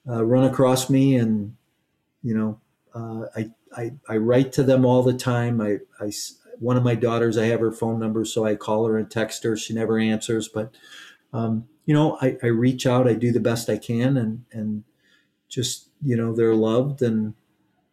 uh, 0.08 0.24
run 0.24 0.44
across 0.44 0.88
me 0.88 1.14
and, 1.16 1.54
you 2.22 2.34
know, 2.34 2.60
uh, 2.94 3.26
I, 3.36 3.50
I, 3.76 3.92
I 4.08 4.16
write 4.16 4.52
to 4.54 4.62
them 4.62 4.84
all 4.84 5.02
the 5.02 5.14
time. 5.14 5.60
I, 5.60 5.78
I, 6.00 6.10
one 6.60 6.76
of 6.76 6.84
my 6.84 6.94
daughters, 6.94 7.36
I 7.36 7.46
have 7.46 7.60
her 7.60 7.72
phone 7.72 7.98
number, 7.98 8.24
so 8.24 8.44
I 8.44 8.54
call 8.54 8.86
her 8.86 8.98
and 8.98 9.10
text 9.10 9.42
her. 9.44 9.56
She 9.56 9.74
never 9.74 9.98
answers, 9.98 10.48
but 10.48 10.74
um, 11.32 11.66
you 11.86 11.94
know, 11.94 12.18
I, 12.20 12.36
I 12.42 12.46
reach 12.46 12.86
out, 12.86 13.08
I 13.08 13.14
do 13.14 13.32
the 13.32 13.40
best 13.40 13.68
I 13.68 13.78
can, 13.78 14.16
and 14.18 14.44
and 14.52 14.84
just 15.48 15.88
you 16.02 16.16
know, 16.16 16.34
they're 16.34 16.54
loved, 16.54 17.02
and 17.02 17.34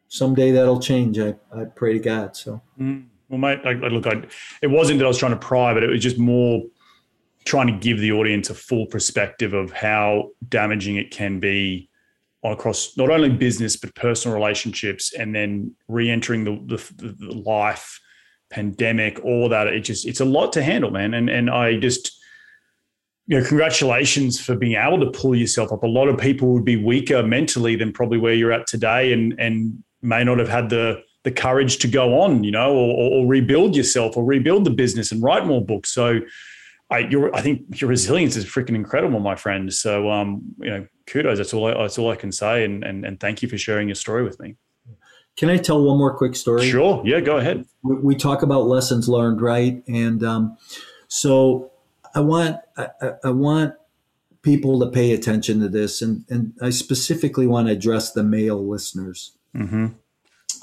someday 0.07 0.51
that'll 0.51 0.79
change. 0.79 1.17
I, 1.19 1.35
I 1.55 1.65
pray 1.65 1.93
to 1.93 1.99
God. 1.99 2.35
So, 2.35 2.61
mm. 2.79 3.05
well, 3.29 3.39
mate, 3.39 3.59
I, 3.65 3.73
look, 3.73 4.07
I, 4.07 4.23
it 4.61 4.67
wasn't 4.67 4.99
that 4.99 5.05
I 5.05 5.07
was 5.07 5.17
trying 5.17 5.33
to 5.33 5.37
pry, 5.37 5.73
but 5.73 5.83
it 5.83 5.89
was 5.89 6.01
just 6.01 6.17
more 6.17 6.63
trying 7.45 7.67
to 7.67 7.79
give 7.79 7.99
the 7.99 8.11
audience 8.11 8.49
a 8.49 8.53
full 8.53 8.85
perspective 8.87 9.53
of 9.53 9.71
how 9.71 10.29
damaging 10.49 10.97
it 10.97 11.11
can 11.11 11.39
be 11.39 11.89
across 12.43 12.95
not 12.97 13.09
only 13.09 13.29
business 13.29 13.75
but 13.77 13.95
personal 13.95 14.37
relationships, 14.37 15.13
and 15.13 15.33
then 15.33 15.73
re-entering 15.87 16.43
the, 16.43 16.77
the, 16.97 17.13
the 17.13 17.33
life 17.33 17.99
pandemic, 18.49 19.23
all 19.23 19.49
that. 19.49 19.67
It 19.67 19.81
just 19.81 20.05
it's 20.05 20.19
a 20.19 20.25
lot 20.25 20.53
to 20.53 20.63
handle, 20.63 20.91
man. 20.91 21.13
And 21.13 21.29
and 21.29 21.49
I 21.49 21.77
just 21.77 22.17
you 23.27 23.37
know, 23.37 23.45
congratulations 23.45 24.39
for 24.39 24.55
being 24.55 24.75
able 24.75 24.99
to 24.99 25.11
pull 25.11 25.35
yourself 25.35 25.73
up. 25.73 25.83
A 25.83 25.87
lot 25.87 26.07
of 26.07 26.17
people 26.17 26.53
would 26.53 26.63
be 26.63 26.77
weaker 26.77 27.21
mentally 27.21 27.75
than 27.75 27.91
probably 27.91 28.17
where 28.17 28.33
you're 28.33 28.53
at 28.53 28.67
today, 28.67 29.11
and 29.11 29.35
and 29.37 29.83
may 30.01 30.23
not 30.23 30.39
have 30.39 30.49
had 30.49 30.69
the 30.69 31.03
the 31.23 31.31
courage 31.31 31.79
to 31.79 31.89
go 31.89 32.21
on, 32.21 32.45
you 32.45 32.51
know, 32.51 32.73
or, 32.73 33.11
or 33.11 33.27
rebuild 33.27 33.75
yourself, 33.75 34.15
or 34.15 34.23
rebuild 34.23 34.63
the 34.63 34.69
business 34.69 35.11
and 35.11 35.21
write 35.21 35.45
more 35.45 35.63
books. 35.63 35.91
So, 35.91 36.21
I, 36.89 36.99
you're 36.99 37.35
I 37.35 37.41
think 37.41 37.81
your 37.81 37.89
resilience 37.89 38.37
is 38.37 38.45
freaking 38.45 38.75
incredible, 38.75 39.19
my 39.19 39.35
friend. 39.35 39.73
So, 39.73 40.09
um, 40.09 40.41
you 40.59 40.69
know, 40.69 40.87
kudos. 41.05 41.37
That's 41.37 41.53
all. 41.53 41.67
I, 41.67 41.73
that's 41.73 41.97
all 41.97 42.09
I 42.09 42.15
can 42.15 42.31
say, 42.31 42.63
and 42.63 42.83
and 42.83 43.05
and 43.05 43.19
thank 43.19 43.41
you 43.41 43.49
for 43.49 43.57
sharing 43.57 43.89
your 43.89 43.95
story 43.95 44.23
with 44.23 44.39
me. 44.39 44.55
Can 45.37 45.49
I 45.49 45.57
tell 45.57 45.83
one 45.83 45.99
more 45.99 46.15
quick 46.15 46.35
story? 46.35 46.67
Sure. 46.69 47.01
Yeah, 47.05 47.19
go 47.19 47.37
ahead. 47.37 47.65
We, 47.83 47.95
we 47.95 48.15
talk 48.15 48.41
about 48.41 48.67
lessons 48.67 49.07
learned, 49.07 49.39
right? 49.39 49.83
And 49.87 50.23
um, 50.23 50.57
so 51.07 51.71
I 52.15 52.21
want 52.21 52.57
I, 52.75 52.89
I, 53.23 53.29
want 53.29 53.75
people 54.41 54.79
to 54.79 54.87
pay 54.87 55.13
attention 55.13 55.59
to 55.59 55.69
this, 55.69 56.01
and 56.01 56.25
and 56.29 56.53
I 56.61 56.71
specifically 56.71 57.45
want 57.45 57.67
to 57.67 57.73
address 57.73 58.11
the 58.11 58.23
male 58.23 58.67
listeners, 58.67 59.37
mm-hmm. 59.55 59.87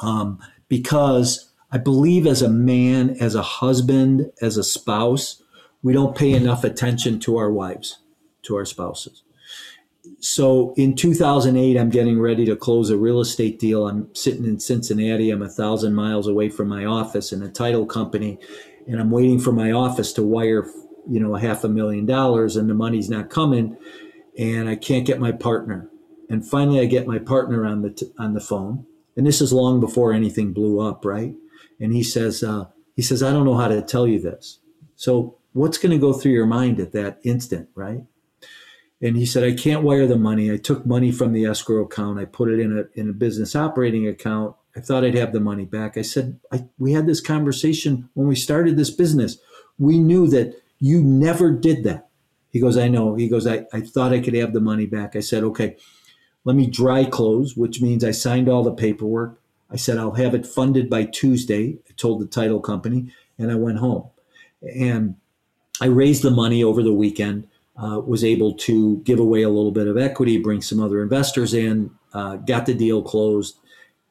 um, 0.04 0.40
because 0.68 1.52
I 1.70 1.78
believe 1.78 2.26
as 2.26 2.42
a 2.42 2.48
man, 2.48 3.16
as 3.20 3.36
a 3.36 3.42
husband, 3.42 4.32
as 4.42 4.56
a 4.56 4.64
spouse, 4.64 5.40
we 5.82 5.92
don't 5.92 6.16
pay 6.16 6.32
enough 6.32 6.64
attention 6.64 7.20
to 7.20 7.36
our 7.36 7.50
wives, 7.50 7.98
to 8.42 8.56
our 8.56 8.64
spouses 8.64 9.23
so 10.20 10.74
in 10.76 10.94
2008, 10.94 11.78
I'm 11.78 11.90
getting 11.90 12.20
ready 12.20 12.44
to 12.46 12.56
close 12.56 12.90
a 12.90 12.96
real 12.96 13.20
estate 13.20 13.58
deal. 13.58 13.86
I'm 13.86 14.14
sitting 14.14 14.44
in 14.44 14.60
Cincinnati. 14.60 15.30
I'm 15.30 15.42
a 15.42 15.48
thousand 15.48 15.94
miles 15.94 16.26
away 16.26 16.50
from 16.50 16.68
my 16.68 16.84
office 16.84 17.32
in 17.32 17.42
a 17.42 17.48
title 17.48 17.86
company, 17.86 18.38
and 18.86 19.00
I'm 19.00 19.10
waiting 19.10 19.38
for 19.38 19.52
my 19.52 19.72
office 19.72 20.12
to 20.14 20.22
wire, 20.22 20.66
you 21.08 21.20
know, 21.20 21.34
a 21.34 21.40
half 21.40 21.64
a 21.64 21.68
million 21.68 22.06
dollars, 22.06 22.56
and 22.56 22.68
the 22.68 22.74
money's 22.74 23.08
not 23.08 23.30
coming, 23.30 23.76
and 24.38 24.68
I 24.68 24.76
can't 24.76 25.06
get 25.06 25.20
my 25.20 25.32
partner. 25.32 25.88
And 26.28 26.46
finally, 26.46 26.80
I 26.80 26.86
get 26.86 27.06
my 27.06 27.18
partner 27.18 27.66
on 27.66 27.82
the 27.82 27.90
t- 27.90 28.12
on 28.18 28.34
the 28.34 28.40
phone, 28.40 28.86
and 29.16 29.26
this 29.26 29.40
is 29.40 29.52
long 29.52 29.80
before 29.80 30.12
anything 30.12 30.52
blew 30.52 30.80
up, 30.80 31.04
right? 31.04 31.34
And 31.80 31.92
he 31.92 32.02
says, 32.02 32.42
uh, 32.42 32.66
he 32.94 33.02
says, 33.02 33.22
I 33.22 33.32
don't 33.32 33.44
know 33.44 33.56
how 33.56 33.68
to 33.68 33.82
tell 33.82 34.06
you 34.06 34.20
this. 34.20 34.60
So 34.96 35.38
what's 35.52 35.78
going 35.78 35.92
to 35.92 35.98
go 35.98 36.12
through 36.12 36.32
your 36.32 36.46
mind 36.46 36.80
at 36.80 36.92
that 36.92 37.20
instant, 37.24 37.68
right? 37.74 38.02
And 39.04 39.18
he 39.18 39.26
said, 39.26 39.44
I 39.44 39.52
can't 39.52 39.82
wire 39.82 40.06
the 40.06 40.16
money. 40.16 40.50
I 40.50 40.56
took 40.56 40.86
money 40.86 41.12
from 41.12 41.32
the 41.32 41.44
escrow 41.44 41.84
account. 41.84 42.18
I 42.18 42.24
put 42.24 42.48
it 42.48 42.58
in 42.58 42.78
a, 42.78 42.84
in 42.98 43.10
a 43.10 43.12
business 43.12 43.54
operating 43.54 44.08
account. 44.08 44.56
I 44.74 44.80
thought 44.80 45.04
I'd 45.04 45.14
have 45.14 45.34
the 45.34 45.40
money 45.40 45.66
back. 45.66 45.98
I 45.98 46.02
said, 46.02 46.40
I, 46.50 46.64
we 46.78 46.94
had 46.94 47.06
this 47.06 47.20
conversation 47.20 48.08
when 48.14 48.26
we 48.26 48.34
started 48.34 48.78
this 48.78 48.90
business. 48.90 49.36
We 49.78 49.98
knew 49.98 50.26
that 50.28 50.58
you 50.80 51.02
never 51.02 51.50
did 51.50 51.84
that. 51.84 52.08
He 52.48 52.60
goes, 52.60 52.78
I 52.78 52.88
know. 52.88 53.14
He 53.14 53.28
goes, 53.28 53.46
I, 53.46 53.66
I 53.74 53.82
thought 53.82 54.14
I 54.14 54.20
could 54.20 54.34
have 54.34 54.54
the 54.54 54.60
money 54.60 54.86
back. 54.86 55.14
I 55.14 55.20
said, 55.20 55.44
okay, 55.44 55.76
let 56.44 56.56
me 56.56 56.66
dry 56.66 57.04
close, 57.04 57.54
which 57.54 57.82
means 57.82 58.04
I 58.04 58.12
signed 58.12 58.48
all 58.48 58.62
the 58.62 58.72
paperwork. 58.72 59.38
I 59.70 59.76
said, 59.76 59.98
I'll 59.98 60.12
have 60.12 60.34
it 60.34 60.46
funded 60.46 60.88
by 60.88 61.04
Tuesday. 61.04 61.78
I 61.90 61.92
told 61.98 62.22
the 62.22 62.26
title 62.26 62.60
company, 62.60 63.12
and 63.38 63.52
I 63.52 63.56
went 63.56 63.78
home. 63.78 64.08
And 64.62 65.16
I 65.80 65.86
raised 65.86 66.22
the 66.22 66.30
money 66.30 66.64
over 66.64 66.82
the 66.82 66.94
weekend, 66.94 67.48
uh, 67.76 68.00
was 68.04 68.22
able 68.22 68.54
to 68.54 68.98
give 68.98 69.18
away 69.18 69.42
a 69.42 69.48
little 69.48 69.72
bit 69.72 69.88
of 69.88 69.98
equity, 69.98 70.38
bring 70.38 70.62
some 70.62 70.80
other 70.80 71.02
investors 71.02 71.54
in, 71.54 71.90
uh, 72.12 72.36
got 72.36 72.66
the 72.66 72.74
deal 72.74 73.02
closed, 73.02 73.58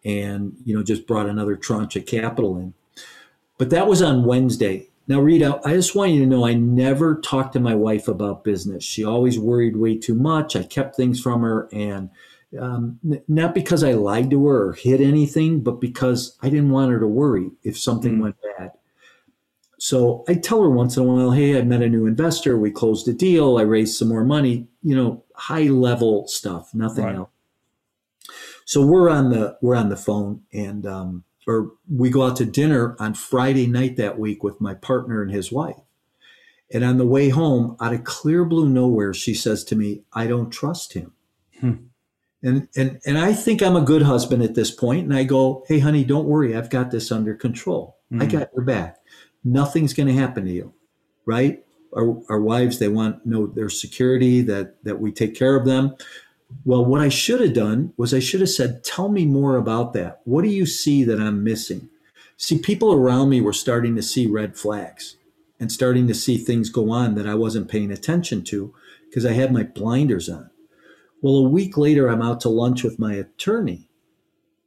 and 0.04 0.56
you 0.66 0.76
know 0.76 0.84
just 0.84 1.08
brought 1.08 1.30
another 1.30 1.56
tranche 1.56 1.96
of 1.96 2.06
capital 2.06 2.58
in. 2.58 2.74
But 3.58 3.70
that 3.70 3.88
was 3.88 4.02
on 4.02 4.26
Wednesday. 4.26 4.90
Now, 5.08 5.20
Reed, 5.20 5.44
I 5.44 5.74
just 5.74 5.96
want 5.96 6.12
you 6.12 6.22
to 6.22 6.26
know 6.26 6.46
I 6.46 6.54
never 6.54 7.20
talked 7.20 7.54
to 7.54 7.60
my 7.60 7.76
wife 7.76 8.08
about 8.08 8.46
business. 8.46 8.86
She 8.86 9.04
always 9.04 9.38
worried 9.38 9.76
way 9.76 9.98
too 9.98 10.16
much. 10.16 10.56
I 10.56 10.64
kept 10.64 10.96
things 10.96 11.20
from 11.20 11.42
her, 11.42 11.68
and 11.74 12.10
um, 12.60 13.00
not 13.28 13.54
because 13.54 13.84
I 13.84 13.94
lied 13.94 14.30
to 14.32 14.48
her 14.48 14.70
or 14.70 14.74
hid 14.74 15.02
anything, 15.02 15.62
but 15.62 15.82
because 15.82 16.38
I 16.42 16.50
didn't 16.50 16.70
want 16.70 16.92
her 16.92 17.00
to 17.00 17.08
worry 17.08 17.52
if 17.64 17.78
something 17.78 18.18
mm. 18.18 18.22
went 18.22 18.36
bad. 18.58 18.72
So 19.84 20.24
I 20.30 20.36
tell 20.36 20.62
her 20.62 20.70
once 20.70 20.96
in 20.96 21.04
a 21.04 21.06
while, 21.06 21.32
hey, 21.32 21.60
I 21.60 21.62
met 21.62 21.82
a 21.82 21.90
new 21.90 22.06
investor. 22.06 22.58
We 22.58 22.72
closed 22.72 23.06
a 23.10 23.14
deal. 23.14 23.58
I 23.58 23.64
raised 23.64 23.98
some 23.98 24.08
more 24.08 24.24
money, 24.24 24.70
you 24.82 24.96
know, 24.96 25.26
high 25.36 25.64
level 25.64 26.26
stuff, 26.30 26.74
nothing 26.74 27.04
right. 27.04 27.16
else. 27.18 27.30
So 28.64 28.86
we're 28.86 29.10
on 29.10 29.30
the 29.30 29.58
we're 29.62 29.76
on 29.76 29.90
the 29.90 29.98
phone 29.98 30.44
and 30.54 30.86
um, 30.86 31.26
or 31.46 31.74
we 31.94 32.10
go 32.10 32.26
out 32.26 32.38
to 32.38 32.46
dinner 32.46 32.96
on 32.98 33.14
Friday 33.14 33.68
night 33.68 33.98
that 33.98 34.18
week 34.18 34.42
with 34.42 34.62
my 34.62 34.74
partner 34.74 35.22
and 35.22 35.30
his 35.30 35.52
wife. 35.52 35.82
And 36.74 36.86
on 36.86 36.96
the 36.96 37.06
way 37.06 37.28
home, 37.28 37.76
out 37.82 37.94
of 37.94 38.06
clear 38.06 38.46
blue 38.46 38.70
nowhere, 38.70 39.14
she 39.14 39.34
says 39.34 39.66
to 39.66 39.76
me, 39.76 40.04
I 40.14 40.28
don't 40.28 40.50
trust 40.50 40.94
him. 40.94 41.12
Hmm. 41.60 41.74
And, 42.42 42.70
and, 42.78 43.02
and 43.06 43.18
I 43.18 43.34
think 43.34 43.62
I'm 43.62 43.76
a 43.76 43.82
good 43.82 44.04
husband 44.04 44.44
at 44.44 44.56
this 44.56 44.72
point. 44.72 45.04
And 45.04 45.14
I 45.14 45.26
go, 45.26 45.66
Hey, 45.68 45.80
honey, 45.80 46.06
don't 46.06 46.26
worry. 46.26 46.56
I've 46.56 46.70
got 46.70 46.90
this 46.90 47.12
under 47.12 47.36
control. 47.36 47.98
Hmm. 48.10 48.22
I 48.22 48.28
got 48.28 48.50
your 48.56 48.64
back. 48.64 49.00
Nothing's 49.44 49.94
going 49.94 50.08
to 50.08 50.14
happen 50.14 50.46
to 50.46 50.52
you. 50.52 50.74
Right. 51.26 51.64
Our, 51.96 52.22
our 52.30 52.42
wives, 52.42 52.80
they 52.80 52.88
want 52.88 53.26
know 53.26 53.48
their 53.48 53.70
security 53.70 54.42
that, 54.42 54.84
that 54.84 55.00
we 55.00 55.12
take 55.12 55.36
care 55.36 55.56
of 55.56 55.66
them. 55.66 55.96
Well, 56.66 56.86
what 56.86 57.02
I 57.02 57.10
should 57.10 57.42
have 57.42 57.54
done 57.54 57.94
was 57.98 58.14
I 58.14 58.20
should 58.20 58.42
have 58.42 58.50
said, 58.50 58.84
Tell 58.84 59.10
me 59.10 59.26
more 59.26 59.58
about 59.58 59.94
that. 59.94 60.22
What 60.24 60.44
do 60.44 60.50
you 60.50 60.66
see 60.66 61.04
that 61.04 61.20
I'm 61.20 61.44
missing? 61.44 61.90
See, 62.38 62.58
people 62.58 62.94
around 62.94 63.30
me 63.30 63.42
were 63.42 63.54
starting 63.54 63.96
to 63.96 64.02
see 64.02 64.28
red 64.28 64.58
flags 64.58 65.18
and 65.60 65.72
starting 65.72 66.08
to 66.08 66.14
see 66.14 66.38
things 66.38 66.70
go 66.70 66.92
on 66.92 67.16
that 67.16 67.28
I 67.28 67.36
wasn't 67.36 67.70
paying 67.70 67.92
attention 67.92 68.44
to 68.46 68.74
because 69.08 69.26
I 69.26 69.34
had 69.34 69.54
my 69.54 69.64
blinders 69.64 70.28
on. 70.30 70.50
Well, 71.22 71.38
a 71.38 71.50
week 71.50 71.78
later, 71.78 72.10
I'm 72.10 72.22
out 72.22 72.42
to 72.42 72.50
lunch 72.50 72.84
with 72.84 73.00
my 73.00 73.14
attorney. 73.14 73.88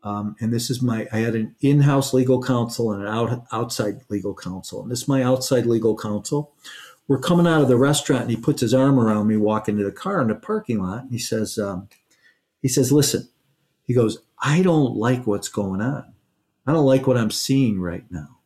Um, 0.06 0.36
and 0.38 0.52
this 0.52 0.70
is 0.70 0.80
my, 0.80 1.08
I 1.12 1.18
had 1.18 1.34
an 1.34 1.56
in 1.60 1.80
house 1.80 2.14
legal 2.14 2.40
counsel 2.40 2.92
and 2.92 3.02
an 3.02 3.08
out, 3.08 3.44
outside 3.50 4.02
legal 4.08 4.36
counsel. 4.36 4.82
And 4.82 4.90
this 4.90 5.02
is 5.02 5.08
my 5.08 5.24
outside 5.24 5.66
legal 5.66 5.96
counsel. 5.96 6.54
We're 7.08 7.18
coming 7.18 7.44
out 7.44 7.62
of 7.62 7.66
the 7.66 7.76
restaurant 7.76 8.22
and 8.22 8.30
he 8.30 8.36
puts 8.36 8.60
his 8.60 8.72
arm 8.72 9.00
around 9.00 9.26
me 9.26 9.36
walking 9.36 9.76
to 9.78 9.82
the 9.82 9.90
car 9.90 10.20
in 10.20 10.28
the 10.28 10.36
parking 10.36 10.80
lot. 10.80 11.02
And 11.02 11.10
he 11.10 11.18
says 11.18 11.58
um, 11.58 11.88
he 12.62 12.68
says 12.68 12.92
listen 12.92 13.28
he 13.84 13.94
goes 13.94 14.18
i 14.40 14.62
don't 14.62 14.96
like 14.96 15.26
what's 15.26 15.48
going 15.48 15.80
on. 15.80 16.14
I 16.66 16.72
don't 16.72 16.86
like 16.86 17.06
what 17.08 17.16
i'm 17.16 17.32
seeing 17.32 17.80
right 17.80 18.04
now. 18.08 18.38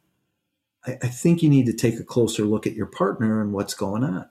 I, 0.86 0.98
I 1.02 1.08
think 1.08 1.42
you 1.42 1.50
need 1.50 1.66
to 1.66 1.74
take 1.74 2.00
a 2.00 2.04
closer 2.04 2.44
look 2.44 2.66
at 2.66 2.74
your 2.74 2.86
partner 2.86 3.42
and 3.42 3.52
what's 3.52 3.74
going 3.74 4.04
on. 4.04 4.28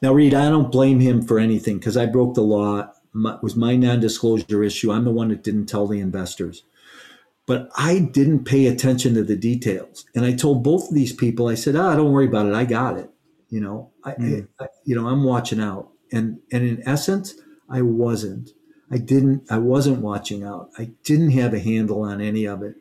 Now 0.00 0.14
reed 0.14 0.32
i 0.32 0.48
don't 0.48 0.72
blame 0.72 1.00
him 1.00 1.20
for 1.22 1.38
anything 1.38 1.78
because 1.78 1.98
i 1.98 2.06
broke 2.06 2.34
the 2.34 2.42
law 2.42 2.92
it 3.26 3.42
was 3.42 3.56
my 3.56 3.76
non-disclosure 3.76 4.62
issue 4.62 4.92
i'm 4.92 5.04
the 5.04 5.10
one 5.10 5.28
that 5.28 5.42
didn't 5.42 5.66
tell 5.66 5.86
the 5.86 6.00
investors 6.00 6.62
but 7.48 7.70
I 7.78 8.00
didn't 8.00 8.44
pay 8.44 8.66
attention 8.66 9.14
to 9.14 9.24
the 9.24 9.34
details. 9.34 10.04
And 10.14 10.26
I 10.26 10.34
told 10.34 10.62
both 10.62 10.90
of 10.90 10.94
these 10.94 11.14
people, 11.14 11.48
I 11.48 11.54
said, 11.54 11.74
"Ah, 11.74 11.96
don't 11.96 12.12
worry 12.12 12.26
about 12.26 12.46
it. 12.46 12.52
I 12.52 12.66
got 12.66 12.98
it." 12.98 13.10
You 13.48 13.60
know, 13.60 13.90
I, 14.04 14.12
mm. 14.12 14.46
I, 14.60 14.66
you 14.84 14.94
know, 14.94 15.08
I'm 15.08 15.24
watching 15.24 15.58
out. 15.58 15.88
And 16.12 16.40
and 16.52 16.62
in 16.62 16.86
essence, 16.86 17.34
I 17.70 17.80
wasn't. 17.80 18.50
I 18.90 18.98
didn't. 18.98 19.50
I 19.50 19.56
wasn't 19.56 20.02
watching 20.02 20.44
out. 20.44 20.68
I 20.78 20.90
didn't 21.04 21.30
have 21.30 21.54
a 21.54 21.58
handle 21.58 22.02
on 22.02 22.20
any 22.20 22.44
of 22.44 22.62
it. 22.62 22.76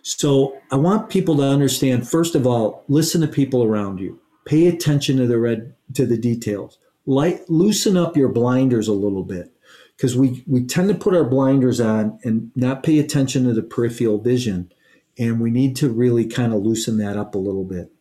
So 0.00 0.58
I 0.72 0.76
want 0.76 1.10
people 1.10 1.36
to 1.36 1.42
understand. 1.42 2.08
First 2.08 2.34
of 2.34 2.46
all, 2.46 2.84
listen 2.88 3.20
to 3.20 3.28
people 3.28 3.62
around 3.62 4.00
you. 4.00 4.18
Pay 4.46 4.66
attention 4.66 5.18
to 5.18 5.26
the 5.26 5.38
red 5.38 5.74
to 5.92 6.06
the 6.06 6.16
details. 6.16 6.78
Light, 7.04 7.42
loosen 7.50 7.98
up 7.98 8.16
your 8.16 8.30
blinders 8.30 8.88
a 8.88 8.94
little 8.94 9.24
bit 9.24 9.52
because 10.00 10.16
we 10.16 10.42
we 10.46 10.64
tend 10.64 10.88
to 10.88 10.94
put 10.94 11.14
our 11.14 11.24
blinders 11.24 11.78
on 11.78 12.18
and 12.24 12.50
not 12.56 12.82
pay 12.82 12.98
attention 12.98 13.44
to 13.44 13.52
the 13.52 13.62
peripheral 13.62 14.16
vision 14.16 14.72
and 15.18 15.40
we 15.40 15.50
need 15.50 15.76
to 15.76 15.90
really 15.90 16.24
kind 16.24 16.54
of 16.54 16.62
loosen 16.62 16.96
that 16.96 17.18
up 17.18 17.34
a 17.34 17.38
little 17.38 17.64
bit. 17.64 17.92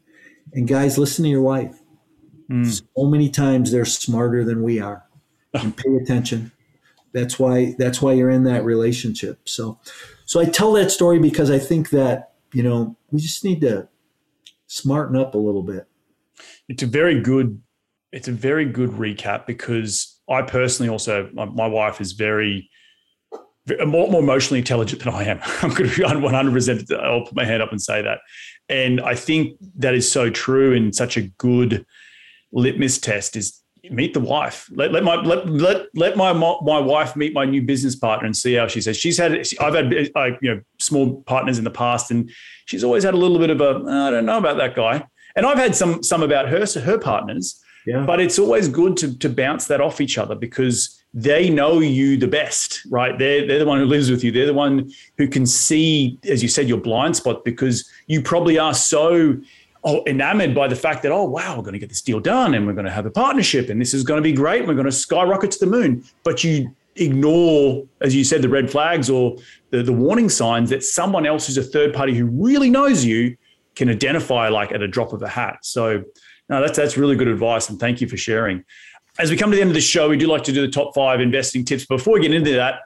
And 0.54 0.66
guys 0.66 0.98
listen 0.98 1.24
to 1.24 1.30
your 1.30 1.42
wife. 1.42 1.78
Mm. 2.50 2.66
so 2.66 3.06
many 3.06 3.30
times 3.30 3.72
they're 3.72 3.86
smarter 3.86 4.44
than 4.44 4.64
we 4.64 4.80
are 4.80 5.06
and 5.54 5.76
pay 5.76 5.94
attention. 6.02 6.52
That's 7.12 7.38
why 7.38 7.76
that's 7.78 8.02
why 8.02 8.14
you're 8.14 8.30
in 8.30 8.46
that 8.46 8.64
relationship. 8.64 9.50
So 9.50 9.80
so 10.26 10.40
i 10.40 10.46
tell 10.46 10.72
that 10.74 10.92
story 10.92 11.20
because 11.20 11.52
i 11.52 11.60
think 11.60 11.90
that 11.90 12.34
you 12.54 12.64
know 12.64 12.96
we 13.12 13.20
just 13.20 13.44
need 13.44 13.60
to 13.62 13.90
smarten 14.68 15.18
up 15.18 15.36
a 15.36 15.38
little 15.38 15.64
bit. 15.64 15.86
It's 16.70 16.82
a 16.82 16.88
very 16.88 17.20
good 17.20 17.62
it's 18.14 18.30
a 18.30 18.32
very 18.32 18.66
good 18.66 18.92
recap 18.92 19.46
because 19.46 20.19
I 20.30 20.42
personally 20.44 20.90
also, 20.90 21.30
my, 21.34 21.46
my 21.46 21.68
wife 21.68 22.02
is 22.02 22.14
very, 22.14 22.70
very, 23.66 23.86
more, 23.86 24.10
more 24.10 24.22
emotionally 24.22 24.60
intelligent 24.60 25.04
than 25.04 25.14
I 25.14 25.24
am. 25.24 25.40
I'm 25.62 25.70
going 25.70 25.90
to 25.90 25.96
be 25.96 26.04
100%, 26.04 27.00
I'll 27.02 27.26
put 27.26 27.36
my 27.36 27.46
hand 27.46 27.62
up 27.62 27.72
and 27.72 27.82
say 27.82 28.02
that. 28.02 28.20
And 28.68 29.02
I 29.02 29.16
think 29.16 29.58
that 29.78 29.96
is 29.96 30.10
so 30.12 30.30
true 30.30 30.76
and 30.76 30.94
such 30.94 31.18
a 31.18 31.22
good 31.22 31.86
litmus 32.52 33.00
test 33.00 33.36
is 33.36 33.62
meet 33.90 34.14
the 34.14 34.20
wife. 34.20 34.70
Let, 34.72 34.92
let 34.92 35.04
my 35.04 35.16
let 35.16 35.48
let 35.50 35.88
let 35.96 36.18
my 36.18 36.34
my 36.34 36.80
wife 36.80 37.16
meet 37.16 37.34
my 37.34 37.46
new 37.46 37.62
business 37.62 37.96
partner 37.96 38.26
and 38.26 38.36
see 38.36 38.54
how 38.54 38.68
she 38.68 38.82
says. 38.82 38.98
She's 38.98 39.18
had 39.18 39.34
I've 39.60 39.74
had 39.74 39.94
uh, 40.16 40.26
you 40.42 40.56
know 40.56 40.62
small 40.80 41.22
partners 41.24 41.58
in 41.58 41.64
the 41.64 41.72
past, 41.72 42.12
and 42.12 42.30
she's 42.66 42.84
always 42.84 43.04
had 43.04 43.14
a 43.14 43.18
little 43.18 43.40
bit 43.40 43.50
of 43.50 43.62
a 43.62 43.84
I 43.90 44.12
don't 44.12 44.26
know 44.26 44.38
about 44.38 44.58
that 44.58 44.76
guy. 44.76 45.06
And 45.36 45.46
I've 45.46 45.58
had 45.58 45.76
some 45.76 46.04
some 46.04 46.24
about 46.24 46.50
her 46.50 46.66
her 46.66 46.98
partners, 46.98 47.60
yeah. 47.86 48.06
But 48.06 48.20
it's 48.20 48.40
always 48.40 48.68
good 48.68 48.98
to, 48.98 49.18
to 49.20 49.30
bounce 49.30 49.68
that 49.68 49.82
off 49.82 50.02
each 50.02 50.18
other 50.18 50.36
because 50.36 51.04
they 51.14 51.50
know 51.50 51.80
you 51.80 52.18
the 52.18 52.28
best, 52.28 52.86
right? 52.90 53.18
They're, 53.18 53.48
they're 53.48 53.60
the 53.60 53.66
one 53.66 53.80
who 53.80 53.86
lives 53.86 54.12
with 54.12 54.24
you. 54.24 54.32
They're 54.32 54.46
the 54.46 54.54
one 54.54 54.92
who 55.18 55.28
can 55.28 55.46
see, 55.46 56.20
as 56.24 56.44
you 56.44 56.50
said, 56.50 56.68
your 56.68 56.80
blind 56.80 57.16
spot 57.16 57.44
because 57.44 57.90
you 58.08 58.22
probably 58.22 58.60
are 58.60 58.74
so 58.74 59.38
oh, 59.84 60.04
enamored 60.06 60.54
by 60.54 60.68
the 60.68 60.76
fact 60.76 61.02
that, 61.04 61.12
oh, 61.12 61.24
wow, 61.24 61.56
we're 61.56 61.64
going 61.64 61.74
to 61.74 61.80
get 61.80 61.90
this 61.90 62.02
deal 62.02 62.20
done 62.20 62.54
and 62.54 62.68
we're 62.68 62.74
going 62.74 62.86
to 62.86 62.92
have 62.92 63.06
a 63.06 63.12
partnership 63.12 63.70
and 63.70 63.82
this 63.82 63.94
is 63.94 64.04
going 64.04 64.18
to 64.18 64.22
be 64.22 64.34
great. 64.34 64.60
And 64.60 64.68
we're 64.68 64.76
going 64.76 64.86
to 64.86 64.92
skyrocket 64.92 65.52
to 65.52 65.60
the 65.60 65.72
moon. 65.72 66.04
But 66.24 66.44
you 66.44 66.76
ignore, 66.96 67.84
as 68.02 68.14
you 68.14 68.24
said, 68.24 68.42
the 68.42 68.50
red 68.50 68.70
flags 68.70 69.10
or 69.10 69.36
the, 69.72 69.82
the 69.82 69.94
warning 69.94 70.30
signs 70.30 70.70
that 70.70 70.84
someone 70.84 71.26
else 71.26 71.48
who's 71.48 71.58
a 71.58 71.64
third 71.64 71.94
party 71.94 72.14
who 72.14 72.26
really 72.26 72.70
knows 72.70 73.04
you 73.04 73.36
can 73.76 73.90
identify 73.90 74.50
like 74.50 74.72
at 74.72 74.82
a 74.82 74.88
drop 74.88 75.14
of 75.14 75.22
a 75.24 75.28
hat. 75.28 75.60
So 75.62 76.04
no, 76.50 76.62
that's 76.62 76.78
that's 76.78 76.98
really 76.98 77.16
good 77.16 77.28
advice, 77.28 77.70
and 77.70 77.80
thank 77.80 78.02
you 78.02 78.08
for 78.08 78.18
sharing. 78.18 78.64
As 79.20 79.30
we 79.30 79.38
come 79.38 79.52
to 79.52 79.56
the 79.56 79.62
end 79.62 79.70
of 79.70 79.76
the 79.76 79.82
show, 79.82 80.10
we 80.10 80.18
do 80.18 80.28
like 80.28 80.44
to 80.44 80.52
do 80.52 80.62
the 80.62 80.72
top 80.72 80.96
five 80.96 81.20
investing 81.20 81.66
tips. 81.66 81.86
Before 81.86 82.14
we 82.14 82.22
get 82.22 82.34
into 82.34 82.54
that, 82.54 82.82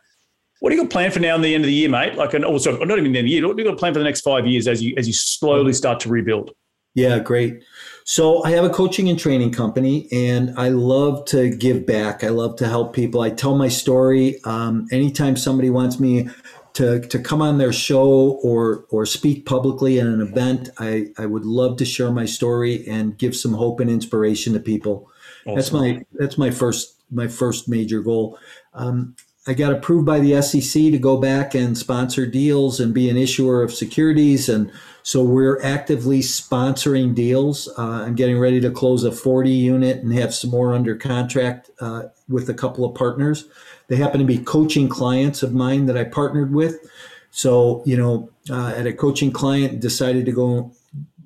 what 0.60 0.70
do 0.70 0.76
you 0.76 0.82
got 0.82 0.92
planned 0.92 1.14
for 1.14 1.20
now 1.20 1.36
and 1.36 1.44
the 1.44 1.54
end 1.54 1.64
of 1.64 1.68
the 1.68 1.74
year, 1.74 1.90
mate? 1.90 2.16
Like, 2.16 2.34
and 2.34 2.44
also 2.44 2.84
not 2.84 2.98
even 2.98 3.12
the 3.12 3.20
end 3.20 3.26
of 3.26 3.26
the 3.26 3.30
year. 3.30 3.48
What 3.48 3.58
do 3.58 3.64
you 3.64 3.70
got 3.70 3.78
planned 3.78 3.96
for 3.96 4.00
the 4.00 4.06
next 4.06 4.22
five 4.22 4.48
years 4.48 4.68
as 4.68 4.82
you 4.82 4.96
as 4.98 5.08
you 5.08 5.14
slowly 5.14 5.74
start 5.74 6.00
to 6.02 6.10
rebuild? 6.10 6.52
Yeah, 6.96 7.20
great. 7.20 7.64
So 8.06 8.44
I 8.44 8.52
have 8.52 8.66
a 8.66 8.70
coaching 8.70 9.10
and 9.10 9.18
training 9.18 9.52
company, 9.52 10.08
and 10.12 10.54
I 10.58 10.70
love 10.70 11.26
to 11.26 11.50
give 11.50 11.86
back. 11.86 12.24
I 12.24 12.30
love 12.30 12.56
to 12.58 12.68
help 12.68 12.94
people. 12.94 13.22
I 13.22 13.30
tell 13.30 13.56
my 13.56 13.68
story. 13.68 14.40
Um, 14.44 14.88
anytime 14.92 15.36
somebody 15.36 15.70
wants 15.70 16.00
me 16.00 16.30
to, 16.74 17.00
to 17.02 17.20
come 17.20 17.42
on 17.42 17.60
their 17.60 17.74
show 17.74 18.40
or 18.44 18.86
or 18.90 19.06
speak 19.06 19.46
publicly 19.46 20.00
at 20.00 20.08
an 20.08 20.22
event, 20.22 20.70
I, 20.80 21.08
I 21.18 21.26
would 21.26 21.46
love 21.46 21.78
to 21.78 21.86
share 21.86 22.12
my 22.12 22.26
story 22.26 22.88
and 22.88 23.18
give 23.18 23.36
some 23.36 23.54
hope 23.54 23.80
and 23.80 23.90
inspiration 23.90 24.54
to 24.54 24.60
people. 24.60 25.10
Awesome. 25.46 25.56
That's 25.56 25.72
my 25.72 26.06
that's 26.14 26.38
my 26.38 26.52
first 26.52 26.96
my 27.12 27.28
first 27.28 27.70
major 27.70 28.02
goal. 28.02 28.40
Um, 28.74 29.16
I 29.46 29.54
got 29.54 29.74
approved 29.74 30.06
by 30.06 30.20
the 30.20 30.42
SEC 30.42 30.82
to 30.84 30.98
go 30.98 31.18
back 31.18 31.54
and 31.54 31.78
sponsor 31.78 32.26
deals 32.26 32.80
and 32.80 32.94
be 32.94 33.10
an 33.10 33.18
issuer 33.18 33.62
of 33.62 33.74
securities, 33.74 34.48
and 34.48 34.72
so 35.04 35.22
we're 35.22 35.62
actively 35.62 36.22
sponsoring 36.22 37.14
deals. 37.14 37.68
Uh, 37.78 38.04
I'm 38.06 38.16
getting 38.16 38.40
ready 38.40 38.62
to 38.62 38.72
close 38.72 39.04
a 39.04 39.12
40 39.12 39.52
unit 39.52 39.98
and 39.98 40.14
have 40.14 40.34
some 40.34 40.50
more 40.50 40.74
under 40.74 40.96
contract 40.96 41.70
uh, 41.82 42.04
with 42.30 42.50
a 42.50 42.54
couple 42.54 42.86
of 42.86 42.96
partners. 42.96 43.46
They 43.88 43.96
happen 43.98 44.20
to 44.20 44.26
be 44.26 44.38
coaching 44.38 44.90
clients 44.90 45.44
of 45.44 45.54
mine 45.54 45.86
that 45.88 45.98
I 45.98 46.04
partnered 46.04 46.54
with. 46.54 46.90
So, 47.32 47.84
you 47.86 47.98
know, 47.98 48.30
uh, 48.50 48.74
at 48.76 48.88
a 48.88 48.94
coaching 48.94 49.32
client, 49.32 49.80
decided 49.80 50.26
to 50.26 50.32
go 50.32 50.72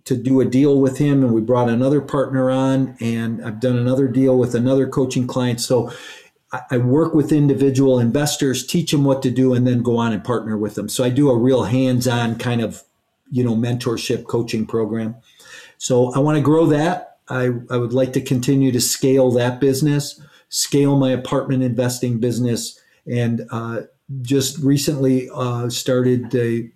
to 0.06 0.16
do 0.16 0.40
a 0.40 0.46
deal 0.46 0.80
with 0.80 0.98
him, 0.98 1.24
and 1.24 1.34
we 1.34 1.42
brought 1.42 1.70
another 1.70 2.02
partner 2.02 2.50
on, 2.50 2.96
and 3.02 3.44
I've 3.44 3.60
done 3.60 3.78
another 3.78 4.08
deal 4.08 4.38
with 4.38 4.56
another 4.56 4.88
coaching 4.88 5.28
client. 5.28 5.60
So, 5.60 5.92
I, 6.52 6.62
I 6.72 6.78
work 6.78 7.14
with 7.14 7.32
individual 7.32 8.00
investors, 8.00 8.66
teach 8.66 8.92
them 8.92 9.04
what 9.04 9.22
to 9.24 9.32
do, 9.32 9.54
and 9.54 9.68
then 9.68 9.82
go 9.82 9.98
on 9.98 10.14
and 10.14 10.24
partner 10.24 10.58
with 10.58 10.76
them. 10.76 10.90
So 10.90 11.04
I 11.04 11.10
do 11.10 11.30
a 11.30 11.38
real 11.38 11.64
hands-on 11.64 12.38
kind 12.38 12.62
of, 12.62 12.84
you 13.32 13.44
know, 13.44 13.56
mentorship 13.56 14.28
coaching 14.28 14.66
program. 14.66 15.16
So 15.78 16.14
I 16.14 16.20
want 16.20 16.38
to 16.38 16.42
grow 16.42 16.66
that. 16.68 17.18
I, 17.30 17.52
I 17.70 17.78
would 17.78 17.94
like 17.94 18.14
to 18.14 18.22
continue 18.22 18.72
to 18.72 18.80
scale 18.80 19.32
that 19.32 19.60
business, 19.60 20.22
scale 20.50 20.98
my 20.98 21.12
apartment 21.12 21.64
investing 21.64 22.20
business, 22.20 22.80
and 23.06 23.48
uh, 23.52 23.82
just 24.22 24.58
recently 24.60 25.30
uh, 25.34 25.70
started 25.70 26.34
a 26.36 26.70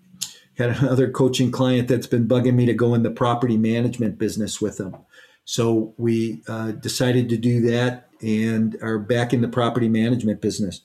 had 0.57 0.77
another 0.81 1.09
coaching 1.09 1.51
client 1.51 1.87
that's 1.87 2.07
been 2.07 2.27
bugging 2.27 2.55
me 2.55 2.65
to 2.65 2.73
go 2.73 2.93
in 2.93 3.03
the 3.03 3.09
property 3.09 3.57
management 3.57 4.19
business 4.19 4.61
with 4.61 4.77
them. 4.77 4.95
So 5.45 5.93
we 5.97 6.43
uh, 6.47 6.71
decided 6.71 7.29
to 7.29 7.37
do 7.37 7.61
that 7.61 8.09
and 8.21 8.77
are 8.81 8.99
back 8.99 9.33
in 9.33 9.41
the 9.41 9.47
property 9.47 9.89
management 9.89 10.41
business. 10.41 10.81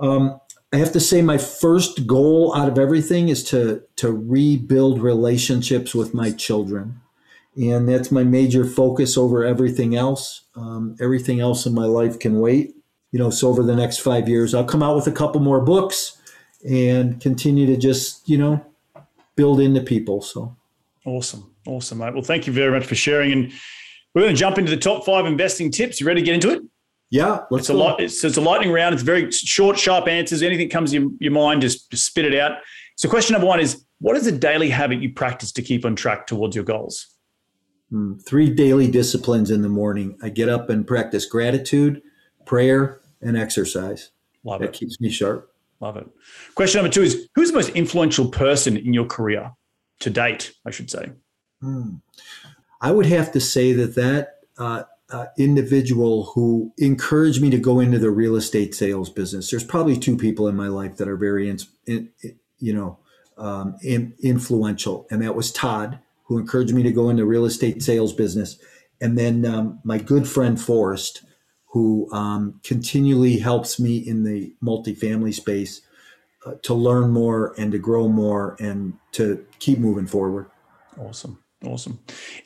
Um, 0.00 0.40
I 0.72 0.78
have 0.78 0.92
to 0.92 1.00
say, 1.00 1.22
my 1.22 1.38
first 1.38 2.06
goal 2.06 2.52
out 2.56 2.68
of 2.68 2.78
everything 2.78 3.28
is 3.28 3.44
to 3.44 3.82
to 3.96 4.10
rebuild 4.10 5.00
relationships 5.00 5.94
with 5.94 6.14
my 6.14 6.32
children, 6.32 7.00
and 7.56 7.88
that's 7.88 8.10
my 8.10 8.24
major 8.24 8.64
focus 8.64 9.16
over 9.16 9.44
everything 9.44 9.94
else. 9.94 10.42
Um, 10.56 10.96
everything 11.00 11.40
else 11.40 11.66
in 11.66 11.74
my 11.74 11.84
life 11.84 12.18
can 12.18 12.40
wait. 12.40 12.74
You 13.12 13.18
know, 13.18 13.30
so 13.30 13.48
over 13.48 13.62
the 13.62 13.76
next 13.76 13.98
five 13.98 14.28
years, 14.28 14.54
I'll 14.54 14.64
come 14.64 14.82
out 14.82 14.96
with 14.96 15.06
a 15.06 15.12
couple 15.12 15.40
more 15.40 15.60
books 15.60 16.18
and 16.68 17.20
continue 17.20 17.66
to 17.66 17.76
just 17.76 18.28
you 18.28 18.38
know 18.38 18.64
build 19.36 19.60
into 19.60 19.80
people. 19.80 20.20
So 20.20 20.56
awesome, 21.04 21.54
awesome, 21.66 21.98
mate. 21.98 22.14
Well, 22.14 22.22
thank 22.22 22.46
you 22.46 22.52
very 22.52 22.72
much 22.72 22.86
for 22.86 22.94
sharing 22.94 23.32
and 23.32 23.52
we're 24.14 24.22
going 24.22 24.34
to 24.34 24.38
jump 24.38 24.58
into 24.58 24.70
the 24.70 24.76
top 24.76 25.04
five 25.04 25.26
investing 25.26 25.70
tips. 25.70 26.00
You 26.00 26.06
ready 26.06 26.20
to 26.20 26.24
get 26.24 26.34
into 26.34 26.50
it? 26.50 26.62
Yeah, 27.10 27.40
it's 27.50 27.68
a 27.68 27.74
lot. 27.74 28.00
It's, 28.00 28.24
it's, 28.24 28.36
a 28.36 28.40
lightning 28.40 28.72
round. 28.72 28.94
It's 28.94 29.02
very 29.02 29.30
short, 29.30 29.78
sharp 29.78 30.08
answers. 30.08 30.42
Anything 30.42 30.68
comes 30.68 30.90
to 30.90 31.00
your, 31.00 31.10
your 31.20 31.32
mind, 31.32 31.62
just, 31.62 31.90
just 31.90 32.06
spit 32.06 32.24
it 32.24 32.38
out. 32.38 32.58
So, 32.96 33.08
question 33.08 33.34
number 33.34 33.46
one 33.46 33.60
is: 33.60 33.84
What 34.00 34.16
is 34.16 34.26
a 34.26 34.32
daily 34.32 34.68
habit 34.70 35.00
you 35.00 35.12
practice 35.12 35.52
to 35.52 35.62
keep 35.62 35.84
on 35.84 35.94
track 35.96 36.26
towards 36.26 36.56
your 36.56 36.64
goals? 36.64 37.13
Hmm, 37.90 38.14
three 38.16 38.50
daily 38.50 38.90
disciplines 38.90 39.50
in 39.50 39.62
the 39.62 39.68
morning. 39.68 40.18
I 40.22 40.28
get 40.30 40.48
up 40.48 40.70
and 40.70 40.86
practice 40.86 41.26
gratitude, 41.26 42.02
prayer, 42.46 43.00
and 43.20 43.36
exercise. 43.36 44.10
Love 44.42 44.60
that 44.60 44.70
it. 44.70 44.72
keeps 44.72 45.00
me 45.00 45.10
sharp. 45.10 45.50
Love 45.80 45.96
it. 45.96 46.06
Question 46.54 46.80
number 46.80 46.92
two 46.92 47.02
is: 47.02 47.28
Who's 47.34 47.50
the 47.50 47.56
most 47.56 47.70
influential 47.70 48.28
person 48.28 48.76
in 48.76 48.92
your 48.92 49.06
career 49.06 49.52
to 50.00 50.10
date? 50.10 50.54
I 50.66 50.70
should 50.70 50.90
say. 50.90 51.12
Hmm. 51.60 51.96
I 52.80 52.90
would 52.90 53.06
have 53.06 53.32
to 53.32 53.40
say 53.40 53.72
that 53.72 53.94
that 53.94 54.40
uh, 54.58 54.84
uh, 55.10 55.26
individual 55.38 56.24
who 56.34 56.72
encouraged 56.78 57.40
me 57.40 57.50
to 57.50 57.58
go 57.58 57.80
into 57.80 57.98
the 57.98 58.10
real 58.10 58.36
estate 58.36 58.74
sales 58.74 59.10
business. 59.10 59.50
There's 59.50 59.64
probably 59.64 59.96
two 59.96 60.16
people 60.16 60.48
in 60.48 60.56
my 60.56 60.68
life 60.68 60.96
that 60.96 61.08
are 61.08 61.16
very, 61.16 61.48
in, 61.48 61.58
in, 61.86 62.10
you 62.58 62.72
know, 62.72 62.98
um, 63.36 63.76
in, 63.82 64.14
influential, 64.22 65.06
and 65.10 65.22
that 65.22 65.34
was 65.34 65.52
Todd, 65.52 65.98
who 66.34 66.40
encouraged 66.40 66.74
me 66.74 66.82
to 66.82 66.90
go 66.90 67.10
into 67.10 67.24
real 67.24 67.44
estate 67.44 67.80
sales 67.80 68.12
business, 68.12 68.58
and 69.00 69.16
then 69.16 69.46
um, 69.46 69.78
my 69.84 69.98
good 69.98 70.26
friend 70.26 70.60
Forrest, 70.60 71.22
who 71.66 72.12
um, 72.12 72.60
continually 72.64 73.38
helps 73.38 73.78
me 73.78 73.98
in 73.98 74.24
the 74.24 74.52
multifamily 74.62 75.32
space 75.32 75.82
uh, 76.44 76.54
to 76.62 76.74
learn 76.74 77.10
more 77.10 77.54
and 77.56 77.70
to 77.70 77.78
grow 77.78 78.08
more 78.08 78.56
and 78.58 78.94
to 79.12 79.46
keep 79.60 79.78
moving 79.78 80.06
forward. 80.06 80.46
Awesome. 80.98 81.38
Awesome. 81.64 82.00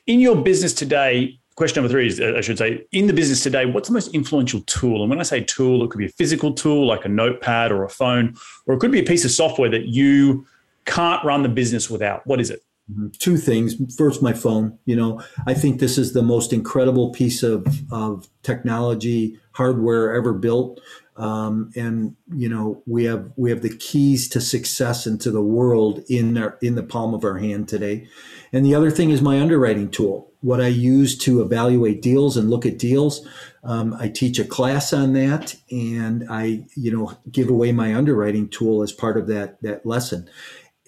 In 0.07 0.21
your 0.21 0.37
business 0.37 0.75
today, 0.75 1.41
question 1.57 1.83
number 1.83 1.91
three 1.91 2.09
is 2.09 2.21
I 2.21 2.43
should 2.43 2.59
say, 2.59 2.87
in 2.93 3.07
the 3.07 3.15
business 3.15 3.43
today, 3.43 3.65
what's 3.65 3.89
the 3.89 3.95
most 3.95 4.15
influential 4.15 4.61
tool? 4.67 5.01
And 5.03 5.09
when 5.09 5.19
I 5.19 5.25
say 5.25 5.43
tool, 5.43 5.83
it 5.83 5.91
could 5.91 5.99
be 5.99 6.07
a 6.07 6.11
physical 6.11 6.53
tool 6.53 6.87
like 6.87 7.07
a 7.07 7.09
notepad 7.09 7.73
or 7.73 7.85
a 7.85 7.89
phone, 7.89 8.37
or 8.67 8.75
it 8.75 8.81
could 8.81 8.93
be 8.93 9.01
a 9.01 9.05
piece 9.05 9.25
of 9.25 9.31
software 9.31 9.71
that 9.71 9.87
you 9.87 10.47
can't 10.85 11.25
run 11.25 11.43
the 11.43 11.49
business 11.49 11.89
without. 11.89 12.27
What 12.27 12.39
is 12.41 12.51
it? 12.51 12.63
Mm-hmm. 12.91 13.09
Two 13.19 13.37
things. 13.37 13.77
First, 13.97 14.23
my 14.23 14.33
phone. 14.33 14.79
You 14.85 14.97
know, 14.97 15.23
I 15.47 15.55
think 15.55 15.81
this 15.81 15.99
is 15.99 16.13
the 16.13 16.23
most 16.23 16.53
incredible 16.53 17.11
piece 17.11 17.43
of, 17.43 17.67
of 17.93 18.29
technology, 18.43 19.39
hardware 19.53 20.15
ever 20.15 20.33
built. 20.33 20.81
Um, 21.19 21.73
and 21.75 22.15
you 22.33 22.49
know 22.49 22.81
we 22.87 23.05
have 23.07 23.33
we 23.35 23.51
have 23.51 23.63
the 23.63 23.77
keys 23.77 24.29
to 24.29 24.41
success 24.41 25.05
and 25.05 25.21
to 25.21 25.33
the 25.33 25.43
world 25.43 26.05
in 26.09 26.39
our, 26.39 26.57
in 26.63 26.77
the 26.77 26.83
palm 26.85 27.13
of 27.13 27.25
our 27.25 27.39
hand 27.39 27.69
today 27.69 28.07
and 28.53 28.65
the 28.65 28.77
other 28.77 28.93
thing 28.93 29.11
is 29.11 29.21
my 29.21 29.41
underwriting 29.41 29.91
tool 29.91 30.31
what 30.43 30.61
i 30.61 30.69
use 30.69 31.19
to 31.19 31.43
evaluate 31.43 32.03
deals 32.03 32.37
and 32.37 32.49
look 32.49 32.65
at 32.65 32.79
deals 32.79 33.27
um, 33.65 33.97
i 33.99 34.09
teach 34.09 34.39
a 34.39 34.45
class 34.45 34.93
on 34.93 35.13
that 35.15 35.57
and 35.73 36.25
i 36.31 36.65
you 36.77 36.97
know 36.97 37.13
give 37.33 37.51
away 37.51 37.73
my 37.73 37.93
underwriting 37.97 38.49
tool 38.49 38.81
as 38.81 38.93
part 38.93 39.17
of 39.17 39.27
that 39.27 39.61
that 39.61 39.85
lesson 39.85 40.31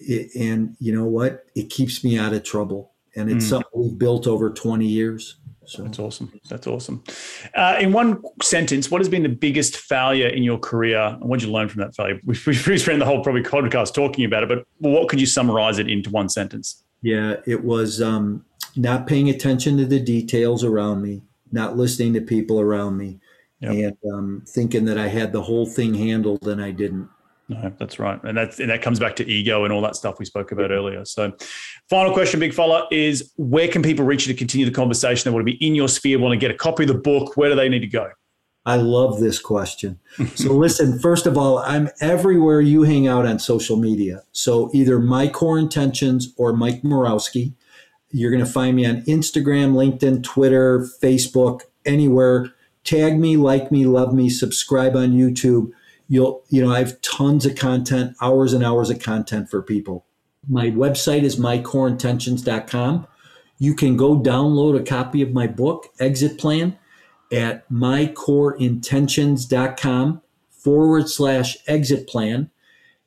it, 0.01 0.31
and 0.35 0.75
you 0.79 0.93
know 0.93 1.05
what 1.05 1.45
it 1.55 1.69
keeps 1.69 2.03
me 2.03 2.17
out 2.17 2.33
of 2.33 2.43
trouble 2.43 2.91
and 3.15 3.29
it's 3.29 3.45
mm. 3.45 3.49
something 3.49 3.71
we've 3.75 3.97
built 3.97 4.27
over 4.27 4.49
20 4.49 4.85
years 4.85 5.37
so 5.71 5.83
that's 5.83 5.99
awesome. 5.99 6.33
That's 6.49 6.67
awesome. 6.67 7.01
Uh, 7.55 7.77
in 7.79 7.93
one 7.93 8.21
sentence, 8.41 8.91
what 8.91 8.99
has 8.99 9.07
been 9.07 9.23
the 9.23 9.29
biggest 9.29 9.77
failure 9.77 10.27
in 10.27 10.43
your 10.43 10.57
career? 10.57 10.99
And 10.99 11.23
what 11.23 11.39
did 11.39 11.47
you 11.47 11.53
learn 11.53 11.69
from 11.69 11.81
that 11.81 11.95
failure? 11.95 12.19
We've, 12.25 12.45
we've 12.45 12.81
spent 12.81 12.99
the 12.99 13.05
whole 13.05 13.23
probably 13.23 13.43
podcast 13.43 13.93
talking 13.93 14.25
about 14.25 14.43
it, 14.43 14.49
but 14.49 14.65
what 14.79 15.07
could 15.07 15.21
you 15.21 15.25
summarize 15.25 15.79
it 15.79 15.89
into 15.89 16.09
one 16.09 16.27
sentence? 16.27 16.83
Yeah, 17.01 17.37
it 17.47 17.63
was 17.63 18.01
um, 18.01 18.45
not 18.75 19.07
paying 19.07 19.29
attention 19.29 19.77
to 19.77 19.85
the 19.85 19.99
details 19.99 20.63
around 20.63 21.01
me, 21.01 21.23
not 21.51 21.77
listening 21.77 22.13
to 22.15 22.21
people 22.21 22.59
around 22.59 22.97
me, 22.97 23.19
yep. 23.61 23.71
and 23.71 24.13
um, 24.13 24.43
thinking 24.47 24.85
that 24.85 24.97
I 24.97 25.07
had 25.07 25.31
the 25.31 25.41
whole 25.41 25.65
thing 25.65 25.93
handled 25.93 26.47
and 26.47 26.61
I 26.61 26.71
didn't. 26.71 27.09
No, 27.51 27.73
that's 27.77 27.99
right, 27.99 28.17
and 28.23 28.37
that's 28.37 28.61
and 28.61 28.69
that 28.69 28.81
comes 28.81 28.97
back 28.97 29.17
to 29.17 29.29
ego 29.29 29.65
and 29.65 29.73
all 29.73 29.81
that 29.81 29.97
stuff 29.97 30.19
we 30.19 30.25
spoke 30.25 30.53
about 30.53 30.71
earlier. 30.71 31.03
So, 31.03 31.33
final 31.89 32.13
question, 32.13 32.39
big 32.39 32.53
fella, 32.53 32.87
is 32.91 33.33
where 33.35 33.67
can 33.67 33.83
people 33.83 34.05
reach 34.05 34.25
you 34.25 34.33
to 34.33 34.37
continue 34.37 34.65
the 34.65 34.71
conversation? 34.71 35.29
They 35.29 35.33
want 35.33 35.45
to 35.45 35.51
be 35.51 35.65
in 35.65 35.75
your 35.75 35.89
sphere, 35.89 36.17
want 36.17 36.31
to 36.31 36.37
get 36.37 36.49
a 36.49 36.57
copy 36.57 36.83
of 36.83 36.87
the 36.87 36.93
book. 36.93 37.35
Where 37.35 37.49
do 37.49 37.57
they 37.57 37.67
need 37.67 37.81
to 37.81 37.87
go? 37.87 38.09
I 38.65 38.77
love 38.77 39.19
this 39.19 39.37
question. 39.37 39.99
So, 40.35 40.53
listen, 40.57 40.97
first 40.97 41.25
of 41.25 41.37
all, 41.37 41.57
I'm 41.57 41.89
everywhere 41.99 42.61
you 42.61 42.83
hang 42.83 43.05
out 43.05 43.25
on 43.25 43.37
social 43.37 43.75
media. 43.75 44.23
So, 44.31 44.69
either 44.73 44.97
my 44.97 45.27
core 45.27 45.59
intentions 45.59 46.33
or 46.37 46.53
Mike 46.53 46.83
Morawski. 46.83 47.53
You're 48.13 48.31
going 48.31 48.43
to 48.43 48.51
find 48.51 48.75
me 48.75 48.85
on 48.85 49.03
Instagram, 49.03 49.73
LinkedIn, 49.73 50.23
Twitter, 50.23 50.87
Facebook, 51.01 51.61
anywhere. 51.85 52.53
Tag 52.83 53.19
me, 53.19 53.37
like 53.37 53.71
me, 53.71 53.85
love 53.85 54.13
me, 54.13 54.29
subscribe 54.29 54.95
on 54.95 55.11
YouTube 55.11 55.71
you'll 56.11 56.43
you 56.49 56.63
know 56.63 56.73
i 56.73 56.77
have 56.77 56.99
tons 57.21 57.45
of 57.45 57.55
content 57.55 58.15
hours 58.21 58.53
and 58.53 58.63
hours 58.63 58.89
of 58.89 58.99
content 58.99 59.49
for 59.49 59.61
people. 59.61 60.05
My 60.47 60.71
website 60.71 61.23
is 61.23 61.35
mycoreintentions.com 61.35 63.07
you 63.61 63.73
can 63.75 63.95
go 63.95 64.19
download 64.19 64.75
a 64.75 64.83
copy 64.83 65.21
of 65.21 65.31
my 65.33 65.45
book 65.45 65.87
exit 65.99 66.39
plan 66.39 66.79
at 67.31 67.69
mycoreintentions.com 67.69 70.21
forward 70.49 71.07
slash 71.07 71.57
exit 71.67 72.07
plan. 72.07 72.49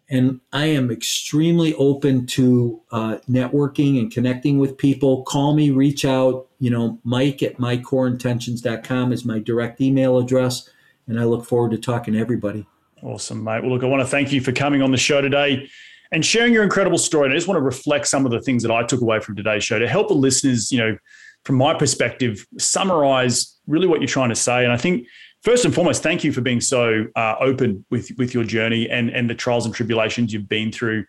And 0.09 0.41
i 0.53 0.67
am 0.67 0.93
extremely 0.93 1.75
open 1.75 2.27
to 2.27 2.81
uh, 2.93 3.17
networking 3.29 3.99
and 3.99 4.12
connecting 4.12 4.61
with 4.61 4.79
people. 4.79 5.25
Call 5.25 5.57
me 5.57 5.71
reach 5.71 6.05
out. 6.05 6.47
You 6.61 6.71
know 6.71 7.01
mike 7.03 7.43
at 7.43 7.57
mycoreintentions.com 7.57 9.12
is 9.12 9.25
my 9.25 9.41
direct 9.41 9.81
email 9.81 10.19
address. 10.19 10.71
And 11.09 11.19
i 11.19 11.25
look 11.25 11.45
forward 11.45 11.73
to 11.73 11.79
talking 11.79 12.15
to 12.15 12.21
everybody 12.21 12.65
Awesome, 13.05 13.45
mate. 13.45 13.63
Well, 13.63 13.71
look, 13.71 13.83
I 13.83 13.87
want 13.87 14.01
to 14.01 14.07
thank 14.07 14.33
you 14.33 14.41
for 14.41 14.51
coming 14.51 14.81
on 14.81 14.91
the 14.91 14.97
show 14.97 15.21
today 15.21 15.69
and 16.11 16.25
sharing 16.25 16.55
your 16.55 16.63
incredible 16.63 16.97
story. 16.97 17.27
And 17.27 17.35
I 17.35 17.37
just 17.37 17.47
want 17.47 17.59
to 17.59 17.63
reflect 17.63 18.07
some 18.09 18.25
of 18.25 18.33
the 18.33 18.41
things 18.41 18.63
that 18.63 18.73
I 18.73 18.83
took 18.83 19.03
away 19.03 19.21
from 19.21 19.37
today's 19.37 19.63
show 19.63 19.79
to 19.79 19.87
help 19.87 20.09
the 20.09 20.15
listeners, 20.15 20.73
you 20.73 20.79
know, 20.79 20.97
from 21.45 21.57
my 21.57 21.75
perspective, 21.75 22.47
summarize 22.59 23.59
really 23.67 23.87
what 23.87 24.01
you're 24.01 24.09
trying 24.09 24.31
to 24.31 24.35
say. 24.35 24.65
And 24.65 24.73
I 24.73 24.79
think 24.79 25.07
first 25.43 25.67
and 25.67 25.75
foremost, 25.75 26.03
thank 26.03 26.25
you 26.25 26.33
for 26.33 26.41
being 26.41 26.63
so 26.63 27.05
uh, 27.15 27.35
open 27.41 27.85
with 27.91 28.11
with 28.17 28.33
your 28.33 28.45
journey 28.45 28.89
and 28.89 29.11
and 29.11 29.29
the 29.29 29.35
trials 29.35 29.67
and 29.67 29.75
tribulations 29.75 30.33
you've 30.33 30.49
been 30.49 30.73
through. 30.73 31.05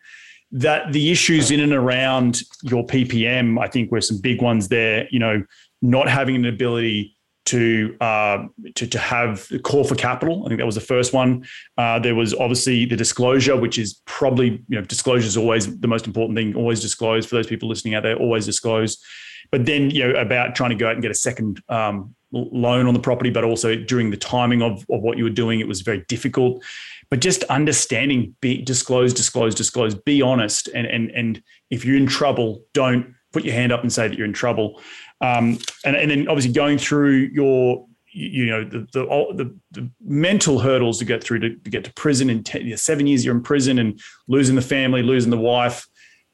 That 0.51 0.91
the 0.91 1.11
issues 1.11 1.49
in 1.49 1.61
and 1.61 1.71
around 1.71 2.41
your 2.63 2.85
PPM, 2.85 3.57
I 3.57 3.67
think, 3.69 3.89
were 3.89 4.01
some 4.01 4.19
big 4.19 4.41
ones 4.41 4.67
there. 4.67 5.07
You 5.11 5.19
know, 5.19 5.43
not 5.81 6.09
having 6.09 6.35
an 6.35 6.45
ability 6.45 7.14
to, 7.45 7.95
uh, 8.01 8.45
to 8.75 8.87
to 8.87 8.99
have 8.99 9.51
call 9.63 9.83
for 9.83 9.95
capital. 9.95 10.43
I 10.45 10.47
think 10.49 10.59
that 10.59 10.65
was 10.65 10.75
the 10.75 10.81
first 10.81 11.13
one. 11.13 11.45
Uh, 11.77 11.99
there 11.99 12.15
was 12.15 12.33
obviously 12.33 12.85
the 12.85 12.95
disclosure, 12.95 13.55
which 13.55 13.77
is 13.77 14.01
probably 14.05 14.63
you 14.67 14.75
know 14.75 14.81
disclosure 14.81 15.27
is 15.27 15.37
always 15.37 15.79
the 15.79 15.87
most 15.87 16.07
important 16.07 16.37
thing. 16.37 16.55
Always 16.55 16.81
disclose 16.81 17.25
for 17.25 17.35
those 17.35 17.47
people 17.47 17.69
listening 17.69 17.95
out 17.95 18.03
there. 18.03 18.15
Always 18.15 18.45
disclose. 18.45 19.03
But 19.51 19.65
then 19.65 19.91
you 19.91 20.07
know 20.07 20.19
about 20.19 20.55
trying 20.55 20.71
to 20.71 20.75
go 20.75 20.87
out 20.87 20.93
and 20.93 21.01
get 21.01 21.11
a 21.11 21.15
second 21.15 21.61
um, 21.69 22.15
loan 22.31 22.87
on 22.87 22.93
the 22.93 22.99
property, 22.99 23.29
but 23.29 23.43
also 23.43 23.75
during 23.75 24.11
the 24.11 24.17
timing 24.17 24.61
of, 24.61 24.85
of 24.89 25.01
what 25.01 25.17
you 25.17 25.23
were 25.23 25.29
doing, 25.29 25.59
it 25.59 25.67
was 25.67 25.81
very 25.81 26.03
difficult. 26.07 26.63
But 27.09 27.19
just 27.21 27.43
understanding, 27.45 28.35
be 28.41 28.61
disclose, 28.61 29.13
disclose, 29.13 29.55
disclose. 29.55 29.95
Be 29.95 30.21
honest, 30.21 30.67
and 30.73 30.87
and 30.87 31.11
and 31.11 31.43
if 31.69 31.85
you're 31.85 31.97
in 31.97 32.07
trouble, 32.07 32.63
don't 32.73 33.13
put 33.31 33.43
your 33.43 33.53
hand 33.53 33.71
up 33.71 33.81
and 33.81 33.91
say 33.91 34.07
that 34.07 34.17
you're 34.17 34.25
in 34.25 34.33
trouble. 34.33 34.81
Um, 35.21 35.57
and, 35.85 35.95
and 35.95 36.11
then 36.11 36.27
obviously 36.27 36.51
going 36.51 36.77
through 36.77 37.29
your 37.33 37.85
you 38.11 38.45
know 38.45 38.63
the 38.63 38.79
the, 38.93 39.05
the, 39.35 39.55
the 39.71 39.89
mental 40.01 40.59
hurdles 40.59 40.99
to 40.99 41.05
get 41.05 41.23
through 41.23 41.39
to, 41.39 41.55
to 41.55 41.69
get 41.69 41.83
to 41.83 41.93
prison 41.93 42.29
in 42.29 42.45
seven 42.77 43.07
years 43.07 43.25
you're 43.25 43.35
in 43.35 43.43
prison 43.43 43.77
and 43.77 43.99
losing 44.29 44.55
the 44.55 44.61
family 44.61 45.03
losing 45.03 45.31
the 45.31 45.37
wife 45.37 45.85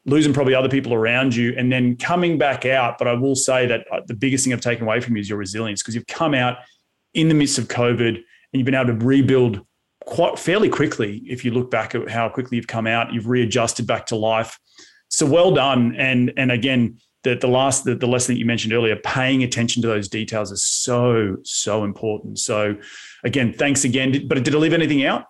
losing 0.05 0.33
probably 0.33 0.53
other 0.53 0.69
people 0.69 0.93
around 0.93 1.35
you 1.35 1.53
and 1.57 1.71
then 1.71 1.95
coming 1.95 2.37
back 2.37 2.65
out. 2.65 2.97
But 2.97 3.07
i 3.07 3.13
will 3.13 3.35
say 3.35 3.65
that 3.67 3.85
uh, 3.91 4.01
the 4.07 4.13
biggest 4.13 4.43
thing 4.43 4.53
i've 4.53 4.61
taken 4.61 4.83
away 4.85 4.99
from 4.99 5.15
you 5.15 5.21
is 5.21 5.29
your 5.29 5.37
resilience 5.37 5.81
because 5.81 5.95
you've 5.95 6.07
come 6.07 6.33
out 6.33 6.57
in 7.13 7.27
the 7.27 7.35
midst 7.35 7.57
of 7.57 7.67
covid 7.67 8.15
and 8.15 8.59
you've 8.59 8.65
been 8.65 8.75
able 8.75 8.97
to 8.97 9.05
rebuild 9.05 9.65
quite 10.05 10.37
fairly 10.37 10.69
quickly 10.69 11.23
if 11.27 11.45
you 11.45 11.51
look 11.51 11.71
back 11.71 11.95
at 11.95 12.09
how 12.09 12.27
quickly 12.27 12.57
you've 12.57 12.67
come 12.67 12.87
out. 12.87 13.13
You've 13.13 13.27
readjusted 13.27 13.87
back 13.87 14.07
to 14.07 14.15
life. 14.15 14.59
So 15.09 15.25
well 15.25 15.51
done. 15.53 15.95
And 15.97 16.33
and 16.37 16.51
again 16.51 16.97
the, 17.23 17.35
the 17.35 17.47
last 17.47 17.83
the, 17.83 17.95
the 17.95 18.07
lesson 18.07 18.35
that 18.35 18.39
you 18.39 18.45
mentioned 18.45 18.73
earlier 18.73 18.95
paying 18.95 19.43
attention 19.43 19.81
to 19.81 19.87
those 19.87 20.07
details 20.07 20.51
is 20.51 20.63
so 20.63 21.37
so 21.43 21.83
important. 21.83 22.39
So 22.39 22.75
again 23.23 23.53
thanks 23.53 23.83
again. 23.83 24.27
But 24.27 24.43
did 24.43 24.55
i 24.55 24.57
leave 24.57 24.73
anything 24.73 25.05
out? 25.05 25.25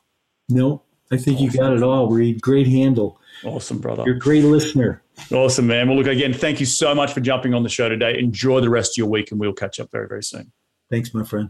No 0.50 0.84
i 1.12 1.18
think 1.18 1.38
awesome. 1.38 1.46
you 1.46 1.60
got 1.60 1.74
it 1.74 1.84
all 1.84 2.10
reed. 2.10 2.42
Great 2.42 2.68
handle. 2.68 3.20
Awesome 3.44 3.80
brother. 3.80 4.04
You're 4.06 4.16
a 4.16 4.20
great 4.20 4.44
listener. 4.44 5.04
Awesome 5.32 5.68
man. 5.68 5.88
Well 5.88 5.98
look 5.98 6.08
again 6.08 6.34
thank 6.34 6.60
you 6.60 6.66
so 6.66 6.96
much 6.96 7.14
for 7.14 7.22
jumping 7.22 7.54
on 7.54 7.64
the 7.64 7.70
show 7.70 7.90
today. 7.90 8.18
Enjoy 8.18 8.62
the 8.62 8.70
rest 8.70 8.94
of 8.94 8.98
your 8.98 9.08
week 9.08 9.32
and 9.32 9.40
we'll 9.40 9.54
catch 9.54 9.80
up 9.80 9.92
very 9.92 10.08
very 10.08 10.24
soon. 10.24 10.52
Thanks 10.90 11.14
my 11.14 11.24
friend 11.24 11.50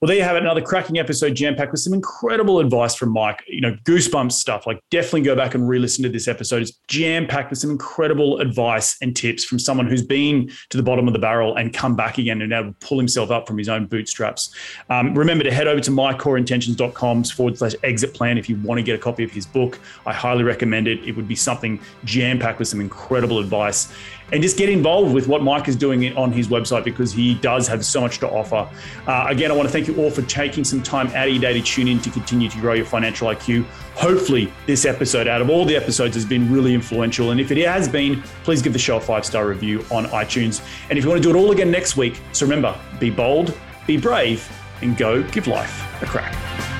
well, 0.00 0.08
there 0.08 0.16
you 0.16 0.22
have 0.22 0.36
it. 0.36 0.42
Another 0.42 0.60
cracking 0.60 0.98
episode 0.98 1.34
jam 1.34 1.54
packed 1.54 1.72
with 1.72 1.80
some 1.80 1.94
incredible 1.94 2.58
advice 2.60 2.94
from 2.94 3.10
Mike. 3.10 3.42
You 3.48 3.60
know, 3.60 3.76
goosebumps 3.84 4.32
stuff. 4.32 4.66
Like, 4.66 4.80
definitely 4.90 5.22
go 5.22 5.34
back 5.34 5.54
and 5.54 5.68
re 5.68 5.78
listen 5.78 6.02
to 6.02 6.08
this 6.08 6.28
episode. 6.28 6.62
It's 6.62 6.72
jam 6.88 7.26
packed 7.26 7.50
with 7.50 7.58
some 7.58 7.70
incredible 7.70 8.38
advice 8.40 8.96
and 9.00 9.16
tips 9.16 9.44
from 9.44 9.58
someone 9.58 9.86
who's 9.86 10.04
been 10.04 10.50
to 10.70 10.76
the 10.76 10.82
bottom 10.82 11.06
of 11.06 11.12
the 11.12 11.18
barrel 11.18 11.56
and 11.56 11.72
come 11.72 11.96
back 11.96 12.18
again 12.18 12.42
and 12.42 12.52
able 12.52 12.72
to 12.72 12.86
pull 12.86 12.98
himself 12.98 13.30
up 13.30 13.46
from 13.46 13.58
his 13.58 13.68
own 13.68 13.86
bootstraps. 13.86 14.54
Um, 14.90 15.14
remember 15.14 15.44
to 15.44 15.52
head 15.52 15.66
over 15.66 15.80
to 15.80 15.90
mycoreintentions.com 15.90 17.24
forward 17.24 17.58
slash 17.58 17.74
exit 17.82 18.14
plan 18.14 18.38
if 18.38 18.48
you 18.48 18.56
want 18.56 18.78
to 18.78 18.82
get 18.82 18.94
a 18.94 18.98
copy 18.98 19.24
of 19.24 19.30
his 19.30 19.46
book. 19.46 19.78
I 20.04 20.12
highly 20.12 20.44
recommend 20.44 20.88
it. 20.88 21.02
It 21.06 21.16
would 21.16 21.28
be 21.28 21.36
something 21.36 21.80
jam 22.04 22.38
packed 22.38 22.58
with 22.58 22.68
some 22.68 22.80
incredible 22.80 23.38
advice 23.38 23.92
and 24.32 24.42
just 24.42 24.56
get 24.56 24.68
involved 24.68 25.14
with 25.14 25.28
what 25.28 25.42
Mike 25.42 25.68
is 25.68 25.76
doing 25.76 26.16
on 26.16 26.32
his 26.32 26.48
website 26.48 26.84
because 26.84 27.12
he 27.12 27.34
does 27.36 27.68
have 27.68 27.84
so 27.84 28.00
much 28.00 28.18
to 28.18 28.28
offer. 28.28 28.68
Uh, 29.06 29.26
again, 29.28 29.50
I 29.50 29.54
want 29.54 29.68
to 29.68 29.72
thank 29.72 29.86
you 29.86 29.96
all 29.96 30.10
for 30.10 30.22
taking 30.22 30.64
some 30.64 30.82
time 30.82 31.08
out 31.08 31.28
of 31.28 31.34
your 31.34 31.40
day 31.40 31.52
to 31.52 31.62
tune 31.62 31.88
in 31.88 32.00
to 32.00 32.10
continue 32.10 32.48
to 32.48 32.58
grow 32.58 32.74
your 32.74 32.86
financial 32.86 33.28
IQ. 33.28 33.64
Hopefully, 33.94 34.52
this 34.66 34.84
episode, 34.84 35.28
out 35.28 35.40
of 35.40 35.48
all 35.48 35.64
the 35.64 35.76
episodes, 35.76 36.14
has 36.14 36.24
been 36.24 36.52
really 36.52 36.74
influential. 36.74 37.30
And 37.30 37.40
if 37.40 37.50
it 37.50 37.64
has 37.66 37.88
been, 37.88 38.22
please 38.44 38.62
give 38.62 38.72
the 38.72 38.78
show 38.78 38.96
a 38.96 39.00
five 39.00 39.24
star 39.24 39.46
review 39.46 39.84
on 39.90 40.06
iTunes. 40.06 40.62
And 40.90 40.98
if 40.98 41.04
you 41.04 41.10
want 41.10 41.22
to 41.22 41.32
do 41.32 41.36
it 41.36 41.40
all 41.40 41.52
again 41.52 41.70
next 41.70 41.96
week, 41.96 42.20
so 42.32 42.44
remember 42.46 42.78
be 42.98 43.10
bold, 43.10 43.56
be 43.86 43.96
brave, 43.96 44.50
and 44.82 44.96
go 44.96 45.22
give 45.22 45.46
life 45.46 46.02
a 46.02 46.06
crack. 46.06 46.75